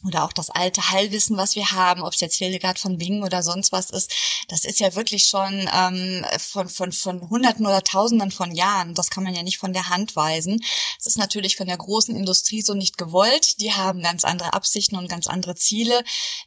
oder 0.06 0.24
auch 0.24 0.32
das 0.32 0.50
alte 0.50 0.90
Heilwissen, 0.90 1.36
was 1.36 1.56
wir 1.56 1.72
haben, 1.72 2.02
ob 2.02 2.12
es 2.12 2.20
jetzt 2.20 2.36
Hildegard 2.36 2.78
von 2.78 2.98
Bingen 2.98 3.22
oder 3.22 3.42
sonst 3.42 3.72
was 3.72 3.90
ist, 3.90 4.12
das 4.48 4.64
ist 4.64 4.80
ja 4.80 4.94
wirklich 4.94 5.24
schon 5.24 5.68
ähm, 5.72 6.24
von, 6.38 6.68
von, 6.68 6.92
von 6.92 7.30
Hunderten 7.30 7.66
oder 7.66 7.82
Tausenden 7.82 8.30
von 8.30 8.54
Jahren. 8.54 8.94
Das 8.94 9.10
kann 9.10 9.24
man 9.24 9.34
ja 9.34 9.42
nicht 9.42 9.58
von 9.58 9.72
der 9.72 9.88
Hand 9.88 10.16
weisen. 10.16 10.62
Es 10.98 11.06
ist 11.06 11.18
natürlich 11.18 11.56
von 11.56 11.66
der 11.66 11.76
großen 11.76 12.14
Industrie 12.14 12.62
so 12.62 12.74
nicht 12.74 12.98
gewollt. 12.98 13.60
Die 13.60 13.72
haben 13.72 14.02
ganz 14.02 14.24
andere 14.24 14.52
Absichten 14.52 14.96
und 14.96 15.08
ganz 15.08 15.26
andere 15.26 15.54
Ziele. 15.54 16.02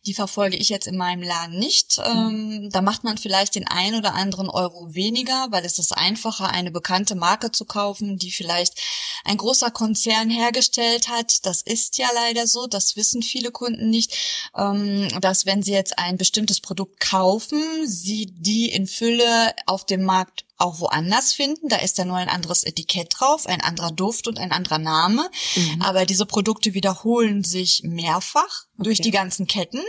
Die 0.05 0.13
verfolge 0.13 0.57
ich 0.57 0.69
jetzt 0.69 0.87
in 0.87 0.97
meinem 0.97 1.23
Laden 1.23 1.57
nicht. 1.57 1.99
Ähm, 2.03 2.69
da 2.71 2.81
macht 2.81 3.03
man 3.03 3.17
vielleicht 3.17 3.55
den 3.55 3.67
ein 3.67 3.95
oder 3.95 4.13
anderen 4.13 4.49
Euro 4.49 4.93
weniger, 4.93 5.47
weil 5.49 5.65
es 5.65 5.79
ist 5.79 5.97
einfacher, 5.97 6.49
eine 6.49 6.71
bekannte 6.71 7.15
Marke 7.15 7.51
zu 7.51 7.65
kaufen, 7.65 8.17
die 8.17 8.31
vielleicht 8.31 8.79
ein 9.25 9.37
großer 9.37 9.71
Konzern 9.71 10.29
hergestellt 10.29 11.09
hat. 11.09 11.45
Das 11.45 11.61
ist 11.61 11.97
ja 11.97 12.07
leider 12.13 12.47
so. 12.47 12.67
Das 12.67 12.95
wissen 12.95 13.21
viele 13.21 13.46
viele 13.47 13.51
Kunden 13.51 13.89
nicht, 13.89 14.15
ähm, 14.55 15.07
dass 15.21 15.45
wenn 15.45 15.63
sie 15.63 15.73
jetzt 15.73 15.97
ein 15.97 16.17
bestimmtes 16.17 16.61
Produkt 16.61 16.99
kaufen, 16.99 17.61
sie 17.85 18.27
die 18.27 18.69
in 18.69 18.87
Fülle 18.87 19.53
auf 19.65 19.85
dem 19.85 20.03
Markt 20.03 20.45
auch 20.57 20.79
woanders 20.79 21.33
finden. 21.33 21.69
Da 21.69 21.77
ist 21.77 21.97
ja 21.97 22.05
nur 22.05 22.17
ein 22.17 22.29
anderes 22.29 22.63
Etikett 22.63 23.13
drauf, 23.17 23.45
ein 23.45 23.61
anderer 23.61 23.91
Duft 23.91 24.27
und 24.27 24.39
ein 24.39 24.51
anderer 24.51 24.79
Name. 24.79 25.29
Mhm. 25.55 25.81
Aber 25.81 26.05
diese 26.05 26.25
Produkte 26.25 26.73
wiederholen 26.73 27.43
sich 27.43 27.83
mehrfach 27.83 28.65
okay. 28.75 28.83
durch 28.83 29.01
die 29.01 29.11
ganzen 29.11 29.45
Ketten. 29.45 29.81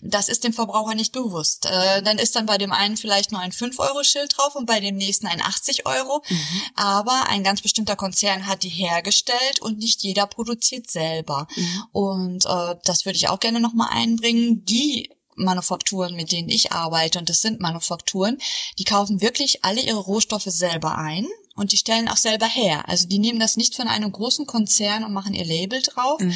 Das 0.00 0.28
ist 0.28 0.44
dem 0.44 0.54
Verbraucher 0.54 0.94
nicht 0.94 1.12
bewusst. 1.12 1.66
Äh, 1.66 2.02
dann 2.02 2.18
ist 2.18 2.36
dann 2.36 2.46
bei 2.46 2.56
dem 2.56 2.72
einen 2.72 2.96
vielleicht 2.96 3.32
nur 3.32 3.40
ein 3.40 3.52
5-Euro-Schild 3.52 4.36
drauf 4.36 4.54
und 4.54 4.66
bei 4.66 4.80
dem 4.80 4.96
nächsten 4.96 5.26
ein 5.26 5.42
80 5.42 5.86
Euro. 5.86 6.22
Mhm. 6.28 6.62
Aber 6.74 7.28
ein 7.28 7.44
ganz 7.44 7.60
bestimmter 7.60 7.96
Konzern 7.96 8.46
hat 8.46 8.62
die 8.62 8.70
hergestellt 8.70 9.60
und 9.60 9.78
nicht 9.78 10.02
jeder 10.02 10.26
produziert 10.26 10.90
selber. 10.90 11.46
Mhm. 11.54 11.84
Und 11.92 12.46
äh, 12.46 12.76
das 12.84 13.04
würde 13.04 13.16
ich 13.16 13.28
auch 13.28 13.40
gerne 13.40 13.60
nochmal 13.60 13.90
einbringen. 13.90 14.64
Die 14.64 15.10
Manufakturen, 15.36 16.14
mit 16.14 16.32
denen 16.32 16.48
ich 16.48 16.72
arbeite, 16.72 17.18
und 17.18 17.28
das 17.28 17.42
sind 17.42 17.60
Manufakturen, 17.60 18.38
die 18.78 18.84
kaufen 18.84 19.20
wirklich 19.20 19.64
alle 19.64 19.80
ihre 19.80 19.98
Rohstoffe 19.98 20.44
selber 20.44 20.98
ein 20.98 21.26
und 21.56 21.70
die 21.72 21.76
stellen 21.76 22.08
auch 22.08 22.16
selber 22.16 22.46
her. 22.46 22.88
Also 22.88 23.06
die 23.06 23.18
nehmen 23.18 23.38
das 23.38 23.56
nicht 23.56 23.76
von 23.76 23.86
einem 23.86 24.10
großen 24.10 24.46
Konzern 24.46 25.04
und 25.04 25.12
machen 25.12 25.34
ihr 25.34 25.44
Label 25.44 25.80
drauf. 25.82 26.20
Mhm. 26.20 26.34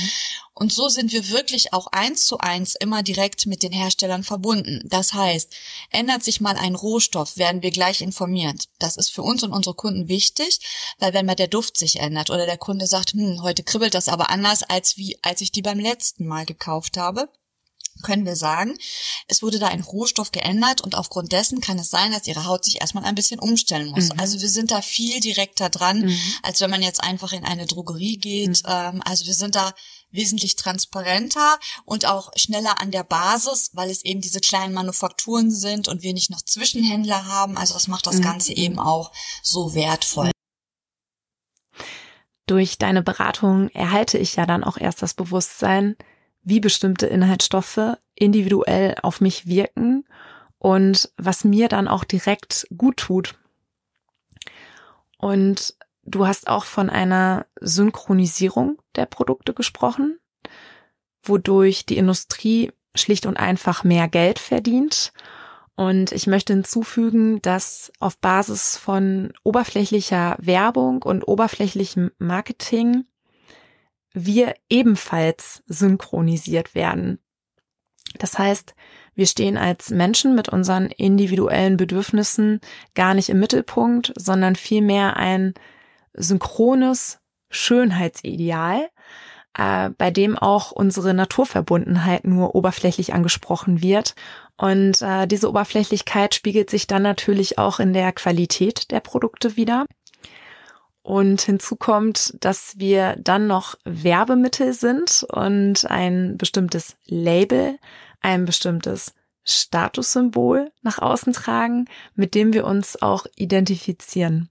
Und 0.54 0.72
so 0.72 0.88
sind 0.88 1.12
wir 1.12 1.28
wirklich 1.28 1.72
auch 1.72 1.88
eins 1.88 2.26
zu 2.26 2.38
eins 2.38 2.74
immer 2.76 3.02
direkt 3.02 3.46
mit 3.46 3.62
den 3.62 3.72
Herstellern 3.72 4.22
verbunden. 4.24 4.82
Das 4.84 5.14
heißt, 5.14 5.52
ändert 5.90 6.22
sich 6.22 6.40
mal 6.40 6.56
ein 6.56 6.74
Rohstoff, 6.74 7.36
werden 7.36 7.62
wir 7.62 7.70
gleich 7.70 8.00
informiert. 8.00 8.68
Das 8.78 8.96
ist 8.96 9.10
für 9.10 9.22
uns 9.22 9.42
und 9.42 9.52
unsere 9.52 9.74
Kunden 9.74 10.08
wichtig, 10.08 10.60
weil 10.98 11.14
wenn 11.14 11.26
mal 11.26 11.34
der 11.34 11.48
Duft 11.48 11.76
sich 11.76 12.00
ändert 12.00 12.30
oder 12.30 12.46
der 12.46 12.58
Kunde 12.58 12.86
sagt, 12.86 13.12
hm, 13.12 13.42
heute 13.42 13.64
kribbelt 13.64 13.94
das 13.94 14.08
aber 14.08 14.30
anders 14.30 14.62
als 14.62 14.96
wie, 14.96 15.18
als 15.22 15.40
ich 15.40 15.52
die 15.52 15.62
beim 15.62 15.80
letzten 15.80 16.26
Mal 16.26 16.44
gekauft 16.44 16.96
habe, 16.96 17.28
können 18.02 18.24
wir 18.24 18.36
sagen, 18.36 18.76
es 19.26 19.42
wurde 19.42 19.58
da 19.58 19.68
ein 19.68 19.82
Rohstoff 19.82 20.32
geändert 20.32 20.80
und 20.80 20.94
aufgrund 20.94 21.32
dessen 21.32 21.60
kann 21.60 21.78
es 21.78 21.90
sein, 21.90 22.12
dass 22.12 22.26
ihre 22.26 22.46
Haut 22.46 22.64
sich 22.64 22.80
erstmal 22.80 23.04
ein 23.04 23.14
bisschen 23.14 23.40
umstellen 23.40 23.90
muss. 23.90 24.12
Mhm. 24.12 24.20
Also 24.20 24.40
wir 24.40 24.48
sind 24.48 24.70
da 24.70 24.82
viel 24.82 25.20
direkter 25.20 25.68
dran, 25.68 26.06
mhm. 26.06 26.18
als 26.42 26.60
wenn 26.60 26.70
man 26.70 26.82
jetzt 26.82 27.02
einfach 27.02 27.32
in 27.32 27.44
eine 27.44 27.66
Drogerie 27.66 28.18
geht. 28.18 28.64
Mhm. 28.64 28.70
Ähm, 28.70 29.02
also 29.04 29.26
wir 29.26 29.34
sind 29.34 29.54
da 29.54 29.72
wesentlich 30.10 30.56
transparenter 30.56 31.58
und 31.84 32.06
auch 32.06 32.30
schneller 32.36 32.80
an 32.80 32.90
der 32.90 33.04
Basis, 33.04 33.70
weil 33.74 33.90
es 33.90 34.04
eben 34.04 34.20
diese 34.20 34.40
kleinen 34.40 34.74
Manufakturen 34.74 35.50
sind 35.50 35.88
und 35.88 36.02
wir 36.02 36.14
nicht 36.14 36.30
noch 36.30 36.42
Zwischenhändler 36.42 37.26
haben. 37.26 37.58
Also 37.58 37.74
das 37.74 37.88
macht 37.88 38.06
das 38.06 38.16
mhm. 38.16 38.22
Ganze 38.22 38.52
eben 38.54 38.78
auch 38.78 39.12
so 39.42 39.74
wertvoll. 39.74 40.30
Durch 42.46 42.78
deine 42.78 43.02
Beratung 43.02 43.68
erhalte 43.70 44.16
ich 44.16 44.36
ja 44.36 44.46
dann 44.46 44.64
auch 44.64 44.78
erst 44.78 45.02
das 45.02 45.12
Bewusstsein, 45.12 45.96
wie 46.48 46.60
bestimmte 46.60 47.06
Inhaltsstoffe 47.06 47.98
individuell 48.14 48.94
auf 49.02 49.20
mich 49.20 49.46
wirken 49.46 50.04
und 50.58 51.10
was 51.16 51.44
mir 51.44 51.68
dann 51.68 51.88
auch 51.88 52.04
direkt 52.04 52.66
gut 52.76 52.96
tut. 52.96 53.34
Und 55.18 55.74
du 56.04 56.26
hast 56.26 56.48
auch 56.48 56.64
von 56.64 56.90
einer 56.90 57.46
Synchronisierung 57.60 58.80
der 58.96 59.06
Produkte 59.06 59.54
gesprochen, 59.54 60.18
wodurch 61.22 61.86
die 61.86 61.98
Industrie 61.98 62.72
schlicht 62.94 63.26
und 63.26 63.36
einfach 63.36 63.84
mehr 63.84 64.08
Geld 64.08 64.38
verdient. 64.38 65.12
Und 65.76 66.10
ich 66.10 66.26
möchte 66.26 66.52
hinzufügen, 66.54 67.40
dass 67.42 67.92
auf 68.00 68.18
Basis 68.18 68.76
von 68.76 69.32
oberflächlicher 69.44 70.36
Werbung 70.40 71.02
und 71.02 71.28
oberflächlichem 71.28 72.10
Marketing 72.18 73.04
wir 74.12 74.54
ebenfalls 74.68 75.62
synchronisiert 75.66 76.74
werden. 76.74 77.18
Das 78.18 78.38
heißt, 78.38 78.74
wir 79.14 79.26
stehen 79.26 79.56
als 79.56 79.90
Menschen 79.90 80.34
mit 80.34 80.48
unseren 80.48 80.86
individuellen 80.86 81.76
Bedürfnissen 81.76 82.60
gar 82.94 83.14
nicht 83.14 83.28
im 83.28 83.40
Mittelpunkt, 83.40 84.12
sondern 84.16 84.56
vielmehr 84.56 85.16
ein 85.16 85.54
synchrones 86.14 87.18
Schönheitsideal, 87.50 88.88
äh, 89.56 89.90
bei 89.90 90.10
dem 90.10 90.38
auch 90.38 90.72
unsere 90.72 91.14
Naturverbundenheit 91.14 92.24
nur 92.26 92.54
oberflächlich 92.54 93.12
angesprochen 93.12 93.82
wird. 93.82 94.14
Und 94.56 95.02
äh, 95.02 95.26
diese 95.26 95.48
Oberflächlichkeit 95.48 96.34
spiegelt 96.34 96.70
sich 96.70 96.86
dann 96.86 97.02
natürlich 97.02 97.58
auch 97.58 97.80
in 97.80 97.92
der 97.92 98.12
Qualität 98.12 98.90
der 98.90 99.00
Produkte 99.00 99.56
wieder. 99.56 99.86
Und 101.02 101.40
hinzu 101.40 101.76
kommt, 101.76 102.34
dass 102.40 102.78
wir 102.78 103.16
dann 103.16 103.46
noch 103.46 103.76
Werbemittel 103.84 104.72
sind 104.72 105.24
und 105.30 105.90
ein 105.90 106.36
bestimmtes 106.36 106.96
Label, 107.06 107.78
ein 108.20 108.44
bestimmtes 108.44 109.14
Statussymbol 109.44 110.70
nach 110.82 110.98
außen 110.98 111.32
tragen, 111.32 111.86
mit 112.14 112.34
dem 112.34 112.52
wir 112.52 112.66
uns 112.66 113.00
auch 113.00 113.26
identifizieren. 113.36 114.50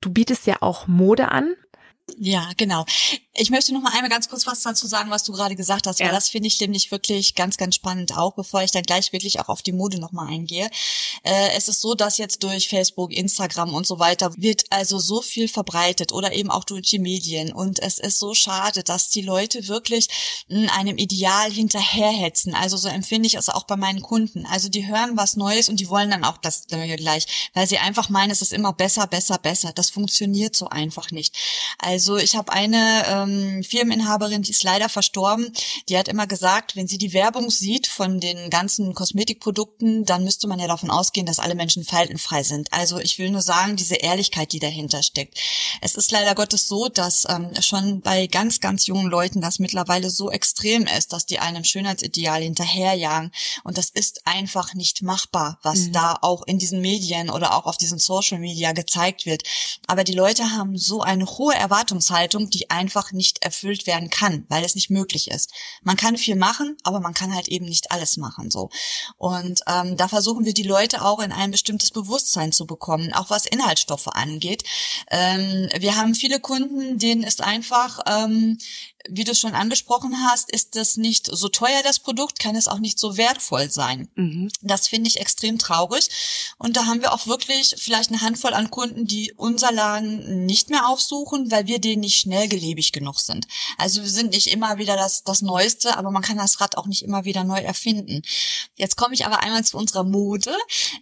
Du 0.00 0.10
bietest 0.12 0.46
ja 0.46 0.56
auch 0.60 0.86
Mode 0.86 1.30
an. 1.30 1.54
Ja, 2.16 2.50
genau. 2.56 2.84
Ich 3.40 3.50
möchte 3.50 3.72
noch 3.72 3.80
mal 3.80 3.92
einmal 3.92 4.10
ganz 4.10 4.28
kurz 4.28 4.48
was 4.48 4.62
dazu 4.62 4.88
sagen, 4.88 5.10
was 5.10 5.22
du 5.22 5.32
gerade 5.32 5.54
gesagt 5.54 5.86
hast, 5.86 6.00
ja. 6.00 6.06
weil 6.06 6.12
das 6.12 6.28
finde 6.28 6.48
ich 6.48 6.60
nämlich 6.60 6.90
wirklich 6.90 7.36
ganz, 7.36 7.56
ganz 7.56 7.76
spannend 7.76 8.16
auch, 8.16 8.34
bevor 8.34 8.62
ich 8.62 8.72
dann 8.72 8.82
gleich 8.82 9.12
wirklich 9.12 9.38
auch 9.38 9.48
auf 9.48 9.62
die 9.62 9.70
Mode 9.70 10.00
noch 10.00 10.10
mal 10.10 10.26
eingehe. 10.26 10.68
Äh, 11.22 11.50
es 11.56 11.68
ist 11.68 11.80
so, 11.80 11.94
dass 11.94 12.18
jetzt 12.18 12.42
durch 12.42 12.68
Facebook, 12.68 13.12
Instagram 13.12 13.74
und 13.74 13.86
so 13.86 14.00
weiter 14.00 14.32
wird 14.36 14.64
also 14.70 14.98
so 14.98 15.22
viel 15.22 15.46
verbreitet 15.46 16.10
oder 16.10 16.32
eben 16.32 16.50
auch 16.50 16.64
durch 16.64 16.88
die 16.88 16.98
Medien 16.98 17.52
und 17.52 17.78
es 17.78 18.00
ist 18.00 18.18
so 18.18 18.34
schade, 18.34 18.82
dass 18.82 19.08
die 19.08 19.22
Leute 19.22 19.68
wirklich 19.68 20.08
einem 20.76 20.98
Ideal 20.98 21.52
hinterherhetzen. 21.52 22.56
Also 22.56 22.76
so 22.76 22.88
empfinde 22.88 23.28
ich 23.28 23.34
es 23.34 23.48
auch 23.48 23.64
bei 23.64 23.76
meinen 23.76 24.02
Kunden. 24.02 24.46
Also 24.46 24.68
die 24.68 24.88
hören 24.88 25.16
was 25.16 25.36
Neues 25.36 25.68
und 25.68 25.78
die 25.78 25.88
wollen 25.88 26.10
dann 26.10 26.24
auch 26.24 26.38
das 26.38 26.66
gleich, 26.66 27.50
weil 27.54 27.68
sie 27.68 27.78
einfach 27.78 28.08
meinen, 28.08 28.32
es 28.32 28.42
ist 28.42 28.52
immer 28.52 28.72
besser, 28.72 29.06
besser, 29.06 29.38
besser. 29.38 29.72
Das 29.72 29.90
funktioniert 29.90 30.56
so 30.56 30.68
einfach 30.68 31.12
nicht. 31.12 31.36
Also 31.78 32.16
ich 32.16 32.34
habe 32.34 32.52
eine 32.52 33.04
ähm, 33.06 33.27
ähm, 33.28 33.62
Firmeninhaberin, 33.62 34.42
die 34.42 34.50
ist 34.50 34.62
leider 34.62 34.88
verstorben, 34.88 35.52
die 35.88 35.96
hat 35.98 36.08
immer 36.08 36.26
gesagt, 36.26 36.76
wenn 36.76 36.88
sie 36.88 36.98
die 36.98 37.12
Werbung 37.12 37.50
sieht 37.50 37.86
von 37.86 38.20
den 38.20 38.50
ganzen 38.50 38.94
Kosmetikprodukten, 38.94 40.04
dann 40.04 40.24
müsste 40.24 40.48
man 40.48 40.58
ja 40.58 40.66
davon 40.66 40.90
ausgehen, 40.90 41.26
dass 41.26 41.38
alle 41.38 41.54
Menschen 41.54 41.84
faltenfrei 41.84 42.42
sind. 42.42 42.72
Also 42.72 42.98
ich 42.98 43.18
will 43.18 43.30
nur 43.30 43.42
sagen, 43.42 43.76
diese 43.76 43.96
Ehrlichkeit, 43.96 44.52
die 44.52 44.58
dahinter 44.58 45.02
steckt. 45.02 45.38
Es 45.80 45.94
ist 45.94 46.10
leider 46.10 46.34
Gottes 46.34 46.68
so, 46.68 46.88
dass 46.88 47.26
ähm, 47.28 47.50
schon 47.60 48.00
bei 48.00 48.26
ganz, 48.26 48.60
ganz 48.60 48.86
jungen 48.86 49.10
Leuten 49.10 49.40
das 49.40 49.58
mittlerweile 49.58 50.10
so 50.10 50.30
extrem 50.30 50.86
ist, 50.86 51.12
dass 51.12 51.26
die 51.26 51.38
einem 51.38 51.64
Schönheitsideal 51.64 52.42
hinterherjagen. 52.42 53.32
Und 53.64 53.78
das 53.78 53.90
ist 53.90 54.26
einfach 54.26 54.74
nicht 54.74 55.02
machbar, 55.02 55.58
was 55.62 55.86
mhm. 55.86 55.92
da 55.92 56.18
auch 56.20 56.46
in 56.46 56.58
diesen 56.58 56.80
Medien 56.80 57.30
oder 57.30 57.54
auch 57.54 57.66
auf 57.66 57.76
diesen 57.76 57.98
Social 57.98 58.38
Media 58.38 58.72
gezeigt 58.72 59.26
wird. 59.26 59.42
Aber 59.86 60.04
die 60.04 60.12
Leute 60.12 60.50
haben 60.52 60.76
so 60.76 61.00
eine 61.00 61.26
hohe 61.26 61.54
Erwartungshaltung, 61.54 62.50
die 62.50 62.70
einfach 62.70 63.07
nicht 63.12 63.42
erfüllt 63.42 63.86
werden 63.86 64.10
kann, 64.10 64.44
weil 64.48 64.64
es 64.64 64.74
nicht 64.74 64.90
möglich 64.90 65.30
ist. 65.30 65.52
Man 65.82 65.96
kann 65.96 66.16
viel 66.16 66.36
machen, 66.36 66.76
aber 66.82 67.00
man 67.00 67.14
kann 67.14 67.34
halt 67.34 67.48
eben 67.48 67.66
nicht 67.66 67.90
alles 67.90 68.16
machen 68.16 68.50
so. 68.50 68.70
Und 69.16 69.60
ähm, 69.66 69.96
da 69.96 70.08
versuchen 70.08 70.44
wir 70.44 70.54
die 70.54 70.62
Leute 70.62 71.02
auch 71.02 71.20
in 71.20 71.32
ein 71.32 71.50
bestimmtes 71.50 71.90
Bewusstsein 71.90 72.52
zu 72.52 72.66
bekommen, 72.66 73.12
auch 73.12 73.30
was 73.30 73.46
Inhaltsstoffe 73.46 74.08
angeht. 74.08 74.64
Ähm, 75.10 75.68
wir 75.78 75.96
haben 75.96 76.14
viele 76.14 76.40
Kunden, 76.40 76.98
denen 76.98 77.22
ist 77.22 77.42
einfach 77.42 78.00
ähm, 78.06 78.58
wie 79.08 79.24
du 79.24 79.34
schon 79.34 79.54
angesprochen 79.54 80.16
hast, 80.28 80.50
ist 80.50 80.76
das 80.76 80.96
nicht 80.96 81.26
so 81.26 81.48
teuer, 81.48 81.82
das 81.82 81.98
Produkt, 81.98 82.38
kann 82.38 82.56
es 82.56 82.68
auch 82.68 82.78
nicht 82.78 82.98
so 82.98 83.16
wertvoll 83.16 83.70
sein. 83.70 84.08
Mhm. 84.14 84.50
Das 84.62 84.86
finde 84.86 85.08
ich 85.08 85.20
extrem 85.20 85.58
traurig. 85.58 86.08
Und 86.58 86.76
da 86.76 86.86
haben 86.86 87.02
wir 87.02 87.12
auch 87.12 87.26
wirklich 87.26 87.74
vielleicht 87.78 88.10
eine 88.10 88.20
Handvoll 88.20 88.54
an 88.54 88.70
Kunden, 88.70 89.06
die 89.06 89.32
unser 89.36 89.72
Laden 89.72 90.46
nicht 90.46 90.70
mehr 90.70 90.88
aufsuchen, 90.88 91.50
weil 91.50 91.66
wir 91.66 91.80
denen 91.80 92.00
nicht 92.00 92.20
schnell 92.20 92.48
gelebig 92.48 92.92
genug 92.92 93.08
genug 93.08 93.20
sind. 93.20 93.46
Also 93.76 94.02
wir 94.02 94.10
sind 94.10 94.30
nicht 94.30 94.48
immer 94.48 94.78
wieder 94.78 94.96
das, 94.96 95.24
das 95.24 95.42
Neueste, 95.42 95.96
aber 95.96 96.10
man 96.10 96.22
kann 96.22 96.36
das 96.36 96.60
Rad 96.60 96.76
auch 96.76 96.86
nicht 96.86 97.02
immer 97.02 97.24
wieder 97.24 97.44
neu 97.44 97.58
erfinden. 97.58 98.22
Jetzt 98.76 98.96
komme 98.96 99.14
ich 99.14 99.24
aber 99.24 99.40
einmal 99.40 99.64
zu 99.64 99.76
unserer 99.76 100.04
Mode, 100.04 100.54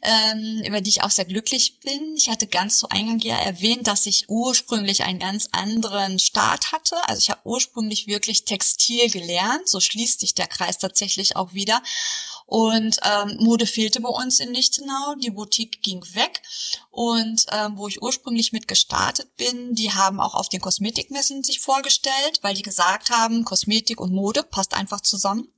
ähm, 0.02 0.62
über 0.66 0.80
die 0.80 0.90
ich 0.90 1.02
auch 1.02 1.10
sehr 1.10 1.24
glücklich 1.24 1.80
bin. 1.80 2.14
Ich 2.16 2.28
hatte 2.28 2.46
ganz 2.46 2.78
zu 2.78 2.88
Eingang 2.88 3.18
ja 3.20 3.36
erwähnt, 3.36 3.86
dass 3.86 4.06
ich 4.06 4.28
ursprünglich 4.28 5.04
einen 5.04 5.18
ganz 5.18 5.48
anderen 5.52 6.18
Start 6.18 6.72
hatte. 6.72 6.96
Also 7.08 7.20
ich 7.20 7.30
habe 7.30 7.40
ursprünglich 7.44 7.85
wirklich 8.06 8.44
Textil 8.44 9.10
gelernt. 9.10 9.68
So 9.68 9.80
schließt 9.80 10.20
sich 10.20 10.34
der 10.34 10.46
Kreis 10.46 10.78
tatsächlich 10.78 11.36
auch 11.36 11.54
wieder. 11.54 11.82
Und 12.46 12.98
ähm, 13.02 13.36
Mode 13.40 13.66
fehlte 13.66 14.00
bei 14.00 14.08
uns 14.08 14.38
in 14.40 14.54
Lichtenau. 14.54 15.14
Die 15.20 15.30
Boutique 15.30 15.82
ging 15.82 16.02
weg. 16.14 16.42
Und 16.90 17.46
ähm, 17.52 17.76
wo 17.76 17.88
ich 17.88 18.02
ursprünglich 18.02 18.52
mit 18.52 18.68
gestartet 18.68 19.36
bin, 19.36 19.74
die 19.74 19.92
haben 19.92 20.20
auch 20.20 20.34
auf 20.34 20.48
den 20.48 20.60
Kosmetikmessen 20.60 21.42
sich 21.42 21.60
vorgestellt, 21.60 22.38
weil 22.42 22.54
die 22.54 22.62
gesagt 22.62 23.10
haben, 23.10 23.44
Kosmetik 23.44 24.00
und 24.00 24.12
Mode 24.12 24.42
passt 24.42 24.74
einfach 24.74 25.00
zusammen. 25.00 25.48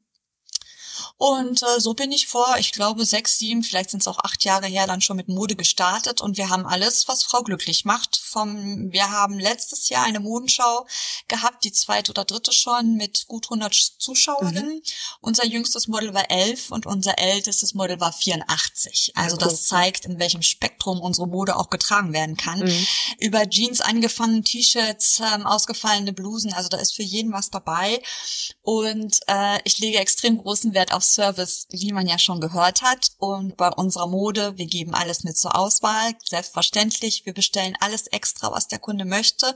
Und 1.16 1.62
äh, 1.62 1.80
so 1.80 1.94
bin 1.94 2.12
ich 2.12 2.28
vor, 2.28 2.56
ich 2.58 2.72
glaube, 2.72 3.04
sechs, 3.04 3.38
sieben, 3.38 3.62
vielleicht 3.62 3.90
sind 3.90 4.00
es 4.00 4.08
auch 4.08 4.18
acht 4.18 4.44
Jahre 4.44 4.66
her, 4.66 4.86
dann 4.86 5.00
schon 5.00 5.16
mit 5.16 5.28
Mode 5.28 5.56
gestartet. 5.56 6.20
Und 6.20 6.36
wir 6.36 6.48
haben 6.48 6.66
alles, 6.66 7.08
was 7.08 7.24
Frau 7.24 7.42
glücklich 7.42 7.84
macht. 7.84 8.16
Vom, 8.16 8.92
wir 8.92 9.10
haben 9.10 9.38
letztes 9.38 9.88
Jahr 9.88 10.04
eine 10.04 10.20
Modenschau 10.20 10.86
gehabt, 11.28 11.64
die 11.64 11.72
zweite 11.72 12.12
oder 12.12 12.24
dritte 12.24 12.52
schon, 12.52 12.94
mit 12.94 13.26
gut 13.26 13.46
100 13.46 13.74
Zuschauerinnen. 13.98 14.76
Mhm. 14.76 14.82
Unser 15.20 15.46
jüngstes 15.46 15.88
Model 15.88 16.14
war 16.14 16.30
elf 16.30 16.70
und 16.70 16.86
unser 16.86 17.18
ältestes 17.18 17.74
Model 17.74 18.00
war 18.00 18.12
84. 18.12 19.12
Also 19.14 19.36
ja, 19.36 19.42
cool. 19.42 19.50
das 19.50 19.66
zeigt, 19.66 20.04
in 20.04 20.18
welchem 20.18 20.42
Spektrum 20.42 21.00
unsere 21.00 21.26
Mode 21.26 21.56
auch 21.56 21.70
getragen 21.70 22.12
werden 22.12 22.36
kann. 22.36 22.60
Mhm. 22.60 22.86
Über 23.18 23.48
Jeans 23.48 23.80
angefangen, 23.80 24.44
T-Shirts, 24.44 25.20
ähm, 25.20 25.46
ausgefallene 25.46 26.12
Blusen, 26.12 26.52
also 26.52 26.68
da 26.68 26.78
ist 26.78 26.94
für 26.94 27.02
jeden 27.02 27.32
was 27.32 27.50
dabei. 27.50 28.02
Und 28.62 29.20
äh, 29.26 29.58
ich 29.64 29.78
lege 29.78 29.98
extrem 29.98 30.38
großen 30.38 30.74
Wert 30.74 30.87
auf 30.92 31.04
Service, 31.04 31.66
wie 31.70 31.92
man 31.92 32.06
ja 32.06 32.18
schon 32.18 32.40
gehört 32.40 32.82
hat. 32.82 33.12
Und 33.18 33.56
bei 33.56 33.68
unserer 33.68 34.06
Mode, 34.06 34.56
wir 34.56 34.66
geben 34.66 34.94
alles 34.94 35.24
mit 35.24 35.36
zur 35.36 35.56
Auswahl, 35.56 36.12
selbstverständlich. 36.24 37.24
Wir 37.24 37.34
bestellen 37.34 37.76
alles 37.80 38.06
extra, 38.08 38.52
was 38.52 38.68
der 38.68 38.78
Kunde 38.78 39.04
möchte, 39.04 39.54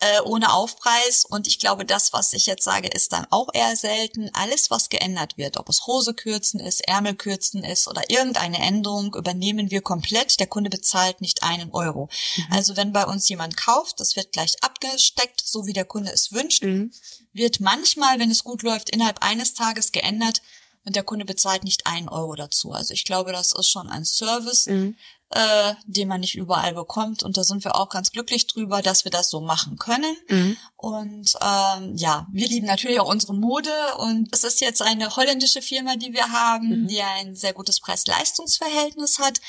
äh, 0.00 0.20
ohne 0.22 0.52
Aufpreis. 0.52 1.24
Und 1.24 1.46
ich 1.46 1.58
glaube, 1.58 1.84
das, 1.84 2.12
was 2.12 2.32
ich 2.32 2.46
jetzt 2.46 2.64
sage, 2.64 2.88
ist 2.88 3.12
dann 3.12 3.26
auch 3.30 3.48
eher 3.52 3.76
selten. 3.76 4.30
Alles, 4.32 4.70
was 4.70 4.88
geändert 4.88 5.36
wird, 5.36 5.56
ob 5.56 5.68
es 5.68 5.86
Hose 5.86 6.14
kürzen 6.14 6.60
ist, 6.60 6.86
Ärmel 6.86 7.14
kürzen 7.14 7.64
ist 7.64 7.88
oder 7.88 8.08
irgendeine 8.08 8.58
Änderung, 8.58 9.14
übernehmen 9.14 9.70
wir 9.70 9.82
komplett. 9.82 10.40
Der 10.40 10.46
Kunde 10.46 10.70
bezahlt 10.70 11.20
nicht 11.20 11.42
einen 11.42 11.70
Euro. 11.72 12.08
Mhm. 12.36 12.46
Also 12.50 12.76
wenn 12.76 12.92
bei 12.92 13.04
uns 13.04 13.28
jemand 13.28 13.56
kauft, 13.56 14.00
das 14.00 14.16
wird 14.16 14.32
gleich 14.32 14.54
abgesteckt, 14.62 15.42
so 15.44 15.66
wie 15.66 15.72
der 15.72 15.84
Kunde 15.84 16.12
es 16.12 16.32
wünscht. 16.32 16.64
Mhm. 16.64 16.92
Wird 17.32 17.60
manchmal, 17.60 18.18
wenn 18.18 18.30
es 18.30 18.44
gut 18.44 18.62
läuft, 18.62 18.90
innerhalb 18.90 19.22
eines 19.22 19.54
Tages 19.54 19.92
geändert 19.92 20.42
und 20.84 20.96
der 20.96 21.02
Kunde 21.02 21.24
bezahlt 21.24 21.64
nicht 21.64 21.86
einen 21.86 22.08
Euro 22.08 22.34
dazu. 22.34 22.72
Also 22.72 22.94
ich 22.94 23.04
glaube, 23.04 23.32
das 23.32 23.52
ist 23.52 23.68
schon 23.68 23.90
ein 23.90 24.04
Service, 24.04 24.66
mhm. 24.66 24.96
äh, 25.28 25.74
den 25.84 26.08
man 26.08 26.20
nicht 26.20 26.36
überall 26.36 26.72
bekommt. 26.72 27.22
Und 27.22 27.36
da 27.36 27.44
sind 27.44 27.64
wir 27.64 27.76
auch 27.76 27.90
ganz 27.90 28.12
glücklich 28.12 28.46
drüber, 28.46 28.80
dass 28.80 29.04
wir 29.04 29.10
das 29.10 29.28
so 29.28 29.40
machen 29.42 29.76
können. 29.76 30.16
Mhm. 30.28 30.56
Und 30.76 31.34
ähm, 31.42 31.96
ja, 31.96 32.26
wir 32.32 32.48
lieben 32.48 32.66
natürlich 32.66 32.98
auch 32.98 33.10
unsere 33.10 33.34
Mode. 33.34 33.70
Und 33.98 34.28
es 34.32 34.42
ist 34.42 34.60
jetzt 34.62 34.80
eine 34.80 35.14
holländische 35.16 35.60
Firma, 35.60 35.96
die 35.96 36.14
wir 36.14 36.32
haben, 36.32 36.82
mhm. 36.82 36.88
die 36.88 37.02
ein 37.02 37.36
sehr 37.36 37.52
gutes 37.52 37.80
Preis-Leistungs-Verhältnis 37.80 39.18
hat. 39.18 39.40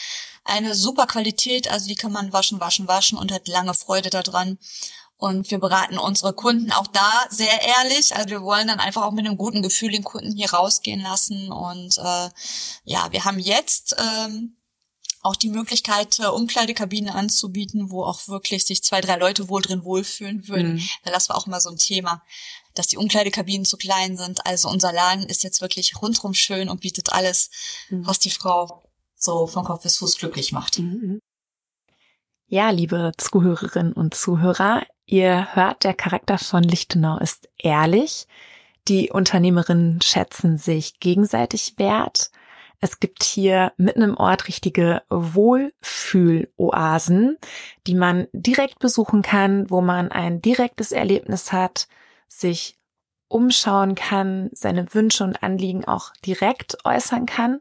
Eine 0.44 0.76
super 0.76 1.08
Qualität, 1.08 1.72
also 1.72 1.88
die 1.88 1.96
kann 1.96 2.12
man 2.12 2.34
waschen, 2.34 2.60
waschen, 2.60 2.88
waschen 2.88 3.18
und 3.18 3.32
hat 3.32 3.48
lange 3.48 3.74
Freude 3.74 4.10
daran. 4.10 4.58
Und 5.22 5.52
wir 5.52 5.60
beraten 5.60 6.00
unsere 6.00 6.34
Kunden 6.34 6.72
auch 6.72 6.88
da 6.88 7.12
sehr 7.30 7.62
ehrlich. 7.62 8.16
Also 8.16 8.30
wir 8.32 8.42
wollen 8.42 8.68
dann 8.68 8.80
einfach 8.80 9.04
auch 9.04 9.12
mit 9.12 9.24
einem 9.24 9.38
guten 9.38 9.62
Gefühl 9.62 9.92
den 9.92 10.04
Kunden 10.04 10.36
hier 10.36 10.52
rausgehen 10.52 11.00
lassen. 11.00 11.52
Und 11.52 11.96
äh, 12.00 12.30
ja, 12.86 13.08
wir 13.12 13.24
haben 13.24 13.38
jetzt 13.38 13.96
ähm, 14.00 14.58
auch 15.22 15.36
die 15.36 15.50
Möglichkeit, 15.50 16.18
äh, 16.18 16.26
Umkleidekabinen 16.26 17.12
anzubieten, 17.12 17.92
wo 17.92 18.04
auch 18.04 18.28
wirklich 18.30 18.66
sich 18.66 18.84
zwei, 18.84 19.00
drei 19.00 19.16
Leute 19.16 19.48
wohl 19.48 19.62
drin 19.62 19.84
wohlfühlen 19.84 20.48
würden. 20.48 20.78
Mhm. 20.78 20.90
Das 21.04 21.30
war 21.30 21.38
auch 21.38 21.46
immer 21.46 21.62
so 21.62 21.70
ein 21.70 21.78
Thema, 21.78 22.24
dass 22.74 22.88
die 22.88 22.98
Umkleidekabinen 22.98 23.66
zu 23.66 23.78
klein 23.78 24.18
sind. 24.18 24.44
Also 24.48 24.70
unser 24.70 24.92
Laden 24.92 25.28
ist 25.28 25.44
jetzt 25.44 25.62
wirklich 25.62 26.02
rundrum 26.02 26.34
schön 26.34 26.68
und 26.68 26.82
bietet 26.82 27.14
alles, 27.14 27.52
mhm. 27.90 28.08
was 28.08 28.18
die 28.18 28.32
Frau 28.32 28.90
so 29.16 29.46
von 29.46 29.66
Kopf 29.66 29.84
bis 29.84 29.98
Fuß 29.98 30.18
glücklich 30.18 30.52
macht. 30.52 30.80
Mhm. 30.80 31.20
Ja, 32.48 32.72
liebe 32.72 33.12
Zuhörerinnen 33.18 33.94
und 33.94 34.16
Zuhörer, 34.16 34.82
Ihr 35.06 35.56
hört, 35.56 35.84
der 35.84 35.94
Charakter 35.94 36.38
von 36.38 36.64
Lichtenau 36.64 37.18
ist 37.18 37.50
ehrlich. 37.58 38.28
Die 38.88 39.12
Unternehmerinnen 39.12 40.02
schätzen 40.02 40.58
sich 40.58 41.00
gegenseitig 41.00 41.76
wert. 41.78 42.32
Es 42.80 43.00
gibt 43.00 43.24
hier 43.24 43.74
mitten 43.78 44.02
im 44.02 44.18
Ort 44.18 44.48
richtige 44.48 45.04
Wohlfühloasen, 45.10 47.38
die 47.86 47.94
man 47.94 48.28
direkt 48.34 48.80
besuchen 48.80 49.22
kann, 49.22 49.70
wo 49.70 49.82
man 49.82 50.12
ein 50.12 50.42
direktes 50.42 50.92
Erlebnis 50.92 51.52
hat, 51.52 51.88
sich 52.28 52.80
umschauen 53.28 53.94
kann, 53.94 54.50
seine 54.52 54.96
Wünsche 54.96 55.24
und 55.24 55.44
Anliegen 55.44 55.86
auch 55.86 56.12
direkt 56.26 56.84
äußern 56.84 57.28
kann. 57.28 57.60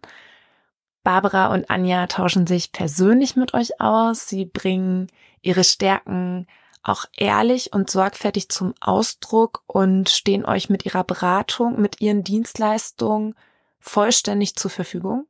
Barbara 1.02 1.52
und 1.52 1.70
Anja 1.70 2.06
tauschen 2.06 2.46
sich 2.46 2.72
persönlich 2.72 3.36
mit 3.36 3.52
euch 3.52 3.78
aus. 3.80 4.26
Sie 4.26 4.46
bringen 4.46 5.08
ihre 5.42 5.64
Stärken 5.64 6.46
auch 6.82 7.04
ehrlich 7.16 7.72
und 7.72 7.90
sorgfältig 7.90 8.48
zum 8.48 8.74
Ausdruck 8.80 9.62
und 9.66 10.08
stehen 10.08 10.44
euch 10.44 10.70
mit 10.70 10.86
ihrer 10.86 11.04
Beratung, 11.04 11.80
mit 11.80 12.00
ihren 12.00 12.24
Dienstleistungen 12.24 13.34
vollständig 13.78 14.56
zur 14.56 14.70
Verfügung. 14.70 15.26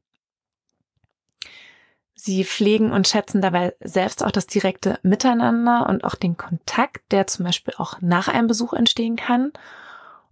Sie 2.14 2.44
pflegen 2.44 2.92
und 2.92 3.08
schätzen 3.08 3.40
dabei 3.40 3.74
selbst 3.80 4.22
auch 4.22 4.30
das 4.30 4.46
direkte 4.46 4.98
Miteinander 5.02 5.88
und 5.88 6.04
auch 6.04 6.14
den 6.14 6.36
Kontakt, 6.36 7.10
der 7.12 7.26
zum 7.26 7.46
Beispiel 7.46 7.72
auch 7.78 8.00
nach 8.02 8.28
einem 8.28 8.46
Besuch 8.46 8.74
entstehen 8.74 9.16
kann. 9.16 9.52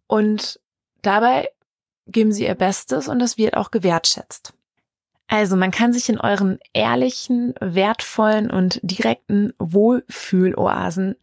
Und 0.07 0.61
dabei 1.01 1.51
geben 2.07 2.31
sie 2.31 2.45
ihr 2.45 2.55
Bestes 2.55 3.09
und 3.09 3.23
es 3.23 3.39
wird 3.39 3.57
auch 3.57 3.71
gewertschätzt. 3.71 4.53
Also 5.29 5.57
man 5.57 5.71
kann 5.71 5.93
sich 5.93 6.09
in 6.09 6.19
euren 6.19 6.59
ehrlichen, 6.73 7.55
wertvollen 7.61 8.51
und 8.51 8.81
direkten 8.83 9.53
Wohlfühloasen 9.59 11.17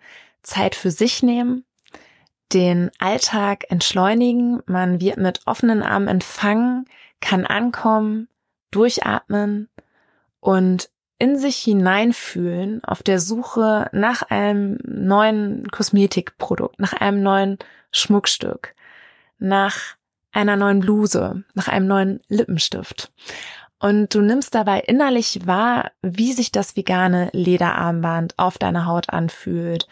Zeit 0.43 0.75
für 0.75 0.91
sich 0.91 1.23
nehmen, 1.23 1.65
den 2.53 2.91
Alltag 2.99 3.65
entschleunigen, 3.69 4.61
man 4.67 5.01
wird 5.01 5.17
mit 5.17 5.41
offenen 5.47 5.81
Armen 5.81 6.07
empfangen, 6.07 6.85
kann 7.19 7.45
ankommen, 7.45 8.27
durchatmen 8.69 9.69
und 10.39 10.89
in 11.17 11.39
sich 11.39 11.57
hineinfühlen 11.57 12.83
auf 12.83 13.01
der 13.01 13.19
Suche 13.19 13.89
nach 13.91 14.21
einem 14.21 14.77
neuen 14.83 15.67
Kosmetikprodukt, 15.71 16.79
nach 16.79 16.93
einem 16.93 17.23
neuen 17.23 17.57
Schmuckstück, 17.91 18.75
nach 19.39 19.95
einer 20.31 20.57
neuen 20.57 20.81
Bluse, 20.81 21.43
nach 21.53 21.69
einem 21.69 21.87
neuen 21.87 22.19
Lippenstift. 22.27 23.11
Und 23.79 24.13
du 24.15 24.21
nimmst 24.21 24.55
dabei 24.55 24.79
innerlich 24.79 25.45
wahr, 25.45 25.91
wie 26.01 26.33
sich 26.33 26.51
das 26.51 26.75
vegane 26.75 27.29
Lederarmband 27.33 28.33
auf 28.37 28.57
deiner 28.57 28.85
Haut 28.85 29.09
anfühlt, 29.09 29.87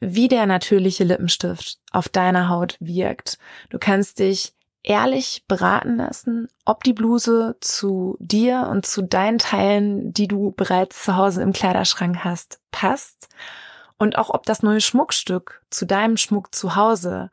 wie 0.00 0.28
der 0.28 0.46
natürliche 0.46 1.04
Lippenstift 1.04 1.78
auf 1.92 2.08
deiner 2.08 2.48
Haut 2.48 2.76
wirkt. 2.80 3.38
Du 3.70 3.78
kannst 3.78 4.18
dich 4.18 4.54
ehrlich 4.82 5.44
beraten 5.48 5.96
lassen, 5.96 6.48
ob 6.64 6.84
die 6.84 6.92
Bluse 6.92 7.56
zu 7.60 8.16
dir 8.20 8.68
und 8.70 8.86
zu 8.86 9.02
deinen 9.02 9.38
Teilen, 9.38 10.12
die 10.12 10.28
du 10.28 10.52
bereits 10.52 11.04
zu 11.04 11.16
Hause 11.16 11.42
im 11.42 11.52
Kleiderschrank 11.52 12.24
hast, 12.24 12.60
passt 12.70 13.28
und 13.98 14.16
auch 14.16 14.30
ob 14.30 14.46
das 14.46 14.62
neue 14.62 14.80
Schmuckstück 14.80 15.62
zu 15.70 15.84
deinem 15.84 16.16
Schmuck 16.16 16.54
zu 16.54 16.76
Hause 16.76 17.30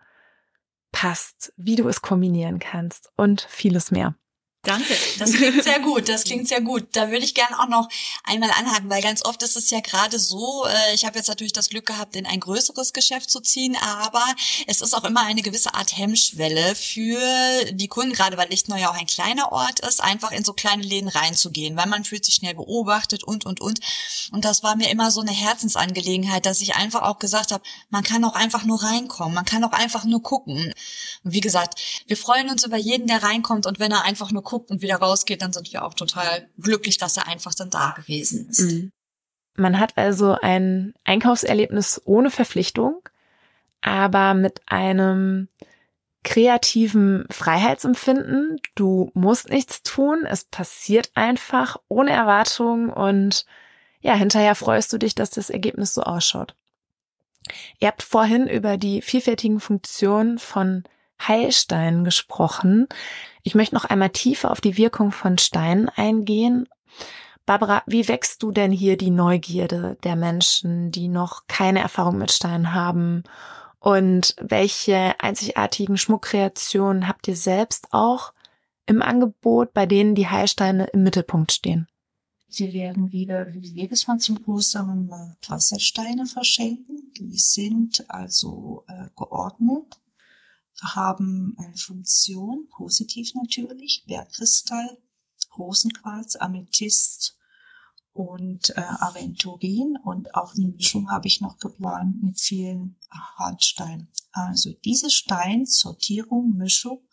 passt, 0.91 1.53
wie 1.55 1.75
du 1.75 1.87
es 1.87 2.01
kombinieren 2.01 2.59
kannst 2.59 3.11
und 3.15 3.41
vieles 3.49 3.91
mehr. 3.91 4.15
Danke, 4.65 4.95
das 5.19 5.31
klingt 5.33 5.63
sehr 5.63 5.79
gut, 5.79 6.09
das 6.09 6.23
klingt 6.23 6.47
sehr 6.47 6.61
gut. 6.61 6.87
Da 6.93 7.11
würde 7.11 7.23
ich 7.23 7.33
gerne 7.33 7.59
auch 7.59 7.67
noch 7.67 7.87
einmal 8.23 8.51
anhaken, 8.51 8.89
weil 8.89 9.01
ganz 9.01 9.23
oft 9.23 9.41
ist 9.43 9.55
es 9.55 9.69
ja 9.69 9.79
gerade 9.79 10.19
so, 10.19 10.65
äh, 10.65 10.93
ich 10.93 11.05
habe 11.05 11.17
jetzt 11.17 11.27
natürlich 11.27 11.53
das 11.53 11.69
Glück 11.69 11.85
gehabt, 11.85 12.15
in 12.15 12.25
ein 12.25 12.39
größeres 12.39 12.93
Geschäft 12.93 13.29
zu 13.29 13.39
ziehen, 13.41 13.77
aber 13.81 14.23
es 14.67 14.81
ist 14.81 14.93
auch 14.93 15.03
immer 15.03 15.21
eine 15.21 15.41
gewisse 15.41 15.73
Art 15.73 15.95
Hemmschwelle 15.95 16.75
für 16.75 17.19
die 17.71 17.87
Kunden, 17.87 18.13
gerade 18.13 18.37
weil 18.37 18.49
Lichtenau 18.49 18.77
ja 18.77 18.89
auch 18.89 18.97
ein 18.97 19.05
kleiner 19.05 19.51
Ort 19.51 19.81
ist, 19.81 20.01
einfach 20.01 20.31
in 20.31 20.43
so 20.43 20.53
kleine 20.53 20.83
Läden 20.83 21.09
reinzugehen, 21.09 21.77
weil 21.77 21.87
man 21.87 22.03
fühlt 22.03 22.25
sich 22.25 22.35
schnell 22.35 22.55
beobachtet 22.55 23.23
und, 23.23 23.45
und, 23.45 23.61
und. 23.61 23.79
Und 24.31 24.45
das 24.45 24.63
war 24.63 24.75
mir 24.75 24.89
immer 24.89 25.11
so 25.11 25.21
eine 25.21 25.31
Herzensangelegenheit, 25.31 26.45
dass 26.45 26.61
ich 26.61 26.75
einfach 26.75 27.03
auch 27.03 27.19
gesagt 27.19 27.51
habe, 27.51 27.63
man 27.89 28.03
kann 28.03 28.23
auch 28.25 28.35
einfach 28.35 28.63
nur 28.63 28.83
reinkommen, 28.83 29.35
man 29.35 29.45
kann 29.45 29.63
auch 29.63 29.71
einfach 29.71 30.05
nur 30.05 30.21
gucken. 30.21 30.73
Und 31.23 31.33
wie 31.33 31.41
gesagt, 31.41 31.79
wir 32.07 32.17
freuen 32.17 32.49
uns 32.49 32.63
über 32.63 32.77
jeden, 32.77 33.07
der 33.07 33.23
reinkommt 33.23 33.65
und 33.65 33.79
wenn 33.79 33.91
er 33.91 34.03
einfach 34.03 34.31
nur 34.31 34.43
guckt, 34.43 34.54
guckt 34.55 34.71
und 34.71 34.81
wieder 34.81 34.95
rausgeht, 34.95 35.41
dann 35.41 35.51
sind 35.51 35.73
wir 35.73 35.83
auch 35.83 35.93
total 35.93 36.47
glücklich, 36.57 36.97
dass 36.97 37.17
er 37.17 37.27
einfach 37.27 37.53
dann 37.53 37.69
da 37.69 37.93
gewesen 37.97 38.47
ist. 38.49 38.61
Mhm. 38.61 38.91
Man 39.57 39.79
hat 39.79 39.97
also 39.97 40.37
ein 40.41 40.93
Einkaufserlebnis 41.03 42.01
ohne 42.05 42.31
Verpflichtung, 42.31 43.01
aber 43.81 44.33
mit 44.33 44.61
einem 44.65 45.49
kreativen 46.23 47.25
Freiheitsempfinden. 47.29 48.61
Du 48.75 49.11
musst 49.13 49.49
nichts 49.49 49.83
tun, 49.83 50.25
es 50.25 50.45
passiert 50.45 51.11
einfach 51.15 51.75
ohne 51.89 52.11
Erwartung 52.11 52.89
und 52.89 53.45
ja, 53.99 54.13
hinterher 54.13 54.55
freust 54.55 54.93
du 54.93 54.97
dich, 54.97 55.15
dass 55.15 55.31
das 55.31 55.49
Ergebnis 55.49 55.93
so 55.93 56.03
ausschaut. 56.03 56.55
Ihr 57.79 57.89
habt 57.89 58.03
vorhin 58.03 58.47
über 58.47 58.77
die 58.77 59.01
vielfältigen 59.01 59.59
Funktionen 59.59 60.39
von 60.39 60.85
Heilsteinen 61.21 62.03
gesprochen. 62.03 62.87
Ich 63.43 63.55
möchte 63.55 63.75
noch 63.75 63.85
einmal 63.85 64.09
tiefer 64.09 64.51
auf 64.51 64.61
die 64.61 64.77
Wirkung 64.77 65.11
von 65.11 65.37
Steinen 65.37 65.89
eingehen. 65.89 66.67
Barbara, 67.45 67.83
wie 67.85 68.07
wächst 68.07 68.41
du 68.41 68.51
denn 68.51 68.71
hier 68.71 68.97
die 68.97 69.11
Neugierde 69.11 69.97
der 70.03 70.15
Menschen, 70.15 70.91
die 70.91 71.07
noch 71.07 71.43
keine 71.47 71.79
Erfahrung 71.79 72.17
mit 72.17 72.31
Steinen 72.31 72.73
haben 72.73 73.23
und 73.79 74.35
welche 74.41 75.13
einzigartigen 75.19 75.97
Schmuckkreationen 75.97 77.07
habt 77.07 77.27
ihr 77.27 77.35
selbst 77.35 77.87
auch 77.91 78.33
im 78.87 79.03
Angebot, 79.03 79.73
bei 79.73 79.85
denen 79.85 80.15
die 80.15 80.27
Heilsteine 80.27 80.85
im 80.85 81.03
Mittelpunkt 81.03 81.51
stehen? 81.51 81.87
Wir 82.47 82.73
werden 82.73 83.11
wieder 83.11 83.53
wie 83.53 83.59
jedes 83.59 84.07
Mal 84.07 84.17
zum 84.17 84.39
Ostern 84.47 85.11
Wassersteine 85.47 86.25
verschenken. 86.25 87.11
Die 87.19 87.37
sind 87.37 88.09
also 88.09 88.85
äh, 88.87 89.09
geordnet, 89.15 89.99
haben 90.81 91.55
eine 91.57 91.75
Funktion, 91.75 92.67
positiv 92.69 93.33
natürlich, 93.35 94.03
Bergkristall, 94.07 94.97
Rosenquarz, 95.57 96.35
Amethyst 96.35 97.37
und 98.13 98.69
äh, 98.71 98.81
Aventurin 98.81 99.97
und 100.03 100.35
auch 100.35 100.55
eine 100.55 100.67
Mischung 100.67 101.11
habe 101.11 101.27
ich 101.27 101.41
noch 101.41 101.57
geplant 101.57 102.23
mit 102.23 102.39
vielen 102.39 102.97
Hartsteinen. 103.11 104.09
Also 104.31 104.73
diese 104.85 105.09
Steinsortierung, 105.09 106.55
Mischung 106.55 107.04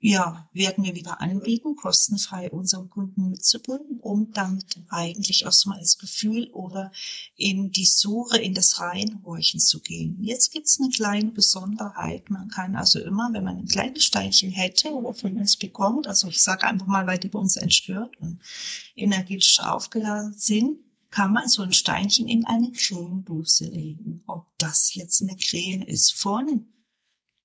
ja, 0.00 0.48
werden 0.52 0.84
wir 0.84 0.94
wieder 0.94 1.20
anbieten, 1.20 1.74
kostenfrei 1.74 2.50
unseren 2.50 2.88
Kunden 2.88 3.30
mitzubringen, 3.30 3.98
um 4.00 4.30
damit 4.32 4.80
eigentlich 4.88 5.42
erstmal 5.42 5.80
ins 5.80 5.98
Gefühl 5.98 6.50
oder 6.52 6.92
in 7.34 7.72
die 7.72 7.84
Suche, 7.84 8.38
in 8.38 8.54
das 8.54 8.78
Reinhorchen 8.78 9.58
zu 9.58 9.80
gehen. 9.80 10.16
Jetzt 10.20 10.52
gibt's 10.52 10.78
eine 10.80 10.90
kleine 10.90 11.32
Besonderheit. 11.32 12.30
Man 12.30 12.48
kann 12.48 12.76
also 12.76 13.00
immer, 13.00 13.30
wenn 13.32 13.42
man 13.42 13.58
ein 13.58 13.66
kleines 13.66 14.04
Steinchen 14.04 14.50
hätte 14.52 14.92
oder 14.92 15.14
von 15.14 15.36
uns 15.36 15.56
bekommt, 15.56 16.06
also 16.06 16.28
ich 16.28 16.40
sage 16.42 16.68
einfach 16.68 16.86
mal, 16.86 17.06
weil 17.08 17.18
die 17.18 17.28
bei 17.28 17.40
uns 17.40 17.56
entstört 17.56 18.16
und 18.20 18.38
energetisch 18.94 19.58
aufgeladen 19.58 20.32
sind, 20.32 20.78
kann 21.10 21.32
man 21.32 21.48
so 21.48 21.62
ein 21.62 21.72
Steinchen 21.72 22.28
in 22.28 22.44
eine 22.44 22.70
Cremedose 22.70 23.64
legen. 23.64 24.22
Ob 24.26 24.46
das 24.58 24.94
jetzt 24.94 25.22
eine 25.22 25.36
Creme 25.36 25.82
ist 25.82 26.12
von 26.12 26.66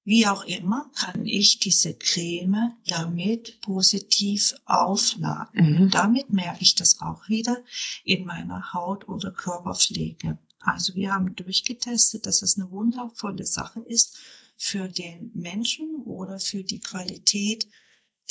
wie 0.06 0.28
auch 0.28 0.44
immer 0.44 0.92
kann 0.96 1.26
ich 1.26 1.60
diese 1.60 1.94
Creme 1.94 2.74
damit 2.88 3.62
positiv 3.62 4.54
aufladen. 4.66 5.86
Mhm. 5.86 5.90
Damit 5.92 6.30
merke 6.32 6.62
ich 6.62 6.76
das 6.76 7.02
auch 7.02 7.28
wieder 7.30 7.58
in 8.04 8.26
meiner 8.26 8.74
Haut- 8.74 9.08
oder 9.08 9.32
Körperpflege. 9.32 10.38
Also 10.60 10.96
wir 10.96 11.14
haben 11.14 11.36
durchgetestet, 11.36 12.26
dass 12.26 12.42
es 12.42 12.58
eine 12.58 12.72
wundervolle 12.72 13.46
Sache 13.46 13.82
ist 13.82 14.18
für 14.58 14.88
den 14.88 15.32
Menschen 15.34 16.04
oder 16.06 16.40
für 16.40 16.64
die 16.64 16.80
Qualität 16.80 17.68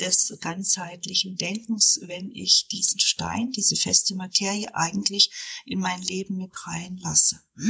des 0.00 0.38
ganzheitlichen 0.40 1.36
Denkens, 1.36 2.00
wenn 2.06 2.30
ich 2.30 2.68
diesen 2.68 2.98
Stein, 2.98 3.52
diese 3.52 3.76
feste 3.76 4.14
Materie 4.14 4.74
eigentlich 4.74 5.30
in 5.64 5.80
mein 5.80 6.02
Leben 6.02 6.36
mit 6.36 6.66
reinlasse. 6.66 7.40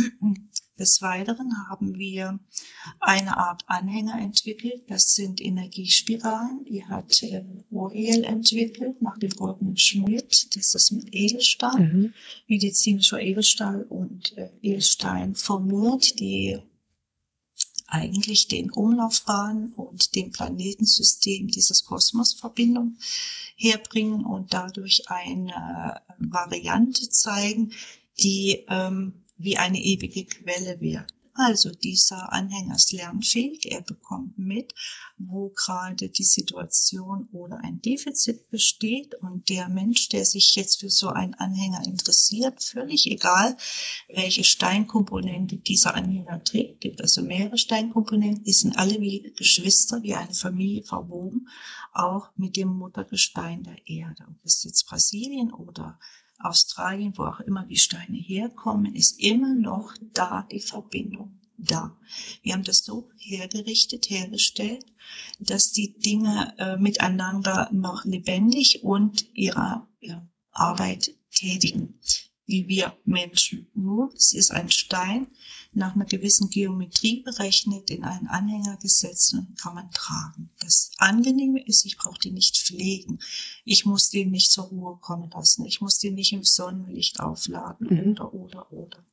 Des 0.78 1.02
Weiteren 1.02 1.68
haben 1.68 1.98
wir 1.98 2.40
eine 2.98 3.36
Art 3.36 3.62
Anhänger 3.66 4.18
entwickelt. 4.18 4.84
Das 4.88 5.14
sind 5.14 5.40
Energiespiralen. 5.40 6.64
Die 6.64 6.84
hat 6.84 7.22
äh, 7.22 7.44
Uriel 7.70 8.24
entwickelt 8.24 9.00
nach 9.02 9.18
dem 9.18 9.30
goldenen 9.30 9.76
Schmidt. 9.76 10.56
Das 10.56 10.74
ist 10.74 10.90
mit 10.92 11.14
Edelstahl, 11.14 11.78
mhm. 11.78 12.14
medizinischer 12.48 13.20
Edelstahl 13.20 13.82
und 13.82 14.36
äh, 14.38 14.50
Edelstein 14.62 15.34
formiert, 15.34 16.18
die 16.18 16.58
eigentlich 17.92 18.48
den 18.48 18.70
Umlaufbahn 18.70 19.72
und 19.76 20.14
dem 20.14 20.32
Planetensystem 20.32 21.48
dieses 21.48 21.84
Kosmos 21.84 22.32
Verbindung 22.32 22.96
herbringen 23.56 24.24
und 24.24 24.54
dadurch 24.54 25.10
eine 25.10 26.00
Variante 26.18 27.08
zeigen, 27.10 27.72
die 28.18 28.64
ähm, 28.68 29.24
wie 29.36 29.58
eine 29.58 29.78
ewige 29.78 30.24
Quelle 30.24 30.80
wird. 30.80 31.12
Also 31.34 31.70
dieser 31.70 32.30
Anhänger 32.30 32.74
ist 32.74 32.92
lernfähig, 32.92 33.72
er 33.72 33.80
bekommt 33.80 34.36
mit, 34.36 34.74
wo 35.16 35.48
gerade 35.48 36.10
die 36.10 36.24
Situation 36.24 37.28
oder 37.32 37.58
ein 37.64 37.80
Defizit 37.80 38.50
besteht 38.50 39.14
und 39.14 39.48
der 39.48 39.70
Mensch, 39.70 40.10
der 40.10 40.26
sich 40.26 40.54
jetzt 40.56 40.80
für 40.80 40.90
so 40.90 41.08
einen 41.08 41.32
Anhänger 41.34 41.84
interessiert, 41.86 42.62
völlig 42.62 43.10
egal, 43.10 43.56
welche 44.08 44.44
Steinkomponente 44.44 45.56
dieser 45.56 45.94
Anhänger 45.94 46.44
trägt, 46.44 46.82
gibt 46.82 47.00
also 47.00 47.22
mehrere 47.22 47.56
Steinkomponenten, 47.56 48.44
die 48.44 48.52
sind 48.52 48.76
alle 48.76 49.00
wie 49.00 49.32
Geschwister, 49.34 50.02
wie 50.02 50.14
eine 50.14 50.34
Familie 50.34 50.82
verwoben, 50.82 51.48
auch 51.94 52.28
mit 52.36 52.56
dem 52.56 52.68
Muttergestein 52.68 53.62
der 53.62 53.88
Erde. 53.88 54.26
Ob 54.28 54.44
es 54.44 54.64
jetzt 54.64 54.86
Brasilien 54.86 55.50
oder 55.50 55.98
Australien, 56.44 57.12
wo 57.16 57.24
auch 57.24 57.40
immer 57.40 57.64
die 57.64 57.76
Steine 57.76 58.16
herkommen, 58.16 58.94
ist 58.94 59.20
immer 59.20 59.54
noch 59.54 59.94
da 60.12 60.46
die 60.50 60.60
Verbindung 60.60 61.40
da. 61.56 61.96
Wir 62.42 62.54
haben 62.54 62.64
das 62.64 62.84
so 62.84 63.10
hergerichtet, 63.16 64.10
hergestellt, 64.10 64.84
dass 65.38 65.72
die 65.72 65.98
Dinge 65.98 66.54
äh, 66.58 66.76
miteinander 66.76 67.68
noch 67.72 68.04
lebendig 68.04 68.82
und 68.82 69.26
ihrer 69.34 69.88
ja, 70.00 70.26
Arbeit 70.50 71.14
tätigen 71.30 71.98
wie 72.46 72.68
wir 72.68 72.96
Menschen. 73.04 73.66
Nur, 73.74 74.12
es 74.14 74.32
ist 74.32 74.50
ein 74.50 74.70
Stein, 74.70 75.26
nach 75.74 75.94
einer 75.94 76.04
gewissen 76.04 76.50
Geometrie 76.50 77.22
berechnet, 77.22 77.90
in 77.90 78.04
einen 78.04 78.26
Anhänger 78.26 78.76
gesetzt 78.76 79.32
und 79.34 79.58
kann 79.58 79.74
man 79.74 79.90
tragen. 79.90 80.50
Das 80.60 80.90
Angenehme 80.98 81.64
ist, 81.64 81.86
ich 81.86 81.96
brauche 81.96 82.20
den 82.20 82.34
nicht 82.34 82.58
pflegen. 82.58 83.18
Ich 83.64 83.86
muss 83.86 84.10
den 84.10 84.30
nicht 84.30 84.50
zur 84.50 84.64
Ruhe 84.64 84.98
kommen 85.00 85.30
lassen. 85.30 85.64
Ich 85.64 85.80
muss 85.80 85.98
den 85.98 86.14
nicht 86.14 86.32
im 86.32 86.44
Sonnenlicht 86.44 87.20
aufladen 87.20 87.88
mhm. 87.88 88.10
oder, 88.12 88.34
oder, 88.34 88.72
oder. 88.72 89.04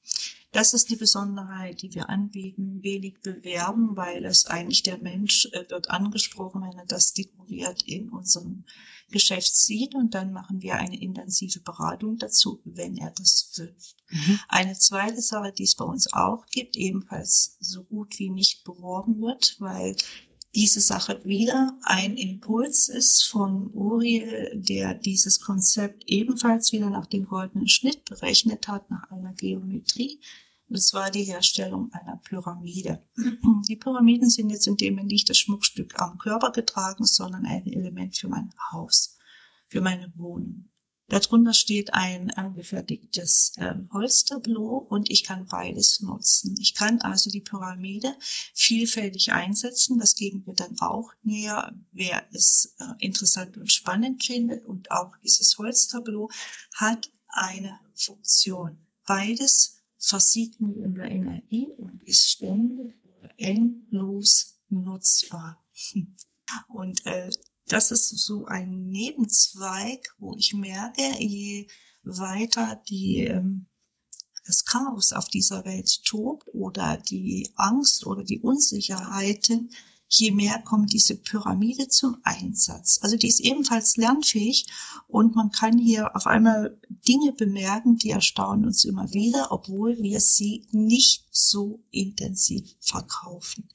Das 0.52 0.74
ist 0.74 0.90
die 0.90 0.96
Besonderheit, 0.96 1.84
die 1.84 1.94
wir 1.94 2.10
anbieten, 2.10 2.82
wenig 2.82 3.22
bewerben, 3.22 3.96
weil 3.96 4.26
es 4.26 4.48
eigentlich 4.48 4.82
der 4.82 4.98
Mensch 4.98 5.48
äh, 5.52 5.70
wird 5.70 5.92
angesprochen, 5.92 6.64
wenn 6.64 6.78
er 6.78 6.86
das 6.86 7.14
dekoriert 7.14 7.84
in 7.84 8.10
unserem 8.10 8.66
Geschäft 9.12 9.56
sieht 9.56 9.96
und 9.96 10.14
dann 10.14 10.34
machen 10.34 10.62
wir 10.62 10.76
eine 10.76 11.00
intensive 11.00 11.60
Beratung 11.60 12.18
dazu, 12.18 12.62
wenn 12.64 12.98
er 12.98 13.12
das 13.12 13.52
wünscht. 13.56 13.96
Mhm. 14.10 14.40
Eine 14.48 14.78
zweite 14.78 15.22
Sache, 15.22 15.52
die 15.52 15.64
es 15.64 15.76
bei 15.76 15.86
uns 15.86 16.12
auch 16.14 16.46
gibt, 16.48 16.76
ebenfalls 16.76 17.58
so 17.60 17.84
gut 17.84 18.18
wie 18.20 18.30
nicht 18.30 18.64
beworben 18.64 19.22
wird, 19.22 19.56
weil 19.60 19.96
diese 20.56 20.82
Sache 20.82 21.22
wieder 21.24 21.78
ein 21.84 22.18
Impuls 22.18 22.90
ist 22.90 23.24
von 23.24 23.72
Uriel, 23.72 24.52
der 24.56 24.96
dieses 24.96 25.40
Konzept 25.40 26.04
ebenfalls 26.08 26.72
wieder 26.72 26.90
nach 26.90 27.06
dem 27.06 27.26
goldenen 27.26 27.68
Schnitt 27.68 28.06
berechnet 28.06 28.68
hat, 28.68 28.90
nach 28.90 29.12
einer 29.12 29.34
Geometrie. 29.34 30.20
Das 30.68 30.94
war 30.94 31.12
die 31.12 31.24
Herstellung 31.24 31.92
einer 31.94 32.18
Pyramide. 32.18 33.04
Die 33.68 33.76
Pyramiden 33.76 34.30
sind 34.30 34.50
jetzt 34.50 34.68
in 34.68 34.78
dem 34.78 34.96
nicht 34.96 35.30
das 35.30 35.38
Schmuckstück 35.38 36.00
am 36.00 36.18
Körper 36.18 36.52
getragen, 36.52 37.06
sondern 37.06 37.46
ein 37.46 37.66
Element 37.66 38.18
für 38.18 38.28
mein 38.28 38.52
Haus, 38.72 39.18
für 39.68 39.82
meine 39.82 40.12
Wohnung. 40.16 40.70
Darunter 41.10 41.54
steht 41.54 41.94
ein 41.94 42.32
angefertigtes 42.32 43.54
äh, 43.58 43.74
Holztableau 43.92 44.78
und 44.90 45.10
ich 45.10 45.24
kann 45.24 45.48
beides 45.48 46.02
nutzen. 46.02 46.56
Ich 46.60 46.76
kann 46.76 47.02
also 47.02 47.30
die 47.30 47.42
Pyramide 47.42 48.16
vielfältig 48.54 49.32
einsetzen. 49.32 50.00
Das 50.00 50.16
geben 50.16 50.46
wir 50.46 50.54
dann 50.54 50.80
auch 50.80 51.12
näher, 51.24 51.74
wer 51.92 52.24
es 52.32 52.76
äh, 52.80 52.86
interessant 53.00 53.58
und 53.58 53.72
spannend 53.72 54.24
findet. 54.24 54.66
Und 54.66 54.92
auch 54.92 55.18
dieses 55.24 55.58
Holztableau 55.58 56.30
hat 56.76 57.12
eine 57.28 57.80
Funktion. 57.96 58.78
Beides 59.06 59.82
versiegt 59.98 60.60
in 60.60 60.94
der 60.96 61.12
Energie 61.12 61.68
und 61.78 62.04
ist 62.04 62.30
ständig 62.30 62.96
endlos 63.38 64.60
nutzbar. 64.70 65.64
Und 66.68 67.06
äh, 67.06 67.30
das 67.72 67.92
ist 67.92 68.10
so 68.10 68.46
ein 68.46 68.88
Nebenzweig, 68.88 70.16
wo 70.18 70.36
ich 70.36 70.54
merke, 70.54 71.02
je 71.20 71.68
weiter 72.04 72.82
die, 72.90 73.26
ähm, 73.26 73.68
das 74.46 74.66
Chaos 74.66 75.14
auf 75.14 75.28
dieser 75.30 75.66
Welt 75.66 76.04
tobt 76.04 76.48
oder 76.54 76.98
die 76.98 77.52
Angst 77.56 78.06
oder 78.06 78.24
die 78.24 78.40
Unsicherheiten, 78.40 79.70
je 80.08 80.32
mehr 80.32 80.60
kommt 80.64 80.92
diese 80.92 81.16
Pyramide 81.16 81.88
zum 81.88 82.18
Einsatz. 82.24 82.98
Also 83.04 83.16
die 83.16 83.28
ist 83.28 83.42
ebenfalls 83.42 83.96
lernfähig 83.96 84.66
und 85.08 85.36
man 85.36 85.52
kann 85.52 85.78
hier 85.78 86.16
auf 86.16 86.26
einmal 86.26 86.80
Dinge 87.08 87.32
bemerken, 87.32 87.98
die 87.98 88.10
erstaunen 88.10 88.66
uns 88.66 88.84
immer 88.86 89.14
wieder, 89.14 89.52
obwohl 89.52 89.98
wir 90.00 90.20
sie 90.20 90.66
nicht 90.72 91.26
so 91.30 91.84
intensiv 91.92 92.76
verkaufen. 92.80 93.70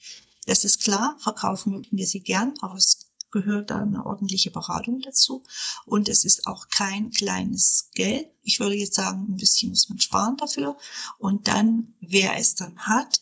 Das 0.47 0.64
ist 0.64 0.82
klar, 0.82 1.16
verkaufen 1.20 1.86
wir 1.90 2.07
sie 2.07 2.20
gern, 2.20 2.53
es 2.76 2.93
gehört 3.35 3.70
da 3.70 3.80
eine 3.80 4.07
ordentliche 4.07 4.53
Beratung 4.53 5.01
dazu. 5.01 5.43
Und 5.85 6.09
es 6.09 6.24
ist 6.24 6.47
auch 6.47 6.68
kein 6.68 7.11
kleines 7.11 7.91
Geld. 7.93 8.28
Ich 8.43 8.61
würde 8.61 8.76
jetzt 8.76 8.95
sagen, 8.95 9.26
ein 9.28 9.37
bisschen 9.37 9.70
muss 9.70 9.89
man 9.89 9.99
sparen 9.99 10.37
dafür. 10.37 10.78
Und 11.18 11.49
dann, 11.49 11.95
wer 12.01 12.39
es 12.39 12.55
dann 12.55 12.78
hat, 12.78 13.20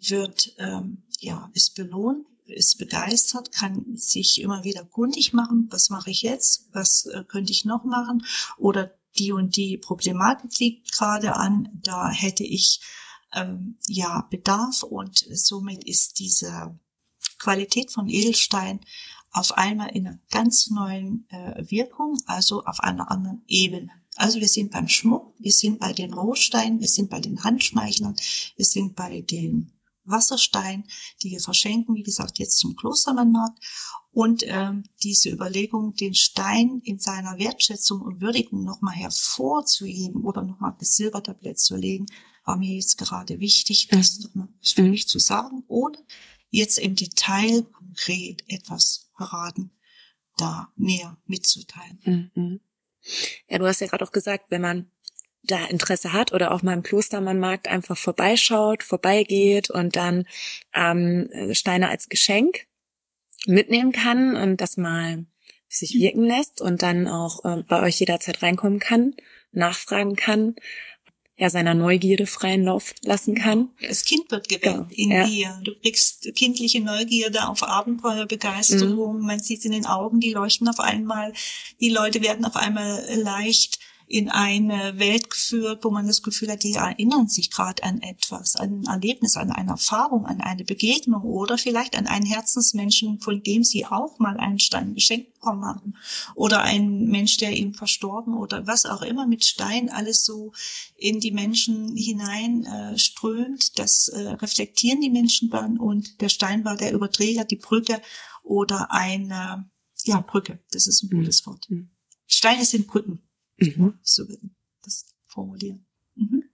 wird, 0.00 0.54
ähm, 0.58 1.04
ja, 1.20 1.50
ist 1.54 1.76
belohnt, 1.76 2.26
ist 2.46 2.78
begeistert, 2.78 3.52
kann 3.52 3.84
sich 3.94 4.40
immer 4.40 4.64
wieder 4.64 4.84
kundig 4.84 5.32
machen. 5.32 5.68
Was 5.70 5.88
mache 5.88 6.10
ich 6.10 6.22
jetzt? 6.22 6.68
Was 6.72 7.06
äh, 7.06 7.22
könnte 7.24 7.52
ich 7.52 7.64
noch 7.64 7.84
machen? 7.84 8.24
Oder 8.56 8.92
die 9.18 9.32
und 9.32 9.56
die 9.56 9.78
Problematik 9.78 10.58
liegt 10.58 10.92
gerade 10.92 11.36
an. 11.36 11.68
Da 11.74 12.10
hätte 12.10 12.44
ich 12.44 12.80
ähm, 13.34 13.78
ja 13.86 14.26
Bedarf 14.30 14.82
und 14.82 15.24
somit 15.30 15.84
ist 15.84 16.18
diese 16.18 16.76
Qualität 17.38 17.92
von 17.92 18.08
Edelstein 18.08 18.80
auf 19.32 19.56
einmal 19.56 19.90
in 19.94 20.06
einer 20.06 20.18
ganz 20.30 20.70
neuen 20.70 21.26
äh, 21.30 21.70
Wirkung, 21.70 22.18
also 22.26 22.64
auf 22.64 22.80
einer 22.80 23.10
anderen 23.10 23.42
Ebene. 23.46 23.90
Also 24.16 24.40
wir 24.40 24.48
sind 24.48 24.72
beim 24.72 24.88
Schmuck, 24.88 25.34
wir 25.38 25.52
sind 25.52 25.78
bei 25.78 25.92
den 25.92 26.12
Rohsteinen, 26.12 26.80
wir 26.80 26.88
sind 26.88 27.10
bei 27.10 27.20
den 27.20 27.44
Handschmeichlern, 27.44 28.16
wir 28.56 28.64
sind 28.64 28.96
bei 28.96 29.20
den 29.20 29.72
Wasserstein, 30.04 30.84
die 31.22 31.30
wir 31.30 31.40
verschenken, 31.40 31.94
wie 31.94 32.02
gesagt, 32.02 32.38
jetzt 32.38 32.58
zum 32.58 32.74
Klostermannmarkt. 32.74 33.58
Und 34.10 34.42
ähm, 34.46 34.84
diese 35.02 35.30
Überlegung, 35.30 35.94
den 35.94 36.14
Stein 36.14 36.80
in 36.82 36.98
seiner 36.98 37.38
Wertschätzung 37.38 38.00
und 38.00 38.20
Würdigung 38.20 38.64
nochmal 38.64 38.94
hervorzuheben 38.94 40.24
oder 40.24 40.42
nochmal 40.42 40.74
das 40.78 40.96
Silbertablett 40.96 41.60
zu 41.60 41.76
legen, 41.76 42.06
war 42.44 42.56
mir 42.56 42.74
jetzt 42.74 42.96
gerade 42.96 43.38
wichtig, 43.40 43.88
das 43.88 44.18
nochmal 44.20 44.48
wirklich 44.74 45.06
zu 45.06 45.18
sagen, 45.18 45.62
ohne 45.68 45.98
jetzt 46.50 46.78
im 46.78 46.96
Detail 46.96 47.62
konkret 47.64 48.42
etwas 48.48 49.07
verraten, 49.18 49.72
da 50.38 50.72
näher 50.76 51.18
mitzuteilen. 51.26 52.30
Mhm. 52.34 52.60
Ja, 53.48 53.58
du 53.58 53.66
hast 53.66 53.80
ja 53.80 53.86
gerade 53.86 54.04
auch 54.04 54.12
gesagt, 54.12 54.50
wenn 54.50 54.62
man 54.62 54.90
da 55.42 55.66
Interesse 55.66 56.12
hat 56.12 56.32
oder 56.32 56.52
auch 56.52 56.62
mal 56.62 56.74
im 56.74 56.82
Klostermannmarkt 56.82 57.68
einfach 57.68 57.96
vorbeischaut, 57.96 58.82
vorbeigeht 58.82 59.70
und 59.70 59.96
dann 59.96 60.26
ähm, 60.74 61.30
Steine 61.52 61.88
als 61.88 62.08
Geschenk 62.08 62.66
mitnehmen 63.46 63.92
kann 63.92 64.36
und 64.36 64.60
das 64.60 64.76
mal 64.76 65.26
sich 65.68 65.94
wirken 65.94 66.24
lässt 66.24 66.60
und 66.60 66.82
dann 66.82 67.06
auch 67.06 67.44
äh, 67.44 67.62
bei 67.62 67.82
euch 67.82 68.00
jederzeit 68.00 68.42
reinkommen 68.42 68.78
kann, 68.78 69.14
nachfragen 69.52 70.16
kann, 70.16 70.56
ja 71.38 71.48
seiner 71.50 71.72
Neugierde 71.72 72.26
freien 72.26 72.64
Lauf 72.64 72.94
lassen 73.02 73.36
kann. 73.36 73.70
Das 73.80 74.04
Kind 74.04 74.30
wird 74.30 74.48
geweckt 74.48 74.64
genau, 74.64 74.86
in 74.90 75.10
ja. 75.12 75.24
dir. 75.24 75.60
Du 75.62 75.72
kriegst 75.80 76.28
kindliche 76.34 76.80
Neugierde 76.80 77.48
auf 77.48 77.62
Abenteuerbegeisterung. 77.62 79.20
Mhm. 79.20 79.26
Man 79.26 79.38
sieht 79.38 79.60
es 79.60 79.64
in 79.64 79.72
den 79.72 79.86
Augen, 79.86 80.18
die 80.18 80.32
leuchten 80.32 80.68
auf 80.68 80.80
einmal. 80.80 81.32
Die 81.80 81.90
Leute 81.90 82.22
werden 82.22 82.44
auf 82.44 82.56
einmal 82.56 83.04
leicht 83.14 83.78
in 84.08 84.30
eine 84.30 84.98
Welt 84.98 85.28
geführt, 85.28 85.84
wo 85.84 85.90
man 85.90 86.06
das 86.06 86.22
Gefühl 86.22 86.50
hat, 86.50 86.62
die 86.62 86.72
erinnern 86.72 87.28
sich 87.28 87.50
gerade 87.50 87.82
an 87.82 88.00
etwas, 88.00 88.56
an 88.56 88.80
ein 88.80 88.84
Erlebnis, 88.86 89.36
an 89.36 89.52
eine 89.52 89.72
Erfahrung, 89.72 90.24
an 90.24 90.40
eine 90.40 90.64
Begegnung 90.64 91.22
oder 91.22 91.58
vielleicht 91.58 91.96
an 91.96 92.06
einen 92.06 92.24
Herzensmenschen, 92.24 93.20
von 93.20 93.42
dem 93.42 93.64
sie 93.64 93.84
auch 93.84 94.18
mal 94.18 94.38
einen 94.38 94.60
Stein 94.60 94.94
geschenkt 94.94 95.34
bekommen 95.34 95.64
haben 95.66 95.94
oder 96.34 96.62
ein 96.62 97.06
Mensch, 97.06 97.36
der 97.36 97.52
ihm 97.52 97.74
verstorben 97.74 98.34
oder 98.34 98.66
was 98.66 98.86
auch 98.86 99.02
immer 99.02 99.26
mit 99.26 99.44
Stein 99.44 99.90
alles 99.90 100.24
so 100.24 100.52
in 100.96 101.20
die 101.20 101.32
Menschen 101.32 101.94
hinein 101.94 102.64
äh, 102.64 102.98
strömt. 102.98 103.78
Das 103.78 104.08
äh, 104.08 104.20
reflektieren 104.20 105.02
die 105.02 105.10
Menschen 105.10 105.50
dann 105.50 105.78
und 105.78 106.22
der 106.22 106.30
Stein 106.30 106.64
war 106.64 106.78
der 106.78 106.92
Überträger, 106.92 107.44
die 107.44 107.56
Brücke 107.56 108.00
oder 108.42 108.90
eine, 108.90 109.70
ja, 110.04 110.20
Brücke, 110.20 110.60
das 110.72 110.86
ist 110.86 111.02
ein 111.02 111.10
gutes 111.10 111.46
Wort. 111.46 111.68
Mhm. 111.68 111.90
Steine 112.26 112.64
sind 112.64 112.86
Brücken. 112.86 113.27
Mhm. 113.58 113.98
So 114.02 114.24
das 114.82 115.06
formulieren. 115.28 115.86
Mhm. 116.14 116.44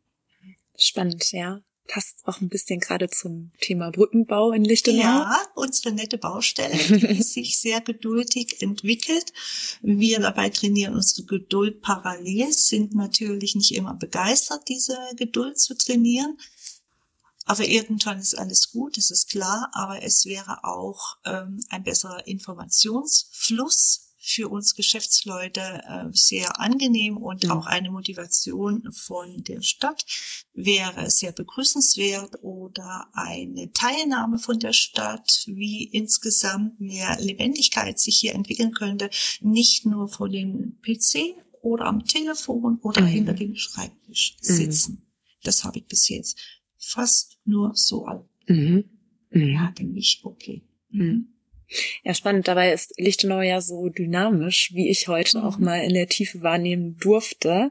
Spannend, 0.77 1.33
ja. 1.33 1.63
Passt 1.87 2.23
auch 2.25 2.41
ein 2.41 2.49
bisschen 2.49 2.81
gerade 2.81 3.11
zum 3.11 3.53
Thema 3.61 3.91
Brückenbau 3.91 4.53
in 4.53 4.65
Lichtenau. 4.65 5.03
Ja, 5.03 5.47
unsere 5.55 5.95
nette 5.95 6.17
Baustelle, 6.17 6.79
die 6.79 7.23
sich 7.23 7.59
sehr 7.59 7.83
geduldig 7.83 8.63
entwickelt. 8.63 9.35
Wir 9.83 10.19
dabei 10.19 10.49
trainieren 10.49 10.95
unsere 10.95 11.27
Geduld 11.27 11.83
parallel, 11.83 12.51
sind 12.55 12.95
natürlich 12.95 13.55
nicht 13.55 13.75
immer 13.75 13.93
begeistert, 13.95 14.67
diese 14.69 14.97
Geduld 15.17 15.59
zu 15.59 15.77
trainieren. 15.77 16.39
Aber 17.45 17.67
irgendwann 17.67 18.19
ist 18.19 18.39
alles 18.39 18.71
gut, 18.71 18.97
das 18.97 19.11
ist 19.11 19.29
klar, 19.29 19.71
aber 19.75 20.03
es 20.03 20.25
wäre 20.25 20.65
auch 20.65 21.19
ähm, 21.27 21.61
ein 21.69 21.83
besserer 21.83 22.27
Informationsfluss 22.27 24.04
für 24.27 24.49
uns 24.49 24.75
Geschäftsleute 24.75 25.61
äh, 25.61 26.07
sehr 26.13 26.59
angenehm 26.59 27.19
und 27.19 27.45
mhm. 27.45 27.51
auch 27.51 27.67
eine 27.67 27.91
Motivation 27.91 28.91
von 28.91 29.45
der 29.45 29.61
Stadt 29.61 30.07
wäre 30.55 31.11
sehr 31.11 31.33
begrüßenswert 31.33 32.43
oder 32.43 33.07
eine 33.13 33.71
Teilnahme 33.73 34.39
von 34.39 34.59
der 34.59 34.73
Stadt, 34.73 35.45
wie 35.47 35.85
insgesamt 35.85 36.81
mehr 36.81 37.19
Lebendigkeit 37.21 37.99
sich 37.99 38.17
hier 38.17 38.35
entwickeln 38.35 38.73
könnte, 38.73 39.11
nicht 39.43 39.85
nur 39.85 40.09
vor 40.09 40.31
dem 40.31 40.79
PC 40.81 41.35
oder 41.61 41.85
am 41.85 42.07
Telefon 42.07 42.79
oder 42.81 43.03
mhm. 43.03 43.09
hinter 43.09 43.35
dem 43.35 43.57
Schreibtisch 43.57 44.37
mhm. 44.41 44.55
sitzen. 44.55 44.93
Mhm. 44.93 45.03
Das 45.43 45.65
habe 45.65 45.79
ich 45.79 45.87
bis 45.87 46.09
jetzt 46.09 46.39
fast 46.79 47.39
nur 47.45 47.75
so. 47.75 48.07
Mhm. 48.49 48.85
mhm. 49.31 49.49
Ja, 49.53 49.71
denke 49.73 49.99
ich, 49.99 50.21
okay. 50.25 50.63
Mhm. 50.89 51.34
Ja, 52.03 52.15
spannend. 52.15 52.49
Dabei 52.49 52.73
ist 52.73 52.95
Lichtenau 52.99 53.41
ja 53.41 53.61
so 53.61 53.89
dynamisch, 53.89 54.73
wie 54.75 54.89
ich 54.91 55.09
heute 55.09 55.39
mhm. 55.39 55.45
auch 55.45 55.59
mal 55.59 55.83
in 55.83 55.95
der 55.95 56.09
Tiefe 56.09 56.43
wahrnehmen 56.43 56.97
durfte. 56.99 57.71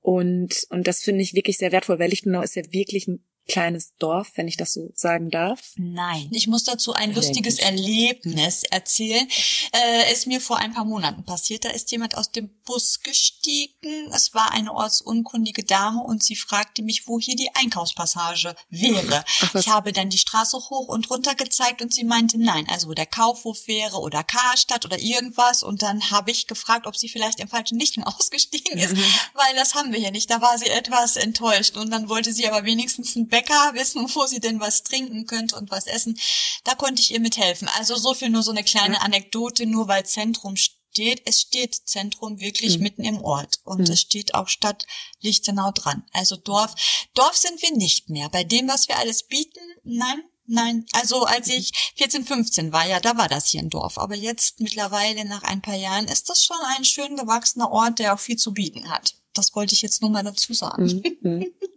Und, 0.00 0.66
und 0.70 0.86
das 0.86 1.02
finde 1.02 1.22
ich 1.22 1.34
wirklich 1.34 1.58
sehr 1.58 1.72
wertvoll, 1.72 1.98
weil 1.98 2.10
Lichtenau 2.10 2.42
ist 2.42 2.54
ja 2.54 2.62
wirklich 2.70 3.08
ein 3.08 3.24
kleines 3.48 3.96
Dorf, 3.98 4.32
wenn 4.34 4.48
ich 4.48 4.56
das 4.56 4.72
so 4.72 4.90
sagen 4.94 5.30
darf? 5.30 5.72
Nein. 5.76 6.28
Ich 6.32 6.48
muss 6.48 6.64
dazu 6.64 6.92
ein 6.92 7.14
lustiges 7.14 7.58
Erlebnis 7.58 8.64
erzählen. 8.64 9.26
Äh, 9.72 10.12
ist 10.12 10.26
mir 10.26 10.40
vor 10.40 10.58
ein 10.58 10.74
paar 10.74 10.84
Monaten 10.84 11.24
passiert. 11.24 11.64
Da 11.64 11.70
ist 11.70 11.90
jemand 11.92 12.16
aus 12.16 12.30
dem 12.30 12.50
Bus 12.66 13.00
gestiegen. 13.00 14.12
Es 14.12 14.34
war 14.34 14.52
eine 14.52 14.74
ortsunkundige 14.74 15.64
Dame 15.64 16.02
und 16.02 16.22
sie 16.22 16.36
fragte 16.36 16.82
mich, 16.82 17.06
wo 17.06 17.18
hier 17.18 17.36
die 17.36 17.54
Einkaufspassage 17.54 18.54
wäre. 18.68 19.24
Ach, 19.40 19.54
ich 19.54 19.68
habe 19.68 19.92
dann 19.92 20.10
die 20.10 20.18
Straße 20.18 20.56
hoch 20.58 20.88
und 20.88 21.08
runter 21.08 21.34
gezeigt 21.34 21.80
und 21.80 21.94
sie 21.94 22.04
meinte 22.04 22.38
nein, 22.38 22.66
also 22.68 22.88
wo 22.88 22.94
der 22.94 23.06
Kaufhof 23.06 23.66
wäre 23.66 23.98
oder 23.98 24.22
Karstadt 24.22 24.84
oder 24.84 24.98
irgendwas. 24.98 25.62
Und 25.62 25.82
dann 25.82 26.10
habe 26.10 26.30
ich 26.30 26.46
gefragt, 26.46 26.86
ob 26.86 26.96
sie 26.96 27.08
vielleicht 27.08 27.40
im 27.40 27.48
falschen 27.48 27.78
Lichten 27.78 28.04
ausgestiegen 28.04 28.78
ist, 28.78 28.94
mhm. 28.94 29.14
weil 29.34 29.54
das 29.54 29.74
haben 29.74 29.92
wir 29.92 30.00
hier 30.00 30.10
nicht. 30.10 30.30
Da 30.30 30.42
war 30.42 30.58
sie 30.58 30.66
etwas 30.66 31.16
enttäuscht 31.16 31.76
und 31.76 31.90
dann 31.90 32.08
wollte 32.08 32.32
sie 32.32 32.46
aber 32.48 32.64
wenigstens 32.64 33.16
ein 33.16 33.28
Bäcker 33.28 33.70
wissen, 33.74 34.06
wo 34.14 34.26
sie 34.26 34.40
denn 34.40 34.60
was 34.60 34.82
trinken 34.82 35.26
könnte 35.26 35.56
und 35.56 35.70
was 35.70 35.86
essen. 35.86 36.18
Da 36.64 36.74
konnte 36.74 37.00
ich 37.00 37.12
ihr 37.12 37.20
mithelfen. 37.20 37.68
Also 37.78 37.94
so 37.96 38.12
viel 38.12 38.28
nur 38.28 38.42
so 38.42 38.50
eine 38.50 38.64
kleine 38.64 39.00
Anekdote, 39.00 39.66
nur 39.66 39.86
weil 39.86 40.04
Zentrum 40.04 40.56
steht. 40.56 40.75
Es 41.24 41.40
steht 41.40 41.74
Zentrum 41.74 42.40
wirklich 42.40 42.78
mhm. 42.78 42.82
mitten 42.82 43.04
im 43.04 43.22
Ort 43.22 43.60
und 43.64 43.80
mhm. 43.80 43.92
es 43.92 44.00
steht 44.00 44.34
auch 44.34 44.48
Stadt 44.48 44.86
Lichtenau 45.20 45.70
dran. 45.72 46.04
Also 46.12 46.36
Dorf, 46.36 46.74
Dorf 47.14 47.36
sind 47.36 47.60
wir 47.62 47.76
nicht 47.76 48.10
mehr. 48.10 48.28
Bei 48.28 48.44
dem, 48.44 48.68
was 48.68 48.88
wir 48.88 48.98
alles 48.98 49.24
bieten, 49.24 49.60
nein, 49.84 50.22
Nein, 50.48 50.86
also 50.92 51.24
als 51.24 51.48
ich 51.48 51.72
14, 51.96 52.24
15 52.24 52.72
war, 52.72 52.86
ja, 52.86 53.00
da 53.00 53.16
war 53.16 53.28
das 53.28 53.48
hier 53.48 53.60
ein 53.60 53.68
Dorf. 53.68 53.98
Aber 53.98 54.14
jetzt 54.14 54.60
mittlerweile 54.60 55.24
nach 55.24 55.42
ein 55.42 55.60
paar 55.60 55.74
Jahren 55.74 56.06
ist 56.06 56.28
das 56.28 56.44
schon 56.44 56.56
ein 56.76 56.84
schön 56.84 57.16
gewachsener 57.16 57.70
Ort, 57.72 57.98
der 57.98 58.14
auch 58.14 58.20
viel 58.20 58.36
zu 58.36 58.54
bieten 58.54 58.88
hat. 58.88 59.16
Das 59.34 59.54
wollte 59.54 59.74
ich 59.74 59.82
jetzt 59.82 60.02
nur 60.02 60.10
mal 60.10 60.22
dazu 60.22 60.54
sagen. 60.54 61.02
Mhm. 61.20 61.46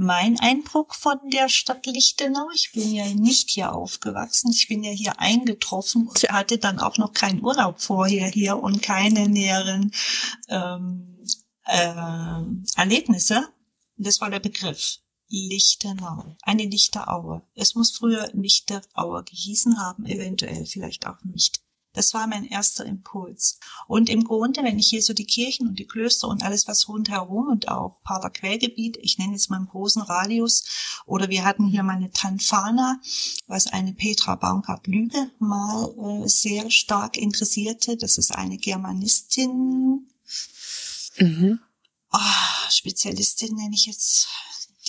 mein 0.00 0.40
Eindruck 0.40 0.94
von 0.94 1.18
der 1.30 1.50
Stadt 1.50 1.84
Lichtenau. 1.84 2.48
Ich 2.54 2.72
bin 2.72 2.90
ja 2.90 3.04
nicht 3.12 3.50
hier 3.50 3.74
aufgewachsen. 3.74 4.50
Ich 4.50 4.66
bin 4.66 4.82
ja 4.82 4.92
hier 4.92 5.20
eingetroffen 5.20 6.08
und 6.08 6.22
hatte 6.30 6.56
dann 6.56 6.78
auch 6.78 6.96
noch 6.96 7.12
keinen 7.12 7.44
Urlaub 7.44 7.82
vorher 7.82 8.26
hier 8.28 8.56
und 8.56 8.80
keine 8.82 9.28
näheren 9.28 9.92
ähm, 10.48 11.18
äh, 11.66 12.42
Erlebnisse. 12.76 13.46
Das 13.98 14.22
war 14.22 14.30
der 14.30 14.40
Begriff. 14.40 15.00
Lichtenau, 15.28 16.34
eine 16.42 16.64
Lichteraue. 16.64 17.42
Es 17.54 17.74
muss 17.74 17.90
früher 17.90 18.30
Lichteraue 18.32 19.22
gehießen 19.22 19.78
haben, 19.78 20.06
eventuell 20.06 20.64
vielleicht 20.64 21.06
auch 21.06 21.22
nicht. 21.24 21.60
Das 21.92 22.14
war 22.14 22.26
mein 22.26 22.44
erster 22.44 22.84
Impuls. 22.84 23.58
Und 23.88 24.08
im 24.08 24.24
Grunde, 24.24 24.62
wenn 24.62 24.78
ich 24.78 24.88
hier 24.88 25.02
so 25.02 25.12
die 25.12 25.24
Kirchen 25.24 25.66
und 25.66 25.78
die 25.78 25.86
Klöster 25.86 26.28
und 26.28 26.44
alles, 26.44 26.68
was 26.68 26.88
rundherum 26.88 27.48
und 27.48 27.68
auch 27.68 28.00
Pater 28.04 28.30
Quellgebiet, 28.30 28.96
ich 29.00 29.18
nenne 29.18 29.32
jetzt 29.32 29.50
mal 29.50 29.56
im 29.56 29.66
großen 29.66 30.02
Radius, 30.02 30.64
oder 31.06 31.28
wir 31.28 31.44
hatten 31.44 31.66
hier 31.66 31.82
meine 31.82 32.12
Tanfana, 32.12 33.00
was 33.48 33.66
eine 33.66 33.92
Petra 33.92 34.36
Baumgart-Lüge 34.36 35.32
mal 35.40 36.22
äh, 36.24 36.28
sehr 36.28 36.70
stark 36.70 37.16
interessierte. 37.16 37.96
Das 37.96 38.18
ist 38.18 38.34
eine 38.34 38.56
Germanistin, 38.56 40.06
mhm. 41.18 41.58
oh, 42.12 42.70
Spezialistin 42.70 43.56
nenne 43.56 43.74
ich 43.74 43.86
jetzt 43.86 44.28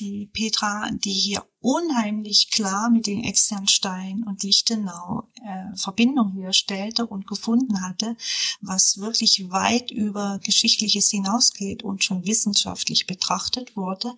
die 0.02 0.26
Petra, 0.34 0.90
die 0.92 1.14
hier 1.14 1.46
unheimlich 1.60 2.50
klar 2.50 2.90
mit 2.90 3.06
den 3.06 3.24
Externstein 3.24 4.24
und 4.24 4.42
Lichtenau 4.42 5.30
äh, 5.46 5.78
Verbindung 5.78 6.34
herstellte 6.34 7.06
und 7.06 7.28
gefunden 7.28 7.82
hatte, 7.84 8.18
was 8.62 8.98
wirklich 8.98 9.52
weit 9.52 9.92
über 9.92 10.40
Geschichtliches 10.44 11.12
hinausgeht 11.12 11.84
und 11.84 12.04
schon 12.04 12.26
wissenschaftlich 12.26 13.06
betrachtet 13.06 13.78
wurde. 13.78 14.16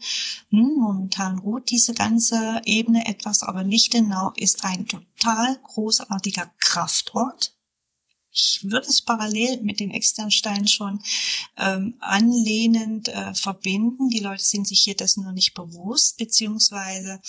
Hm, 0.51 0.75
momentan 0.77 1.39
ruht 1.39 1.69
diese 1.69 1.93
ganze 1.93 2.61
Ebene 2.63 3.05
etwas, 3.05 3.43
aber 3.43 3.63
Lichtenau 3.65 4.31
ist 4.37 4.63
ein 4.63 4.87
total 4.87 5.59
großartiger 5.63 6.49
Kraftort 6.59 7.52
ich 8.33 8.59
würde 8.63 8.87
es 8.87 9.01
parallel 9.01 9.61
mit 9.61 9.79
den 9.79 9.91
Externsteinen 9.91 10.67
schon 10.67 11.01
ähm, 11.55 11.93
anlehnend 11.99 13.07
äh, 13.09 13.33
verbinden. 13.35 14.09
Die 14.09 14.19
Leute 14.19 14.43
sind 14.43 14.67
sich 14.67 14.81
hier 14.81 14.95
das 14.95 15.17
nur 15.17 15.31
nicht 15.31 15.53
bewusst, 15.53 16.17
beziehungsweise 16.17 17.21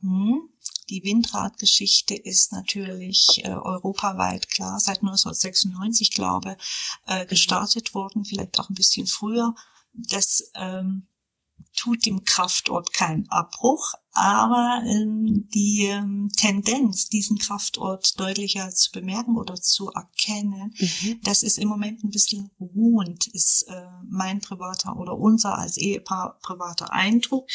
hm, 0.00 0.48
die 0.88 1.04
Windradgeschichte 1.04 2.16
ist 2.16 2.52
natürlich 2.52 3.44
äh, 3.44 3.50
europaweit 3.50 4.48
klar, 4.48 4.80
seit 4.80 4.98
1996, 4.98 6.10
glaube 6.10 6.56
äh, 7.06 7.26
gestartet 7.26 7.94
worden, 7.94 8.24
vielleicht 8.24 8.58
auch 8.58 8.68
ein 8.68 8.74
bisschen 8.74 9.06
früher. 9.06 9.54
Das 9.92 10.50
ähm, 10.54 11.06
tut 11.76 12.06
dem 12.06 12.24
Kraftort 12.24 12.92
keinen 12.92 13.28
Abbruch, 13.28 13.94
aber 14.12 14.82
ähm, 14.86 15.48
die 15.54 15.84
ähm, 15.84 16.30
Tendenz, 16.36 17.08
diesen 17.08 17.38
Kraftort 17.38 18.18
deutlicher 18.18 18.70
zu 18.70 18.90
bemerken 18.90 19.36
oder 19.36 19.54
zu 19.54 19.90
erkennen, 19.90 20.74
mhm. 20.78 21.20
das 21.22 21.42
ist 21.42 21.58
im 21.58 21.68
Moment 21.68 22.02
ein 22.02 22.10
bisschen 22.10 22.50
ruhend, 22.58 23.28
ist 23.28 23.62
äh, 23.68 23.86
mein 24.08 24.40
privater 24.40 24.96
oder 24.96 25.16
unser 25.16 25.56
als 25.58 25.76
Ehepaar 25.76 26.38
privater 26.42 26.92
Eindruck. 26.92 27.48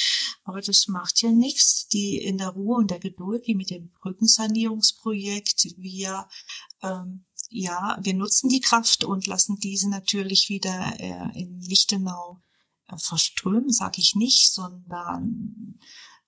Aber 0.43 0.61
das 0.61 0.87
macht 0.87 1.21
ja 1.21 1.31
nichts. 1.31 1.87
Die 1.87 2.17
in 2.17 2.37
der 2.37 2.49
Ruhe 2.49 2.77
und 2.77 2.89
der 2.89 2.99
Geduld, 2.99 3.47
wie 3.47 3.55
mit 3.55 3.69
dem 3.69 3.91
Brückensanierungsprojekt, 4.01 5.75
wir 5.77 6.27
ähm, 6.81 7.25
ja, 7.49 7.97
wir 8.01 8.13
nutzen 8.13 8.49
die 8.49 8.59
Kraft 8.59 9.03
und 9.03 9.27
lassen 9.27 9.57
diese 9.61 9.89
natürlich 9.89 10.49
wieder 10.49 10.99
äh, 10.99 11.39
in 11.39 11.59
Lichtenau 11.61 12.41
verströmen, 12.97 13.71
sage 13.71 14.01
ich 14.01 14.15
nicht, 14.15 14.51
sondern 14.51 15.79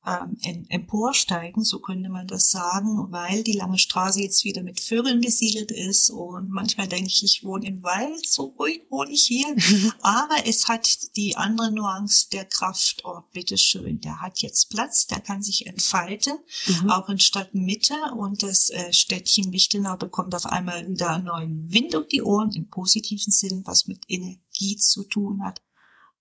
ähm, 0.07 0.65
emporsteigen, 0.69 1.63
so 1.63 1.79
könnte 1.79 2.09
man 2.09 2.27
das 2.27 2.49
sagen, 2.49 3.11
weil 3.11 3.43
die 3.43 3.57
lange 3.57 3.77
Straße 3.77 4.21
jetzt 4.21 4.45
wieder 4.45 4.63
mit 4.63 4.79
Vögeln 4.79 5.19
besiedelt 5.19 5.71
ist 5.71 6.09
und 6.09 6.49
manchmal 6.49 6.87
denke 6.87 7.07
ich, 7.07 7.23
ich 7.23 7.43
wohne 7.43 7.67
im 7.67 7.83
Wald, 7.83 8.25
so 8.25 8.55
ruhig 8.57 8.83
wohne 8.89 9.11
ich 9.11 9.23
hier, 9.23 9.53
aber 10.01 10.45
es 10.45 10.69
hat 10.69 11.15
die 11.17 11.35
andere 11.35 11.71
Nuance 11.71 12.29
der 12.31 12.45
Kraftort, 12.45 13.29
bitteschön, 13.31 13.99
der 13.99 14.21
hat 14.21 14.39
jetzt 14.39 14.69
Platz, 14.69 15.07
der 15.07 15.19
kann 15.19 15.43
sich 15.43 15.67
entfalten, 15.67 16.37
mhm. 16.67 16.89
auch 16.89 17.09
in 17.09 17.19
Stadtmitte 17.19 17.95
und 18.15 18.43
das 18.43 18.69
äh, 18.69 18.93
Städtchen 18.93 19.51
Lichtenau 19.51 19.97
bekommt 19.97 20.33
auf 20.35 20.45
einmal 20.45 20.87
wieder 20.87 21.09
einen 21.09 21.25
neuen 21.25 21.73
Wind 21.73 21.95
um 21.95 22.07
die 22.09 22.21
Ohren, 22.21 22.51
im 22.53 22.69
positiven 22.69 23.33
Sinn, 23.33 23.63
was 23.65 23.87
mit 23.87 24.05
Energie 24.07 24.77
zu 24.77 25.03
tun 25.03 25.43
hat, 25.43 25.61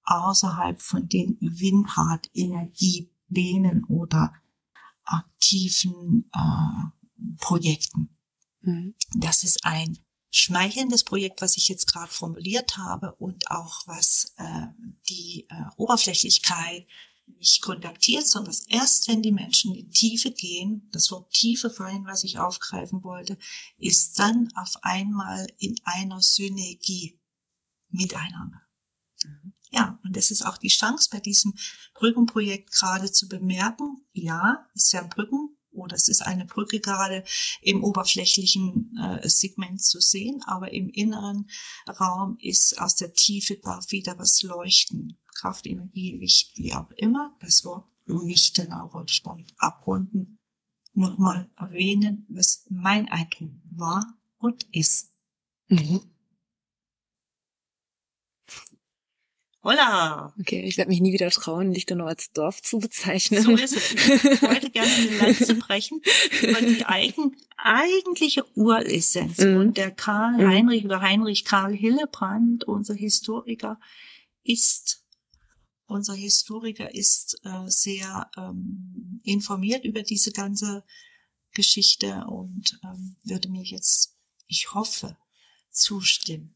außerhalb 0.06 0.80
von 0.80 1.08
den 1.08 1.36
Windrad-Energie 1.40 3.10
Plänen 3.36 3.84
oder 3.84 4.34
aktiven 5.04 6.30
äh, 6.34 7.36
Projekten. 7.38 8.16
Mhm. 8.60 8.94
Das 9.14 9.44
ist 9.44 9.64
ein 9.64 9.98
schmeichelndes 10.30 11.04
Projekt, 11.04 11.42
was 11.42 11.56
ich 11.56 11.68
jetzt 11.68 11.86
gerade 11.86 12.12
formuliert 12.12 12.76
habe 12.76 13.14
und 13.16 13.50
auch 13.50 13.86
was 13.86 14.34
äh, 14.36 14.66
die 15.08 15.46
äh, 15.48 15.64
Oberflächlichkeit 15.76 16.86
nicht 17.38 17.62
kontaktiert, 17.62 18.26
sondern 18.26 18.54
erst 18.68 19.08
wenn 19.08 19.22
die 19.22 19.32
Menschen 19.32 19.74
in 19.74 19.86
die 19.86 19.90
Tiefe 19.90 20.30
gehen, 20.30 20.88
das 20.92 21.10
Wort 21.10 21.32
Tiefe 21.32 21.70
vorhin, 21.70 22.06
was 22.06 22.22
ich 22.22 22.38
aufgreifen 22.38 23.02
wollte, 23.02 23.36
ist 23.78 24.18
dann 24.18 24.52
auf 24.54 24.76
einmal 24.82 25.46
in 25.58 25.76
einer 25.84 26.20
Synergie 26.20 27.18
miteinander. 27.90 28.62
Mhm. 29.24 29.55
Ja, 29.76 29.98
und 30.04 30.16
das 30.16 30.30
ist 30.30 30.42
auch 30.42 30.56
die 30.56 30.68
Chance 30.68 31.10
bei 31.12 31.20
diesem 31.20 31.54
Brückenprojekt 31.94 32.72
gerade 32.72 33.12
zu 33.12 33.28
bemerken, 33.28 34.06
ja, 34.12 34.66
ist 34.74 34.92
ja 34.92 35.02
ein 35.02 35.10
Brücken 35.10 35.54
oder 35.70 35.94
es 35.94 36.08
ist 36.08 36.22
eine 36.22 36.46
Brücke 36.46 36.80
gerade 36.80 37.24
im 37.60 37.84
oberflächlichen 37.84 38.96
äh, 38.98 39.28
Segment 39.28 39.82
zu 39.82 40.00
sehen, 40.00 40.42
aber 40.46 40.72
im 40.72 40.88
inneren 40.88 41.50
Raum 42.00 42.38
ist 42.40 42.80
aus 42.80 42.96
der 42.96 43.12
Tiefe 43.12 43.58
darf 43.58 43.90
wieder 43.90 44.18
was 44.18 44.40
leuchten. 44.42 45.18
Kraft, 45.34 45.66
Energie, 45.66 46.16
Licht, 46.16 46.56
wie 46.56 46.72
auch 46.72 46.90
immer. 46.92 47.36
Das 47.40 47.62
Wort 47.66 47.86
Lichten 48.06 48.72
auch 48.72 48.94
wollte 48.94 49.12
ich 49.12 49.22
damit 49.22 49.52
abrunden. 49.58 50.38
Nochmal 50.94 51.50
erwähnen, 51.58 52.24
was 52.30 52.64
mein 52.70 53.10
Eindruck 53.10 53.50
war 53.70 54.16
und 54.38 54.66
ist. 54.72 55.12
Mhm. 55.68 56.00
Hola! 59.66 60.32
Okay, 60.38 60.62
ich 60.62 60.76
werde 60.76 60.90
mich 60.90 61.00
nie 61.00 61.12
wieder 61.12 61.28
trauen, 61.28 61.72
Lichtenau 61.72 62.04
als 62.04 62.30
Dorf 62.30 62.62
zu 62.62 62.78
bezeichnen. 62.78 63.42
So 63.42 63.50
ist 63.50 63.74
es. 63.74 63.94
Ich 63.94 64.42
wollte 64.42 64.70
gerne 64.70 64.92
eine 64.94 65.16
Lanze 65.16 65.54
brechen 65.58 66.00
über 66.40 66.60
die 66.60 66.84
eigen, 66.84 67.36
eigentliche 67.56 68.44
Uressenz. 68.54 69.38
Mm. 69.38 69.56
Und 69.56 69.76
der 69.76 69.90
Karl 69.90 70.36
mm. 70.36 70.48
Heinrich 70.48 70.84
oder 70.84 71.00
Heinrich 71.00 71.44
Karl 71.44 71.74
Hillebrand, 71.74 72.62
unser 72.62 72.94
Historiker, 72.94 73.80
ist 74.44 75.04
unser 75.86 76.14
Historiker 76.14 76.94
ist 76.94 77.40
äh, 77.42 77.66
sehr 77.66 78.30
ähm, 78.36 79.20
informiert 79.24 79.84
über 79.84 80.02
diese 80.02 80.30
ganze 80.30 80.84
Geschichte 81.54 82.24
und 82.28 82.78
ähm, 82.84 83.16
würde 83.24 83.48
mir 83.48 83.64
jetzt, 83.64 84.16
ich 84.46 84.72
hoffe, 84.74 85.16
zustimmen. 85.72 86.54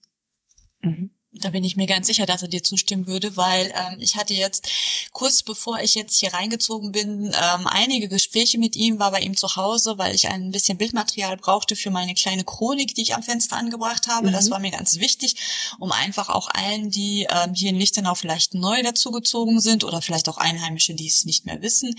Mhm. 0.83 1.11
Da 1.33 1.51
bin 1.51 1.63
ich 1.63 1.77
mir 1.77 1.87
ganz 1.87 2.09
sicher, 2.09 2.27
dass 2.27 2.43
er 2.43 2.49
dir 2.49 2.65
zustimmen 2.65 3.07
würde, 3.07 3.37
weil 3.37 3.73
ähm, 3.77 4.01
ich 4.01 4.17
hatte 4.17 4.35
jetzt 4.35 4.69
kurz 5.13 5.45
bevor 5.45 5.79
ich 5.79 5.95
jetzt 5.95 6.19
hier 6.19 6.35
reingezogen 6.35 6.91
bin, 6.91 7.27
ähm, 7.27 7.69
einige 7.69 8.09
Gespräche 8.09 8.59
mit 8.59 8.75
ihm, 8.75 8.99
war 8.99 9.13
bei 9.13 9.21
ihm 9.21 9.37
zu 9.37 9.55
Hause, 9.55 9.97
weil 9.97 10.13
ich 10.13 10.29
ein 10.29 10.51
bisschen 10.51 10.77
Bildmaterial 10.77 11.37
brauchte 11.37 11.77
für 11.77 11.93
meine 11.93 12.15
kleine 12.15 12.43
Chronik, 12.43 12.97
die 12.97 13.03
ich 13.03 13.15
am 13.15 13.23
Fenster 13.23 13.57
angebracht 13.57 14.09
habe. 14.09 14.29
Mhm. 14.29 14.33
Das 14.33 14.51
war 14.51 14.59
mir 14.59 14.73
ganz 14.73 14.99
wichtig, 14.99 15.37
um 15.79 15.93
einfach 15.93 16.31
auch 16.31 16.49
allen, 16.53 16.91
die 16.91 17.29
ähm, 17.31 17.55
hier 17.55 17.71
in 17.71 17.77
Lichtenau 17.77 18.17
vielleicht 18.17 18.55
neu 18.55 18.83
dazugezogen 18.83 19.61
sind 19.61 19.85
oder 19.85 20.03
vielleicht 20.03 20.29
auch 20.29 20.37
Einheimische, 20.37 20.95
die 20.95 21.07
es 21.07 21.27
nicht 21.27 21.47
mehr 21.47 21.63
wissen, 21.63 21.95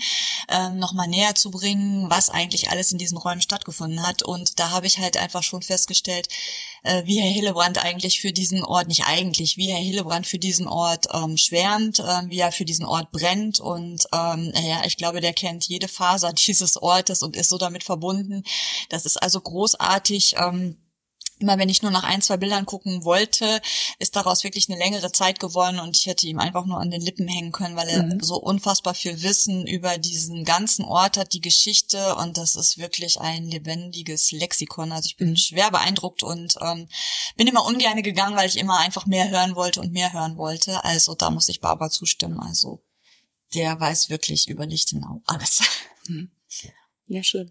ähm, 0.50 0.78
nochmal 0.78 1.08
näher 1.08 1.34
zu 1.34 1.50
bringen, 1.50 2.10
was 2.10 2.28
eigentlich 2.28 2.68
alles 2.68 2.92
in 2.92 2.98
diesen 2.98 3.16
Räumen 3.16 3.40
stattgefunden 3.40 4.06
hat. 4.06 4.22
Und 4.22 4.60
da 4.60 4.72
habe 4.72 4.86
ich 4.86 4.98
halt 4.98 5.16
einfach 5.16 5.42
schon 5.42 5.62
festgestellt, 5.62 6.28
äh, 6.82 7.02
wie 7.04 7.20
Herr 7.20 7.30
Hillebrand 7.30 7.84
eigentlich 7.84 8.20
für 8.20 8.32
diesen 8.32 8.64
Ort, 8.64 8.88
nicht 8.88 9.04
eigentlich, 9.06 9.56
wie 9.56 9.70
Herr 9.70 9.80
Hillebrand 9.80 10.26
für 10.26 10.38
diesen 10.38 10.66
Ort 10.66 11.06
ähm, 11.12 11.36
schwärmt, 11.36 12.00
äh, 12.00 12.22
wie 12.26 12.38
er 12.38 12.52
für 12.52 12.64
diesen 12.64 12.84
Ort 12.84 13.12
brennt 13.12 13.60
und 13.60 14.06
ähm, 14.12 14.52
ja, 14.54 14.84
ich 14.84 14.96
glaube, 14.96 15.20
der 15.20 15.32
kennt 15.32 15.68
jede 15.68 15.88
Faser 15.88 16.32
dieses 16.46 16.76
Ortes 16.76 17.22
und 17.22 17.36
ist 17.36 17.48
so 17.48 17.58
damit 17.58 17.84
verbunden. 17.84 18.42
Das 18.88 19.06
ist 19.06 19.16
also 19.16 19.40
großartig. 19.40 20.36
Ähm, 20.38 20.76
immer 21.42 21.58
wenn 21.58 21.68
ich 21.68 21.82
nur 21.82 21.90
nach 21.90 22.04
ein, 22.04 22.22
zwei 22.22 22.36
Bildern 22.36 22.66
gucken 22.66 23.04
wollte, 23.04 23.60
ist 23.98 24.16
daraus 24.16 24.44
wirklich 24.44 24.68
eine 24.68 24.78
längere 24.78 25.12
Zeit 25.12 25.40
geworden 25.40 25.80
und 25.80 25.96
ich 25.96 26.06
hätte 26.06 26.26
ihm 26.26 26.38
einfach 26.38 26.64
nur 26.64 26.80
an 26.80 26.90
den 26.90 27.00
Lippen 27.00 27.28
hängen 27.28 27.52
können, 27.52 27.76
weil 27.76 27.88
er 27.88 28.02
mhm. 28.04 28.20
so 28.20 28.36
unfassbar 28.36 28.94
viel 28.94 29.22
Wissen 29.22 29.66
über 29.66 29.98
diesen 29.98 30.44
ganzen 30.44 30.84
Ort 30.84 31.16
hat, 31.16 31.32
die 31.32 31.40
Geschichte 31.40 32.16
und 32.16 32.38
das 32.38 32.54
ist 32.54 32.78
wirklich 32.78 33.20
ein 33.20 33.44
lebendiges 33.44 34.32
Lexikon. 34.32 34.92
Also 34.92 35.06
ich 35.06 35.16
bin 35.16 35.30
mhm. 35.30 35.36
schwer 35.36 35.70
beeindruckt 35.70 36.22
und 36.22 36.54
ähm, 36.60 36.88
bin 37.36 37.46
immer 37.46 37.64
ungern 37.66 38.02
gegangen, 38.02 38.36
weil 38.36 38.48
ich 38.48 38.58
immer 38.58 38.78
einfach 38.78 39.06
mehr 39.06 39.28
hören 39.30 39.54
wollte 39.54 39.80
und 39.80 39.92
mehr 39.92 40.12
hören 40.12 40.36
wollte. 40.36 40.84
Also 40.84 41.14
da 41.14 41.30
muss 41.30 41.48
ich 41.48 41.60
Barbara 41.60 41.90
zustimmen. 41.90 42.40
Also 42.40 42.82
der 43.54 43.78
weiß 43.78 44.08
wirklich 44.08 44.48
über 44.48 44.66
Lichtenau 44.66 45.20
alles. 45.26 45.62
Mhm. 46.06 46.30
Ja, 47.06 47.22
schön. 47.22 47.50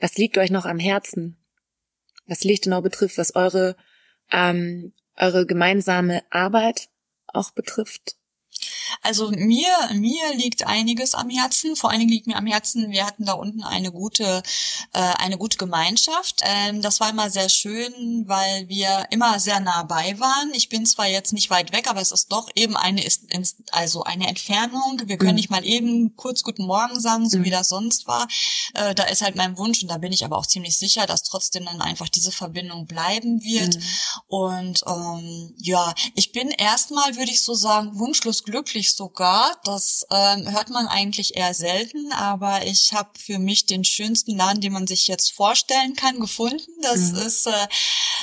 Was 0.00 0.16
liegt 0.16 0.38
euch 0.38 0.50
noch 0.50 0.64
am 0.64 0.78
Herzen? 0.78 1.41
Was 2.32 2.44
Lichtenau 2.44 2.80
betrifft, 2.80 3.18
was 3.18 3.36
eure, 3.36 3.76
ähm, 4.30 4.92
eure 5.16 5.46
gemeinsame 5.46 6.22
Arbeit 6.30 6.88
auch 7.26 7.50
betrifft? 7.50 8.16
Also 9.00 9.30
mir, 9.30 9.68
mir 9.94 10.34
liegt 10.34 10.66
einiges 10.66 11.14
am 11.14 11.30
Herzen. 11.30 11.76
Vor 11.76 11.90
allen 11.90 12.00
Dingen 12.00 12.12
liegt 12.12 12.26
mir 12.26 12.36
am 12.36 12.46
Herzen, 12.46 12.90
wir 12.90 13.06
hatten 13.06 13.24
da 13.24 13.32
unten 13.32 13.62
eine 13.62 13.90
gute, 13.90 14.42
äh, 14.92 14.98
eine 15.00 15.38
gute 15.38 15.58
Gemeinschaft. 15.58 16.40
Ähm, 16.42 16.82
das 16.82 17.00
war 17.00 17.10
immer 17.10 17.30
sehr 17.30 17.48
schön, 17.48 18.24
weil 18.26 18.68
wir 18.68 19.06
immer 19.10 19.40
sehr 19.40 19.60
nah 19.60 19.82
bei 19.82 20.18
waren. 20.20 20.52
Ich 20.54 20.68
bin 20.68 20.86
zwar 20.86 21.08
jetzt 21.08 21.32
nicht 21.32 21.50
weit 21.50 21.72
weg, 21.72 21.88
aber 21.88 22.00
es 22.00 22.12
ist 22.12 22.30
doch 22.30 22.48
eben 22.54 22.76
eine, 22.76 23.04
ist, 23.04 23.24
also 23.70 24.04
eine 24.04 24.28
Entfernung. 24.28 25.02
Wir 25.06 25.16
können 25.16 25.30
mhm. 25.30 25.36
nicht 25.36 25.50
mal 25.50 25.64
eben 25.64 26.16
kurz 26.16 26.42
Guten 26.42 26.66
Morgen 26.66 27.00
sagen, 27.00 27.28
so 27.28 27.38
mhm. 27.38 27.44
wie 27.44 27.50
das 27.50 27.68
sonst 27.68 28.06
war. 28.06 28.28
Äh, 28.74 28.94
da 28.94 29.04
ist 29.04 29.22
halt 29.22 29.36
mein 29.36 29.56
Wunsch 29.58 29.82
und 29.82 29.88
da 29.90 29.98
bin 29.98 30.12
ich 30.12 30.24
aber 30.24 30.38
auch 30.38 30.46
ziemlich 30.46 30.76
sicher, 30.76 31.06
dass 31.06 31.22
trotzdem 31.22 31.64
dann 31.64 31.80
einfach 31.80 32.08
diese 32.08 32.32
Verbindung 32.32 32.86
bleiben 32.86 33.42
wird. 33.42 33.76
Mhm. 33.76 33.82
Und 34.28 34.82
ähm, 34.86 35.54
ja, 35.58 35.94
ich 36.14 36.32
bin 36.32 36.48
erstmal, 36.50 37.16
würde 37.16 37.30
ich 37.30 37.42
so 37.42 37.54
sagen, 37.54 37.98
wunschlos 37.98 38.41
glücklich 38.44 38.94
sogar. 38.94 39.56
Das 39.64 40.06
ähm, 40.10 40.50
hört 40.50 40.70
man 40.70 40.86
eigentlich 40.86 41.36
eher 41.36 41.54
selten, 41.54 42.12
aber 42.12 42.66
ich 42.66 42.92
habe 42.92 43.10
für 43.18 43.38
mich 43.38 43.66
den 43.66 43.84
schönsten 43.84 44.36
Laden, 44.36 44.60
den 44.60 44.72
man 44.72 44.86
sich 44.86 45.08
jetzt 45.08 45.32
vorstellen 45.32 45.94
kann, 45.94 46.20
gefunden. 46.20 46.70
Das 46.80 47.12
mhm. 47.12 47.18
ist 47.18 47.46
äh, 47.46 47.66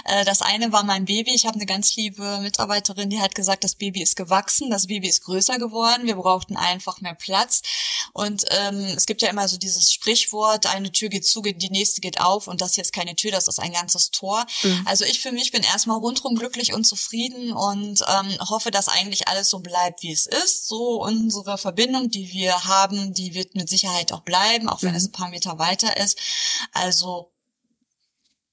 äh, 0.05 0.25
das 0.25 0.41
eine 0.41 0.71
war 0.71 0.83
mein 0.83 1.05
Baby. 1.05 1.33
Ich 1.33 1.45
habe 1.45 1.55
eine 1.55 1.65
ganz 1.65 1.95
liebe 1.95 2.39
Mitarbeiterin, 2.39 3.09
die 3.09 3.21
hat 3.21 3.35
gesagt, 3.35 3.63
das 3.63 3.75
Baby 3.75 4.01
ist 4.01 4.15
gewachsen, 4.15 4.69
das 4.69 4.87
Baby 4.87 5.07
ist 5.07 5.23
größer 5.23 5.57
geworden. 5.57 6.05
Wir 6.05 6.15
brauchten 6.15 6.57
einfach 6.57 7.01
mehr 7.01 7.15
Platz. 7.15 7.61
Und 8.13 8.45
ähm, 8.49 8.85
es 8.95 9.05
gibt 9.05 9.21
ja 9.21 9.29
immer 9.29 9.47
so 9.47 9.57
dieses 9.57 9.91
Sprichwort: 9.91 10.65
Eine 10.67 10.91
Tür 10.91 11.09
geht 11.09 11.25
zu, 11.25 11.41
die 11.41 11.69
nächste 11.69 12.01
geht 12.01 12.21
auf. 12.21 12.47
Und 12.47 12.61
das 12.61 12.71
ist 12.71 12.77
jetzt 12.77 12.93
keine 12.93 13.15
Tür, 13.15 13.31
das 13.31 13.47
ist 13.47 13.59
ein 13.59 13.73
ganzes 13.73 14.11
Tor. 14.11 14.45
Mhm. 14.63 14.83
Also 14.85 15.05
ich 15.05 15.19
für 15.19 15.31
mich 15.31 15.51
bin 15.51 15.63
erstmal 15.63 15.97
rundrum 15.97 16.35
glücklich 16.35 16.73
und 16.73 16.85
zufrieden 16.85 17.53
und 17.53 18.01
ähm, 18.07 18.37
hoffe, 18.49 18.71
dass 18.71 18.87
eigentlich 18.87 19.27
alles 19.27 19.49
so 19.49 19.59
bleibt, 19.59 20.03
wie 20.03 20.08
es 20.11 20.25
ist 20.25 20.49
ist 20.49 20.67
so 20.67 21.03
unsere 21.03 21.57
Verbindung, 21.57 22.09
die 22.09 22.31
wir 22.31 22.65
haben, 22.65 23.13
die 23.13 23.33
wird 23.33 23.55
mit 23.55 23.69
Sicherheit 23.69 24.11
auch 24.11 24.21
bleiben, 24.21 24.69
auch 24.69 24.81
wenn 24.81 24.91
mhm. 24.91 24.97
es 24.97 25.05
ein 25.05 25.11
paar 25.11 25.29
Meter 25.29 25.59
weiter 25.59 25.97
ist. 25.97 26.17
Also 26.71 27.31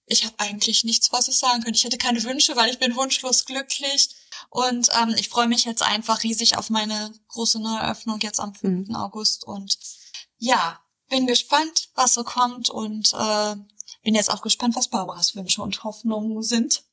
ich 0.07 0.24
habe 0.24 0.34
eigentlich 0.38 0.84
nichts, 0.84 1.12
was 1.12 1.28
ich 1.28 1.36
sagen 1.36 1.62
könnte. 1.62 1.76
Ich 1.76 1.84
hätte 1.84 1.98
keine 1.98 2.22
Wünsche, 2.22 2.54
weil 2.54 2.70
ich 2.70 2.78
bin 2.78 2.94
wunschlos 2.94 3.44
glücklich. 3.44 4.11
Und 4.50 4.88
ähm, 5.00 5.14
ich 5.18 5.28
freue 5.28 5.48
mich 5.48 5.64
jetzt 5.64 5.82
einfach 5.82 6.22
riesig 6.22 6.57
auf 6.57 6.70
meine 6.70 7.12
große 7.28 7.61
Neueröffnung 7.61 8.20
jetzt 8.20 8.38
am 8.38 8.54
5. 8.54 8.88
Mhm. 8.88 8.94
August. 8.94 9.44
Und 9.44 9.76
ja, 10.38 10.78
bin 11.09 11.26
gespannt, 11.26 11.88
was 11.94 12.14
so 12.14 12.22
kommt. 12.22 12.70
Und 12.70 13.12
äh, 13.14 13.57
bin 14.04 14.14
jetzt 14.14 14.30
auch 14.30 14.42
gespannt, 14.42 14.76
was 14.76 14.88
Barbaras 14.88 15.34
Wünsche 15.34 15.62
und 15.62 15.82
Hoffnungen 15.82 16.40
sind. 16.42 16.84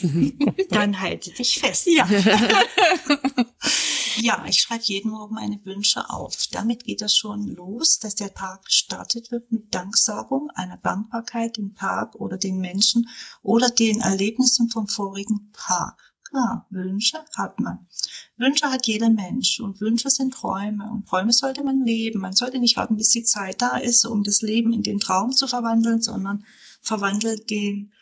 Dann 0.70 0.98
halte 1.00 1.30
dich 1.30 1.58
fest. 1.58 1.86
Ja. 1.86 2.08
ja, 4.20 4.44
ich 4.46 4.60
schreibe 4.60 4.84
jeden 4.84 5.10
Morgen 5.10 5.34
meine 5.34 5.64
Wünsche 5.64 6.10
auf. 6.10 6.46
Damit 6.50 6.84
geht 6.84 7.00
das 7.00 7.16
schon 7.16 7.46
los, 7.46 7.98
dass 7.98 8.14
der 8.14 8.34
Tag 8.34 8.64
gestartet 8.64 9.30
wird 9.30 9.50
mit 9.52 9.74
Danksagung, 9.74 10.50
einer 10.54 10.76
Dankbarkeit 10.76 11.56
dem 11.56 11.74
Tag 11.74 12.14
oder 12.16 12.36
den 12.36 12.58
Menschen 12.58 13.08
oder 13.42 13.70
den 13.70 14.00
Erlebnissen 14.00 14.70
vom 14.70 14.88
vorigen 14.88 15.52
Tag. 15.52 16.08
Klar, 16.24 16.66
Wünsche 16.70 17.24
hat 17.36 17.58
man. 17.58 17.86
Wünsche 18.36 18.70
hat 18.70 18.86
jeder 18.86 19.08
Mensch 19.08 19.60
und 19.60 19.80
Wünsche 19.80 20.10
sind 20.10 20.34
Träume 20.34 20.90
und 20.90 21.08
Träume 21.08 21.32
sollte 21.32 21.64
man 21.64 21.84
leben. 21.84 22.20
Man 22.20 22.34
sollte 22.34 22.58
nicht 22.58 22.76
warten, 22.76 22.96
bis 22.96 23.10
die 23.10 23.24
Zeit 23.24 23.62
da 23.62 23.78
ist, 23.78 24.04
um 24.04 24.22
das 24.24 24.42
Leben 24.42 24.72
in 24.72 24.82
den 24.82 25.00
Traum 25.00 25.32
zu 25.32 25.46
verwandeln, 25.46 26.02
sondern 26.02 26.44
verwandelt 26.82 27.48
den 27.48 27.92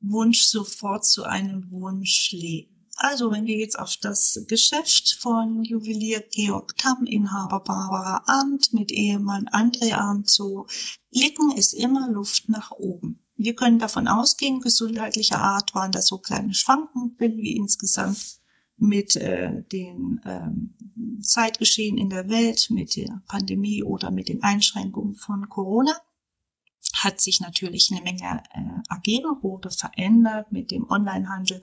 Wunsch 0.00 0.42
sofort 0.42 1.06
zu 1.06 1.24
einem 1.24 1.70
Wunsch 1.70 2.32
leben. 2.32 2.77
Also 3.00 3.30
wenn 3.30 3.46
wir 3.46 3.56
jetzt 3.56 3.78
auf 3.78 3.96
das 3.96 4.44
Geschäft 4.48 5.18
von 5.20 5.62
Juwelier 5.62 6.20
Georg 6.32 6.76
Tamm, 6.76 7.06
Inhaber 7.06 7.60
Barbara 7.60 8.24
Arndt 8.26 8.72
mit 8.72 8.90
Ehemann 8.90 9.48
André 9.50 9.94
Arndt 9.94 10.28
so 10.28 10.66
blicken, 11.12 11.52
ist 11.52 11.74
immer 11.74 12.10
Luft 12.10 12.48
nach 12.48 12.72
oben. 12.72 13.20
Wir 13.36 13.54
können 13.54 13.78
davon 13.78 14.08
ausgehen, 14.08 14.60
gesundheitlicher 14.60 15.38
Art 15.38 15.76
waren 15.76 15.92
das 15.92 16.08
so 16.08 16.18
kleine 16.18 16.54
Schwankungen 16.54 17.14
wie 17.18 17.56
insgesamt 17.56 18.40
mit 18.76 19.14
äh, 19.14 19.62
den 19.70 20.20
ähm, 20.24 20.74
Zeitgeschehen 21.22 21.98
in 21.98 22.10
der 22.10 22.28
Welt, 22.28 22.68
mit 22.70 22.96
der 22.96 23.22
Pandemie 23.28 23.84
oder 23.84 24.10
mit 24.10 24.28
den 24.28 24.42
Einschränkungen 24.42 25.14
von 25.14 25.48
Corona 25.48 25.94
hat 26.94 27.20
sich 27.20 27.40
natürlich 27.40 27.92
eine 27.92 28.02
Menge 28.02 28.42
äh, 28.52 28.92
ergeben, 28.92 29.40
wurde 29.42 29.70
verändert 29.70 30.50
mit 30.50 30.72
dem 30.72 30.90
Onlinehandel 30.90 31.62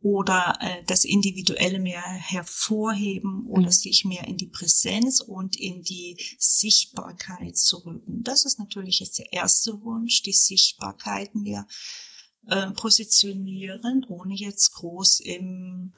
oder 0.00 0.58
äh, 0.60 0.84
das 0.86 1.04
Individuelle 1.04 1.78
mehr 1.78 2.02
hervorheben 2.02 3.46
oder 3.46 3.66
mhm. 3.66 3.72
sich 3.72 4.04
mehr 4.04 4.26
in 4.28 4.36
die 4.36 4.48
Präsenz 4.48 5.20
und 5.20 5.56
in 5.56 5.82
die 5.82 6.16
Sichtbarkeit 6.38 7.56
zu 7.56 7.78
rücken. 7.78 8.22
Das 8.22 8.44
ist 8.44 8.58
natürlich 8.58 9.00
jetzt 9.00 9.18
der 9.18 9.32
erste 9.32 9.80
Wunsch, 9.82 10.22
die 10.22 10.32
Sichtbarkeit 10.32 11.34
mehr 11.34 11.66
äh, 12.46 12.70
positionieren, 12.72 14.04
ohne 14.08 14.34
jetzt 14.34 14.72
groß 14.72 15.20
im 15.20 15.94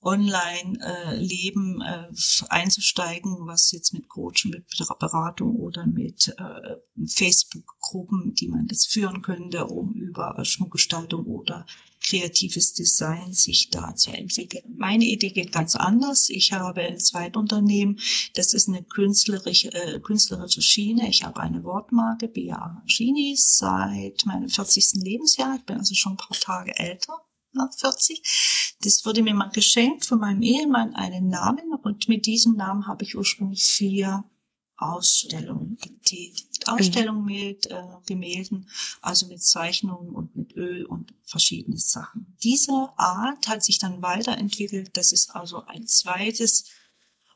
Online-Leben 0.00 1.80
äh, 1.80 2.08
einzusteigen, 2.48 3.46
was 3.46 3.72
jetzt 3.72 3.92
mit 3.92 4.08
Coaching, 4.08 4.52
mit 4.52 4.64
Beratung 5.00 5.56
oder 5.56 5.86
mit 5.86 6.34
äh, 6.38 6.76
Facebook-Gruppen, 7.04 8.34
die 8.34 8.48
man 8.48 8.68
jetzt 8.68 8.92
führen 8.92 9.22
könnte, 9.22 9.66
um 9.66 9.94
über 9.94 10.44
Schmuckgestaltung 10.44 11.26
oder 11.26 11.66
kreatives 12.08 12.72
Design 12.72 13.32
sich 13.32 13.70
da 13.70 13.94
zu 13.94 14.10
entwickeln. 14.10 14.62
Meine 14.76 15.04
Idee 15.04 15.30
geht 15.30 15.52
ganz 15.52 15.76
anders. 15.76 16.30
Ich 16.30 16.52
habe 16.52 16.80
ein 16.80 16.98
Zweitunternehmen, 16.98 18.00
das 18.34 18.54
ist 18.54 18.68
eine 18.68 18.82
künstlerische, 18.82 19.72
äh, 19.72 20.00
künstlerische 20.00 20.62
Schiene. 20.62 21.08
Ich 21.08 21.24
habe 21.24 21.40
eine 21.40 21.62
Wortmarke, 21.64 22.28
Bia 22.28 22.56
Arangini, 22.56 23.34
seit 23.36 24.24
meinem 24.26 24.48
40. 24.48 25.02
Lebensjahr. 25.02 25.56
Ich 25.56 25.64
bin 25.64 25.78
also 25.78 25.94
schon 25.94 26.12
ein 26.12 26.16
paar 26.16 26.38
Tage 26.38 26.76
älter. 26.78 27.14
40. 27.78 28.76
Das 28.82 29.04
wurde 29.04 29.22
mir 29.22 29.34
mal 29.34 29.50
geschenkt 29.50 30.06
von 30.06 30.20
meinem 30.20 30.42
Ehemann 30.42 30.94
einen 30.94 31.28
Namen 31.28 31.74
und 31.82 32.08
mit 32.08 32.26
diesem 32.26 32.54
Namen 32.54 32.86
habe 32.86 33.02
ich 33.04 33.16
ursprünglich 33.16 33.64
vier 33.64 34.22
Ausstellungen 34.78 35.76
getätigt. 35.76 36.68
Ausstellungen 36.68 37.24
mit 37.24 37.66
äh, 37.66 37.82
Gemälden, 38.06 38.68
also 39.02 39.26
mit 39.26 39.42
Zeichnungen 39.42 40.14
und 40.14 40.36
mit 40.36 40.54
Öl 40.56 40.84
und 40.84 41.14
verschiedene 41.24 41.78
Sachen. 41.78 42.36
Diese 42.42 42.90
Art 42.96 43.48
hat 43.48 43.64
sich 43.64 43.78
dann 43.78 44.02
weiterentwickelt. 44.02 44.96
Das 44.96 45.12
ist 45.12 45.34
also 45.34 45.64
ein 45.66 45.86
zweites 45.86 46.64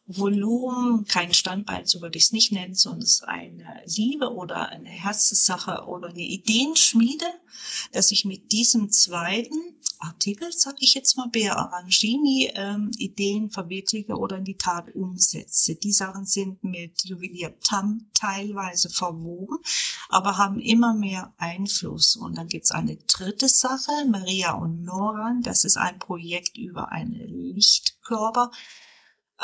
Volumen, 0.07 1.05
kein 1.05 1.33
Standbein, 1.33 1.87
so 1.87 2.01
würde 2.01 2.19
ich 2.19 2.25
es 2.25 2.33
nicht 2.33 2.53
nennen, 2.53 2.75
sondern 2.75 3.03
es 3.03 3.15
ist 3.15 3.25
eine 3.25 3.83
Liebe 3.87 4.33
oder 4.33 4.69
eine 4.69 4.89
Herzenssache 4.89 5.85
oder 5.87 6.09
eine 6.09 6.23
Ideenschmiede, 6.23 7.27
dass 7.93 8.11
ich 8.11 8.25
mit 8.25 8.51
diesem 8.51 8.91
zweiten 8.91 9.77
Artikel, 10.01 10.51
sag 10.51 10.75
ich 10.81 10.95
jetzt 10.95 11.17
mal, 11.17 11.29
Bea 11.29 11.55
Arangini, 11.55 12.51
ähm, 12.55 12.91
Ideen 12.99 13.51
verwirkliche 13.51 14.17
oder 14.17 14.39
in 14.39 14.45
die 14.45 14.57
Tat 14.57 14.93
umsetze. 14.95 15.77
Die 15.77 15.93
Sachen 15.93 16.27
sind 16.27 16.65
mit 16.65 17.05
Juwelier 17.05 17.59
Tam 17.61 18.11
teilweise 18.13 18.91
verwoben, 18.91 19.59
aber 20.09 20.37
haben 20.37 20.59
immer 20.59 20.95
mehr 20.95 21.33
Einfluss. 21.39 22.17
Und 22.17 22.37
dann 22.37 22.49
gibt's 22.49 22.73
eine 22.73 22.97
dritte 22.97 23.49
Sache, 23.49 23.93
Maria 24.09 24.55
und 24.55 24.83
Noran, 24.83 25.43
das 25.43 25.65
ist 25.65 25.77
ein 25.77 26.01
Projekt 26.01 26.59
über 26.59 26.91
eine 26.91 27.25
Lichtkörper 27.25 28.51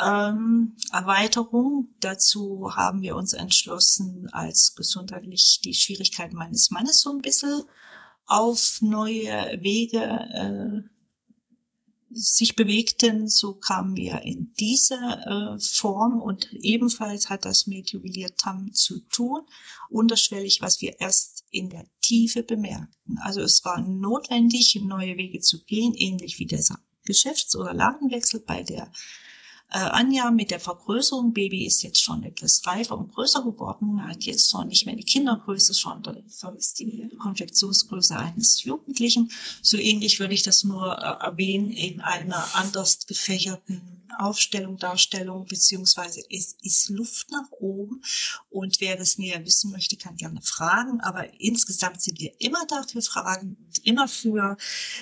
ähm, 0.01 0.75
Erweiterung. 0.91 1.89
Dazu 1.99 2.75
haben 2.75 3.01
wir 3.01 3.15
uns 3.15 3.33
entschlossen, 3.33 4.27
als 4.31 4.75
gesundheitlich 4.75 5.61
die 5.63 5.73
Schwierigkeiten 5.73 6.35
meines 6.35 6.71
Mannes 6.71 7.01
so 7.01 7.11
ein 7.11 7.21
bisschen 7.21 7.63
auf 8.25 8.79
neue 8.81 9.59
Wege 9.61 10.01
äh, 10.01 10.89
sich 12.11 12.55
bewegten, 12.55 13.27
so 13.27 13.53
kamen 13.53 13.95
wir 13.95 14.21
in 14.23 14.53
diese 14.59 14.95
äh, 14.95 15.59
Form 15.59 16.21
und 16.21 16.51
ebenfalls 16.53 17.29
hat 17.29 17.45
das 17.45 17.67
mit 17.67 17.91
Juwelier 17.91 18.35
Tam 18.35 18.73
zu 18.73 18.99
tun, 19.09 19.41
unterschwellig, 19.89 20.61
was 20.61 20.81
wir 20.81 20.99
erst 20.99 21.45
in 21.51 21.69
der 21.69 21.85
Tiefe 22.01 22.43
bemerkten. 22.43 23.19
Also 23.19 23.41
es 23.41 23.63
war 23.63 23.81
notwendig, 23.81 24.75
neue 24.81 25.17
Wege 25.17 25.39
zu 25.39 25.63
gehen, 25.65 25.93
ähnlich 25.93 26.39
wie 26.39 26.45
der 26.45 26.63
Geschäfts- 27.05 27.55
oder 27.55 27.73
Ladenwechsel 27.73 28.39
bei 28.39 28.63
der 28.63 28.91
äh, 29.71 29.77
Anja 29.77 30.31
mit 30.31 30.51
der 30.51 30.59
Vergrößerung, 30.59 31.33
Baby 31.33 31.65
ist 31.65 31.83
jetzt 31.83 32.01
schon 32.01 32.23
etwas 32.23 32.65
reifer 32.65 32.97
und 32.97 33.13
größer 33.13 33.43
geworden, 33.43 34.03
hat 34.07 34.23
jetzt 34.23 34.49
schon 34.49 34.67
nicht 34.67 34.85
mehr 34.85 34.95
die 34.95 35.03
Kindergröße, 35.03 35.73
schon 35.73 36.03
ist 36.57 36.79
die 36.79 37.09
Konfektionsgröße 37.19 38.17
eines 38.17 38.63
Jugendlichen. 38.63 39.31
So 39.61 39.77
ähnlich 39.77 40.19
würde 40.19 40.33
ich 40.33 40.43
das 40.43 40.63
nur 40.63 40.97
äh, 40.97 41.23
erwähnen 41.23 41.71
in 41.71 42.01
einer 42.01 42.55
anders 42.55 43.05
gefächerten 43.05 43.99
Aufstellung, 44.17 44.77
Darstellung, 44.77 45.45
beziehungsweise 45.45 46.21
es 46.29 46.57
ist 46.61 46.89
Luft 46.89 47.31
nach 47.31 47.51
oben. 47.51 48.01
Und 48.49 48.81
wer 48.81 48.97
das 48.97 49.17
näher 49.17 49.45
wissen 49.45 49.71
möchte, 49.71 49.97
kann 49.97 50.17
gerne 50.17 50.41
fragen. 50.41 50.99
Aber 51.01 51.39
insgesamt 51.39 52.01
sind 52.01 52.19
wir 52.19 52.33
immer 52.39 52.65
dafür 52.65 53.01
Fragen 53.01 53.55
und 53.65 53.85
immer 53.85 54.07
für 54.07 54.57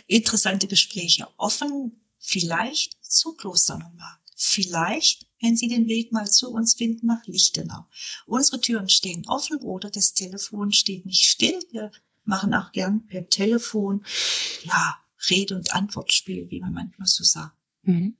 interessante 0.08 0.68
Gespräche 0.68 1.28
offen. 1.38 2.02
Vielleicht 2.20 2.98
zu 3.04 3.34
Klosternomad. 3.34 4.27
Vielleicht, 4.38 5.26
wenn 5.42 5.58
Sie 5.58 5.68
den 5.68 5.88
Weg 5.88 6.12
mal 6.12 6.30
zu 6.30 6.52
uns 6.52 6.76
finden, 6.76 7.08
nach 7.08 7.26
Lichtenau. 7.26 7.88
Unsere 8.28 8.62
Türen 8.62 8.88
stehen 8.88 9.28
offen 9.28 9.58
oder 9.58 9.90
das 9.90 10.14
Telefon 10.14 10.72
steht 10.72 11.06
nicht 11.06 11.24
still. 11.24 11.60
Wir 11.72 11.92
machen 12.24 12.54
auch 12.54 12.72
gern 12.72 13.06
per 13.08 13.28
Telefon, 13.28 14.06
ja, 14.64 14.98
Rede- 15.30 15.56
und 15.56 15.74
Antwortspiel, 15.74 16.50
wie 16.52 16.60
man 16.60 16.74
manchmal 16.74 17.08
so 17.08 17.24
sagt. 17.24 17.58
Mhm. 17.82 18.16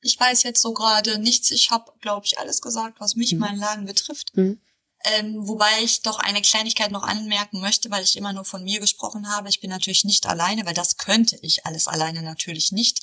Ich 0.00 0.18
weiß 0.18 0.42
jetzt 0.42 0.60
so 0.60 0.72
gerade 0.72 1.18
nichts. 1.18 1.50
Ich 1.50 1.70
habe, 1.70 1.92
glaube 2.00 2.26
ich, 2.26 2.38
alles 2.38 2.60
gesagt, 2.60 3.00
was 3.00 3.14
mich, 3.14 3.32
mhm. 3.32 3.38
meinen 3.38 3.58
Laden 3.58 3.84
betrifft. 3.84 4.36
Mhm. 4.36 4.60
Ähm, 5.04 5.46
wobei 5.46 5.70
ich 5.82 6.02
doch 6.02 6.18
eine 6.18 6.42
Kleinigkeit 6.42 6.90
noch 6.90 7.04
anmerken 7.04 7.60
möchte, 7.60 7.90
weil 7.90 8.02
ich 8.02 8.16
immer 8.16 8.32
nur 8.32 8.44
von 8.44 8.64
mir 8.64 8.80
gesprochen 8.80 9.28
habe. 9.28 9.48
Ich 9.48 9.60
bin 9.60 9.70
natürlich 9.70 10.04
nicht 10.04 10.26
alleine, 10.26 10.66
weil 10.66 10.74
das 10.74 10.96
könnte 10.96 11.38
ich 11.42 11.64
alles 11.66 11.86
alleine 11.86 12.22
natürlich 12.22 12.72
nicht. 12.72 13.00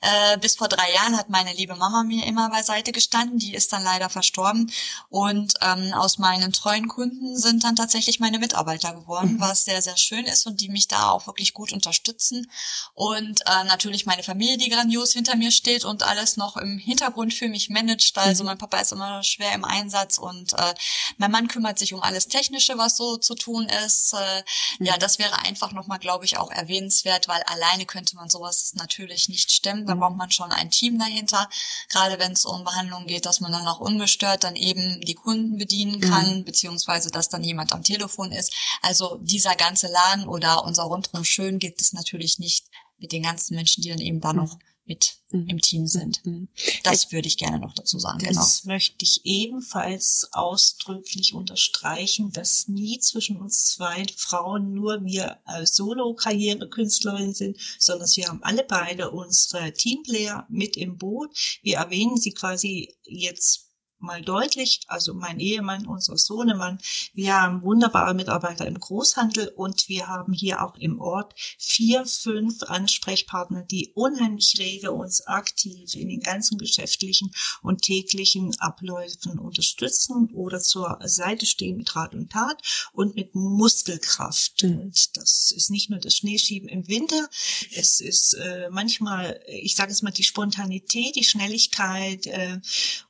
Äh, 0.00 0.38
bis 0.38 0.56
vor 0.56 0.68
drei 0.68 0.92
Jahren 0.92 1.16
hat 1.16 1.28
meine 1.28 1.52
liebe 1.52 1.76
Mama 1.76 2.02
mir 2.02 2.26
immer 2.26 2.50
beiseite 2.50 2.92
gestanden. 2.92 3.38
Die 3.38 3.54
ist 3.54 3.72
dann 3.72 3.84
leider 3.84 4.08
verstorben. 4.08 4.70
Und 5.08 5.54
ähm, 5.60 5.92
aus 5.94 6.18
meinen 6.18 6.52
treuen 6.52 6.88
Kunden 6.88 7.36
sind 7.36 7.64
dann 7.64 7.76
tatsächlich 7.76 8.20
meine 8.20 8.38
Mitarbeiter 8.38 8.94
geworden, 8.94 9.34
mhm. 9.34 9.40
was 9.40 9.64
sehr, 9.64 9.82
sehr 9.82 9.96
schön 9.96 10.24
ist 10.24 10.46
und 10.46 10.60
die 10.60 10.68
mich 10.68 10.88
da 10.88 11.10
auch 11.10 11.26
wirklich 11.26 11.54
gut 11.54 11.72
unterstützen. 11.72 12.50
Und 12.94 13.40
äh, 13.46 13.64
natürlich 13.64 14.06
meine 14.06 14.22
Familie, 14.22 14.58
die 14.58 14.70
grandios 14.70 15.12
hinter 15.12 15.36
mir 15.36 15.50
steht 15.50 15.84
und 15.84 16.02
alles 16.02 16.36
noch 16.36 16.56
im 16.56 16.78
Hintergrund 16.78 17.34
für 17.34 17.48
mich 17.48 17.68
managt. 17.68 18.18
Also 18.18 18.42
mhm. 18.42 18.48
mein 18.48 18.58
Papa 18.58 18.78
ist 18.78 18.92
immer 18.92 19.22
schwer 19.22 19.52
im 19.52 19.64
Einsatz 19.64 20.18
und 20.18 20.52
äh, 20.54 20.74
mein 21.16 21.30
Mann 21.30 21.48
kümmert 21.48 21.78
sich 21.78 21.94
um 21.94 22.02
alles 22.02 22.28
Technische, 22.28 22.78
was 22.78 22.96
so 22.96 23.16
zu 23.16 23.34
tun 23.34 23.68
ist. 23.86 24.12
Äh, 24.14 24.42
mhm. 24.78 24.86
Ja, 24.86 24.98
das 24.98 25.18
wäre 25.18 25.38
einfach 25.40 25.72
nochmal, 25.72 25.98
glaube 25.98 26.24
ich, 26.24 26.36
auch 26.36 26.50
erwähnenswert, 26.50 27.28
weil 27.28 27.42
alleine 27.44 27.86
könnte 27.86 28.16
man 28.16 28.28
sowas 28.28 28.72
natürlich 28.74 29.28
nicht 29.28 29.52
stemmen 29.52 29.77
können. 29.86 30.00
Da 30.00 30.06
braucht 30.06 30.16
man 30.16 30.30
schon 30.30 30.52
ein 30.52 30.70
Team 30.70 30.98
dahinter. 30.98 31.48
Gerade 31.88 32.18
wenn 32.18 32.32
es 32.32 32.44
um 32.44 32.64
Behandlungen 32.64 33.06
geht, 33.06 33.26
dass 33.26 33.40
man 33.40 33.52
dann 33.52 33.66
auch 33.66 33.80
ungestört 33.80 34.44
dann 34.44 34.56
eben 34.56 35.00
die 35.00 35.14
Kunden 35.14 35.58
bedienen 35.58 36.00
kann, 36.00 36.38
mhm. 36.38 36.44
beziehungsweise 36.44 37.10
dass 37.10 37.28
dann 37.28 37.44
jemand 37.44 37.72
am 37.72 37.82
Telefon 37.82 38.32
ist. 38.32 38.54
Also 38.82 39.18
dieser 39.20 39.54
ganze 39.54 39.88
Laden 39.88 40.28
oder 40.28 40.64
unser 40.64 40.84
Rundrum 40.84 41.24
schön 41.24 41.58
gibt 41.58 41.80
es 41.80 41.92
natürlich 41.92 42.38
nicht 42.38 42.66
mit 42.98 43.12
den 43.12 43.22
ganzen 43.22 43.54
Menschen, 43.54 43.82
die 43.82 43.90
dann 43.90 44.00
eben 44.00 44.20
da 44.20 44.32
noch 44.32 44.58
mit 44.88 45.18
mhm. 45.30 45.48
im 45.48 45.60
Team 45.60 45.86
sind. 45.86 46.24
Mhm. 46.24 46.48
Das 46.82 47.12
würde 47.12 47.28
ich 47.28 47.36
gerne 47.36 47.58
noch 47.60 47.74
dazu 47.74 47.98
sagen. 47.98 48.18
Das 48.24 48.62
genau. 48.62 48.74
möchte 48.74 49.04
ich 49.04 49.20
ebenfalls 49.24 50.28
ausdrücklich 50.32 51.34
unterstreichen, 51.34 52.32
dass 52.32 52.66
nie 52.66 52.98
zwischen 52.98 53.36
uns 53.36 53.66
zwei 53.66 54.06
Frauen 54.16 54.72
nur 54.72 55.04
wir 55.04 55.38
als 55.46 55.76
Solo-Karriere-Künstlerinnen 55.76 57.34
sind, 57.34 57.58
sondern 57.78 58.08
wir 58.14 58.28
haben 58.28 58.42
alle 58.42 58.64
beide 58.64 59.10
unsere 59.10 59.72
Teamplayer 59.72 60.46
mit 60.48 60.76
im 60.76 60.96
Boot. 60.96 61.58
Wir 61.62 61.76
erwähnen 61.76 62.16
sie 62.16 62.32
quasi 62.32 62.96
jetzt 63.04 63.67
mal 64.00 64.22
deutlich, 64.22 64.80
also 64.86 65.14
mein 65.14 65.40
Ehemann, 65.40 65.86
unser 65.86 66.16
Sohnemann, 66.16 66.78
wir 67.14 67.40
haben 67.40 67.62
wunderbare 67.62 68.14
Mitarbeiter 68.14 68.66
im 68.66 68.78
Großhandel 68.78 69.48
und 69.56 69.88
wir 69.88 70.08
haben 70.08 70.32
hier 70.32 70.62
auch 70.62 70.76
im 70.76 71.00
Ort 71.00 71.34
vier, 71.58 72.06
fünf 72.06 72.62
Ansprechpartner, 72.62 73.62
die 73.62 73.92
unheimlich 73.94 74.56
rege 74.58 74.92
uns 74.92 75.26
aktiv 75.26 75.94
in 75.94 76.08
den 76.08 76.20
ganzen 76.20 76.58
geschäftlichen 76.58 77.32
und 77.62 77.82
täglichen 77.82 78.58
Abläufen 78.60 79.38
unterstützen 79.38 80.30
oder 80.32 80.60
zur 80.60 80.98
Seite 81.04 81.46
stehen 81.46 81.76
mit 81.76 81.94
Rat 81.94 82.14
und 82.14 82.30
Tat 82.30 82.62
und 82.92 83.14
mit 83.14 83.34
Muskelkraft. 83.34 84.62
Mhm. 84.62 84.78
Und 84.80 85.16
das 85.16 85.52
ist 85.54 85.70
nicht 85.70 85.90
nur 85.90 85.98
das 85.98 86.16
Schneeschieben 86.16 86.68
im 86.68 86.86
Winter, 86.88 87.28
es 87.74 88.00
ist 88.00 88.34
äh, 88.34 88.68
manchmal, 88.70 89.40
ich 89.46 89.74
sage 89.74 89.92
es 89.92 90.02
mal, 90.02 90.10
die 90.10 90.24
Spontanität, 90.24 91.16
die 91.16 91.24
Schnelligkeit 91.24 92.26
äh, 92.26 92.58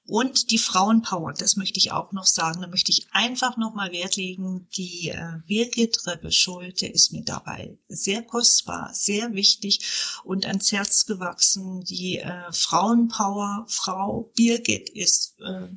und 0.09 0.51
die 0.51 0.59
Frauenpower, 0.59 1.35
das 1.35 1.57
möchte 1.57 1.79
ich 1.79 1.93
auch 1.93 2.13
noch 2.13 2.25
sagen. 2.25 2.63
Da 2.63 2.67
möchte 2.67 2.91
ich 2.91 3.07
einfach 3.13 3.59
noch 3.59 3.75
mal 3.75 3.93
Wert 3.93 4.17
legen. 4.17 4.67
Die 4.75 5.11
äh, 5.11 5.35
Birgit 5.47 6.07
Rebbe-Schulte 6.07 6.87
ist 6.87 7.13
mir 7.13 7.23
dabei 7.25 7.77
sehr 7.89 8.23
kostbar, 8.23 8.89
sehr 8.95 9.35
wichtig 9.35 9.81
und 10.25 10.47
ans 10.47 10.73
Herz 10.73 11.05
gewachsen. 11.05 11.85
Die 11.85 12.21
äh, 12.21 12.51
Frauenpower, 12.53 13.67
Frau 13.69 14.33
Birgit 14.35 14.89
ist 14.89 15.39
äh, 15.41 15.69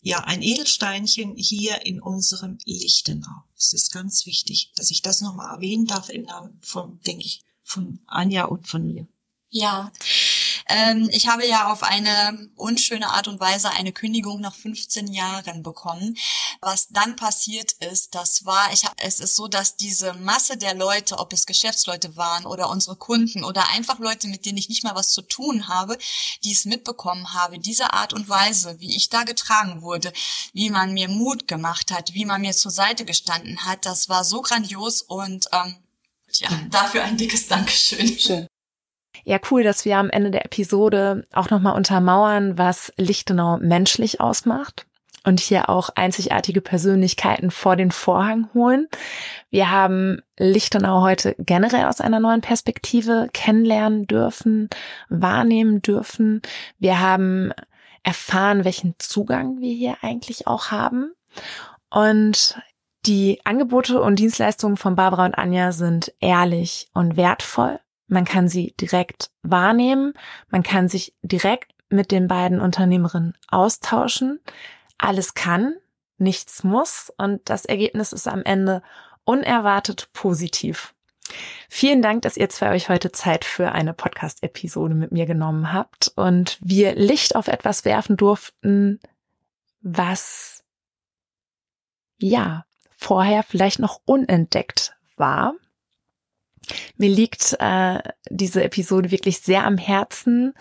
ja 0.00 0.18
ein 0.24 0.42
Edelsteinchen 0.42 1.36
hier 1.36 1.86
in 1.86 2.02
unserem 2.02 2.58
Lichtenau. 2.64 3.44
Es 3.56 3.72
ist 3.72 3.92
ganz 3.92 4.26
wichtig, 4.26 4.72
dass 4.74 4.90
ich 4.90 5.02
das 5.02 5.20
noch 5.20 5.36
mal 5.36 5.54
erwähnen 5.54 5.86
darf 5.86 6.08
im 6.08 6.22
Namen 6.22 6.58
von, 6.60 6.98
denke 7.06 7.22
ich, 7.22 7.44
von 7.62 8.00
Anja 8.08 8.46
und 8.46 8.66
von 8.66 8.84
mir. 8.84 9.06
Ja, 9.48 9.92
ähm, 10.68 11.08
ich 11.12 11.28
habe 11.28 11.46
ja 11.46 11.70
auf 11.72 11.82
eine 11.82 12.50
unschöne 12.56 13.08
Art 13.08 13.28
und 13.28 13.38
Weise 13.38 13.70
eine 13.70 13.92
Kündigung 13.92 14.40
nach 14.40 14.54
15 14.54 15.12
Jahren 15.12 15.62
bekommen. 15.62 16.16
Was 16.60 16.88
dann 16.88 17.16
passiert 17.16 17.72
ist, 17.72 18.14
das 18.14 18.44
war, 18.44 18.72
ich 18.72 18.84
hab, 18.84 18.94
es 18.98 19.20
ist 19.20 19.36
so, 19.36 19.46
dass 19.46 19.76
diese 19.76 20.14
Masse 20.14 20.56
der 20.56 20.74
Leute, 20.74 21.18
ob 21.18 21.32
es 21.32 21.46
Geschäftsleute 21.46 22.16
waren 22.16 22.46
oder 22.46 22.68
unsere 22.68 22.96
Kunden 22.96 23.44
oder 23.44 23.68
einfach 23.70 23.98
Leute, 23.98 24.26
mit 24.26 24.44
denen 24.44 24.58
ich 24.58 24.68
nicht 24.68 24.82
mal 24.82 24.94
was 24.94 25.12
zu 25.12 25.22
tun 25.22 25.68
habe, 25.68 25.98
die 26.42 26.52
es 26.52 26.64
mitbekommen 26.64 27.32
habe, 27.32 27.58
diese 27.58 27.92
Art 27.92 28.12
und 28.12 28.28
Weise, 28.28 28.80
wie 28.80 28.96
ich 28.96 29.08
da 29.08 29.22
getragen 29.22 29.82
wurde, 29.82 30.12
wie 30.52 30.70
man 30.70 30.92
mir 30.92 31.08
Mut 31.08 31.46
gemacht 31.46 31.92
hat, 31.92 32.14
wie 32.14 32.24
man 32.24 32.40
mir 32.40 32.52
zur 32.52 32.72
Seite 32.72 33.04
gestanden 33.04 33.64
hat, 33.64 33.86
das 33.86 34.08
war 34.08 34.24
so 34.24 34.42
grandios 34.42 35.02
und 35.02 35.46
ähm, 35.52 35.76
ja, 36.32 36.48
dafür 36.70 37.04
ein 37.04 37.16
dickes 37.16 37.46
Dankeschön. 37.46 38.18
Schön. 38.18 38.48
Ja, 39.24 39.38
cool, 39.50 39.62
dass 39.62 39.84
wir 39.84 39.98
am 39.98 40.10
Ende 40.10 40.30
der 40.30 40.44
Episode 40.44 41.24
auch 41.32 41.50
nochmal 41.50 41.74
untermauern, 41.74 42.58
was 42.58 42.92
Lichtenau 42.96 43.58
menschlich 43.58 44.20
ausmacht 44.20 44.86
und 45.26 45.40
hier 45.40 45.68
auch 45.68 45.90
einzigartige 45.96 46.60
Persönlichkeiten 46.60 47.50
vor 47.50 47.76
den 47.76 47.90
Vorhang 47.90 48.48
holen. 48.54 48.86
Wir 49.50 49.70
haben 49.70 50.22
Lichtenau 50.38 51.02
heute 51.02 51.34
generell 51.38 51.86
aus 51.86 52.00
einer 52.00 52.20
neuen 52.20 52.40
Perspektive 52.40 53.28
kennenlernen 53.32 54.06
dürfen, 54.06 54.70
wahrnehmen 55.08 55.82
dürfen. 55.82 56.42
Wir 56.78 57.00
haben 57.00 57.52
erfahren, 58.04 58.64
welchen 58.64 58.94
Zugang 58.98 59.60
wir 59.60 59.74
hier 59.74 59.96
eigentlich 60.00 60.46
auch 60.46 60.70
haben. 60.70 61.12
Und 61.90 62.56
die 63.04 63.40
Angebote 63.44 64.00
und 64.00 64.20
Dienstleistungen 64.20 64.76
von 64.76 64.94
Barbara 64.94 65.24
und 65.26 65.34
Anja 65.34 65.72
sind 65.72 66.12
ehrlich 66.20 66.88
und 66.92 67.16
wertvoll. 67.16 67.80
Man 68.08 68.24
kann 68.24 68.48
sie 68.48 68.74
direkt 68.80 69.30
wahrnehmen. 69.42 70.14
Man 70.48 70.62
kann 70.62 70.88
sich 70.88 71.14
direkt 71.22 71.72
mit 71.88 72.10
den 72.10 72.28
beiden 72.28 72.60
Unternehmerinnen 72.60 73.34
austauschen. 73.48 74.40
Alles 74.98 75.34
kann, 75.34 75.74
nichts 76.18 76.64
muss 76.64 77.12
und 77.16 77.48
das 77.48 77.64
Ergebnis 77.64 78.12
ist 78.12 78.28
am 78.28 78.42
Ende 78.42 78.82
unerwartet 79.24 80.08
positiv. 80.12 80.94
Vielen 81.68 82.02
Dank, 82.02 82.22
dass 82.22 82.36
ihr 82.36 82.48
zwei 82.48 82.70
euch 82.70 82.88
heute 82.88 83.10
Zeit 83.10 83.44
für 83.44 83.72
eine 83.72 83.92
Podcast-Episode 83.92 84.94
mit 84.94 85.10
mir 85.10 85.26
genommen 85.26 85.72
habt 85.72 86.12
und 86.14 86.58
wir 86.60 86.94
Licht 86.94 87.34
auf 87.34 87.48
etwas 87.48 87.84
werfen 87.84 88.16
durften, 88.16 89.00
was 89.80 90.64
ja 92.18 92.64
vorher 92.96 93.42
vielleicht 93.42 93.80
noch 93.80 94.00
unentdeckt 94.04 94.96
war 95.16 95.54
mir 96.96 97.08
liegt 97.08 97.56
äh, 97.58 97.98
diese 98.30 98.64
Episode 98.64 99.10
wirklich 99.10 99.40
sehr 99.40 99.64
am 99.64 99.78
Herzen, 99.78 100.54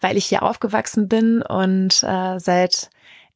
weil 0.00 0.16
ich 0.16 0.26
hier 0.26 0.42
aufgewachsen 0.42 1.08
bin 1.08 1.42
und 1.42 2.02
äh, 2.02 2.38
seit 2.38 2.90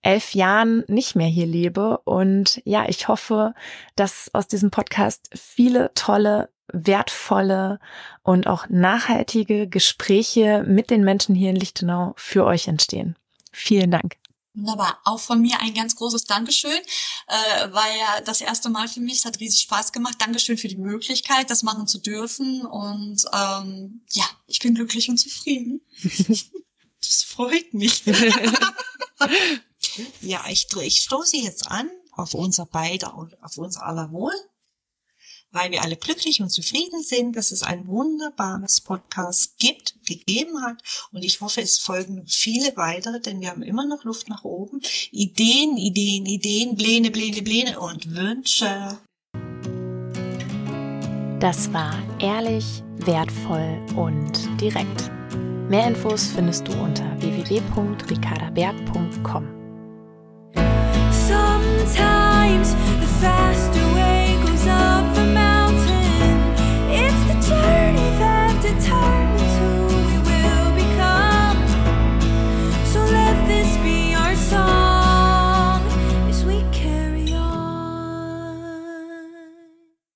elf 0.05 0.35
Jahren 0.35 0.85
nicht 0.87 1.17
mehr 1.17 1.29
hier 1.29 1.47
lebe. 1.47 1.99
Und 2.05 2.61
ja, 2.65 2.89
ich 2.89 3.09
hoffe, 3.09 3.55
dass 3.97 4.31
aus 4.33 4.47
diesem 4.47 4.71
Podcast 4.71 5.31
viele 5.35 5.93
tolle, 5.95 6.51
wertvolle 6.73 7.79
und 8.23 8.47
auch 8.47 8.69
nachhaltige 8.69 9.69
Gespräche 9.69 10.65
mit 10.67 10.91
den 10.91 11.05
Menschen 11.05 11.35
hier 11.35 11.51
in 11.51 11.57
Lichtenau 11.57 12.15
für 12.17 12.45
euch 12.45 12.69
entstehen. 12.69 13.17
Vielen 13.53 13.91
Dank. 13.91 14.17
Wunderbar. 14.55 15.01
Auch 15.05 15.19
von 15.19 15.41
mir 15.41 15.61
ein 15.61 15.75
ganz 15.75 15.97
großes 15.97 16.25
Dankeschön. 16.25 16.79
Äh, 17.27 17.73
war 17.73 17.89
ja 17.97 18.21
das 18.25 18.41
erste 18.41 18.71
Mal 18.71 18.87
für 18.87 19.01
mich. 19.01 19.15
Es 19.15 19.25
hat 19.25 19.41
riesig 19.41 19.63
Spaß 19.63 19.93
gemacht. 19.93 20.17
Dankeschön 20.21 20.57
für 20.57 20.69
die 20.69 20.77
Möglichkeit, 20.77 21.51
das 21.51 21.65
machen 21.65 21.89
zu 21.89 21.99
dürfen. 21.99 22.65
Und 22.65 23.25
ähm, 23.33 24.05
ja, 24.13 24.25
ich 24.47 24.61
bin 24.61 24.75
glücklich 24.75 25.09
und 25.09 25.19
zufrieden. 25.19 25.81
das 26.29 27.25
freut 27.25 27.75
mich. 27.75 28.05
ja, 30.21 30.45
ich, 30.49 30.69
ich 30.81 31.03
stoße 31.03 31.37
jetzt 31.37 31.67
an 31.67 31.91
auf 32.13 32.35
unser 32.35 32.67
beide, 32.67 33.13
auf 33.13 33.59
unser 33.59 33.85
aller 33.85 34.13
Wohl 34.13 34.35
weil 35.55 35.71
wir 35.71 35.83
alle 35.83 35.97
glücklich 35.97 36.43
und 36.43 36.51
zufrieden 36.51 37.03
sind, 37.03 37.37
dass 37.37 37.53
es 37.53 37.63
ein 37.63 37.87
wunderbares 37.87 38.81
Podcast 38.81 39.57
gibt, 39.59 39.95
gegeben 40.05 40.61
hat. 40.63 40.79
Und 41.13 41.25
ich 41.25 41.41
hoffe, 41.41 41.61
es 41.63 41.79
folgen 41.79 42.25
viele 42.27 42.77
weitere, 42.77 43.21
denn 43.21 43.41
wir 43.41 43.51
haben 43.51 43.63
immer 43.63 43.87
noch 43.87 44.03
Luft 44.05 44.29
nach 44.29 44.43
oben. 44.45 44.81
Ideen, 45.13 45.77
Ideen, 45.77 46.27
Ideen, 46.27 46.77
Pläne, 46.77 47.11
Pläne, 47.11 47.43
Pläne 47.43 47.81
und 47.81 48.15
Wünsche. 48.15 48.99
Das 51.41 51.73
war 51.73 51.95
ehrlich, 52.21 52.83
wertvoll 52.97 53.85
und 53.97 54.61
direkt. 54.61 55.11
Mehr 55.69 55.89
Infos 55.89 56.29
findest 56.35 56.69
du 56.69 56.73
unter 56.73 57.05
www.ricardaberg.com. 57.21 59.49
Sometimes 61.27 62.75
the 63.01 63.07
faster 63.21 63.84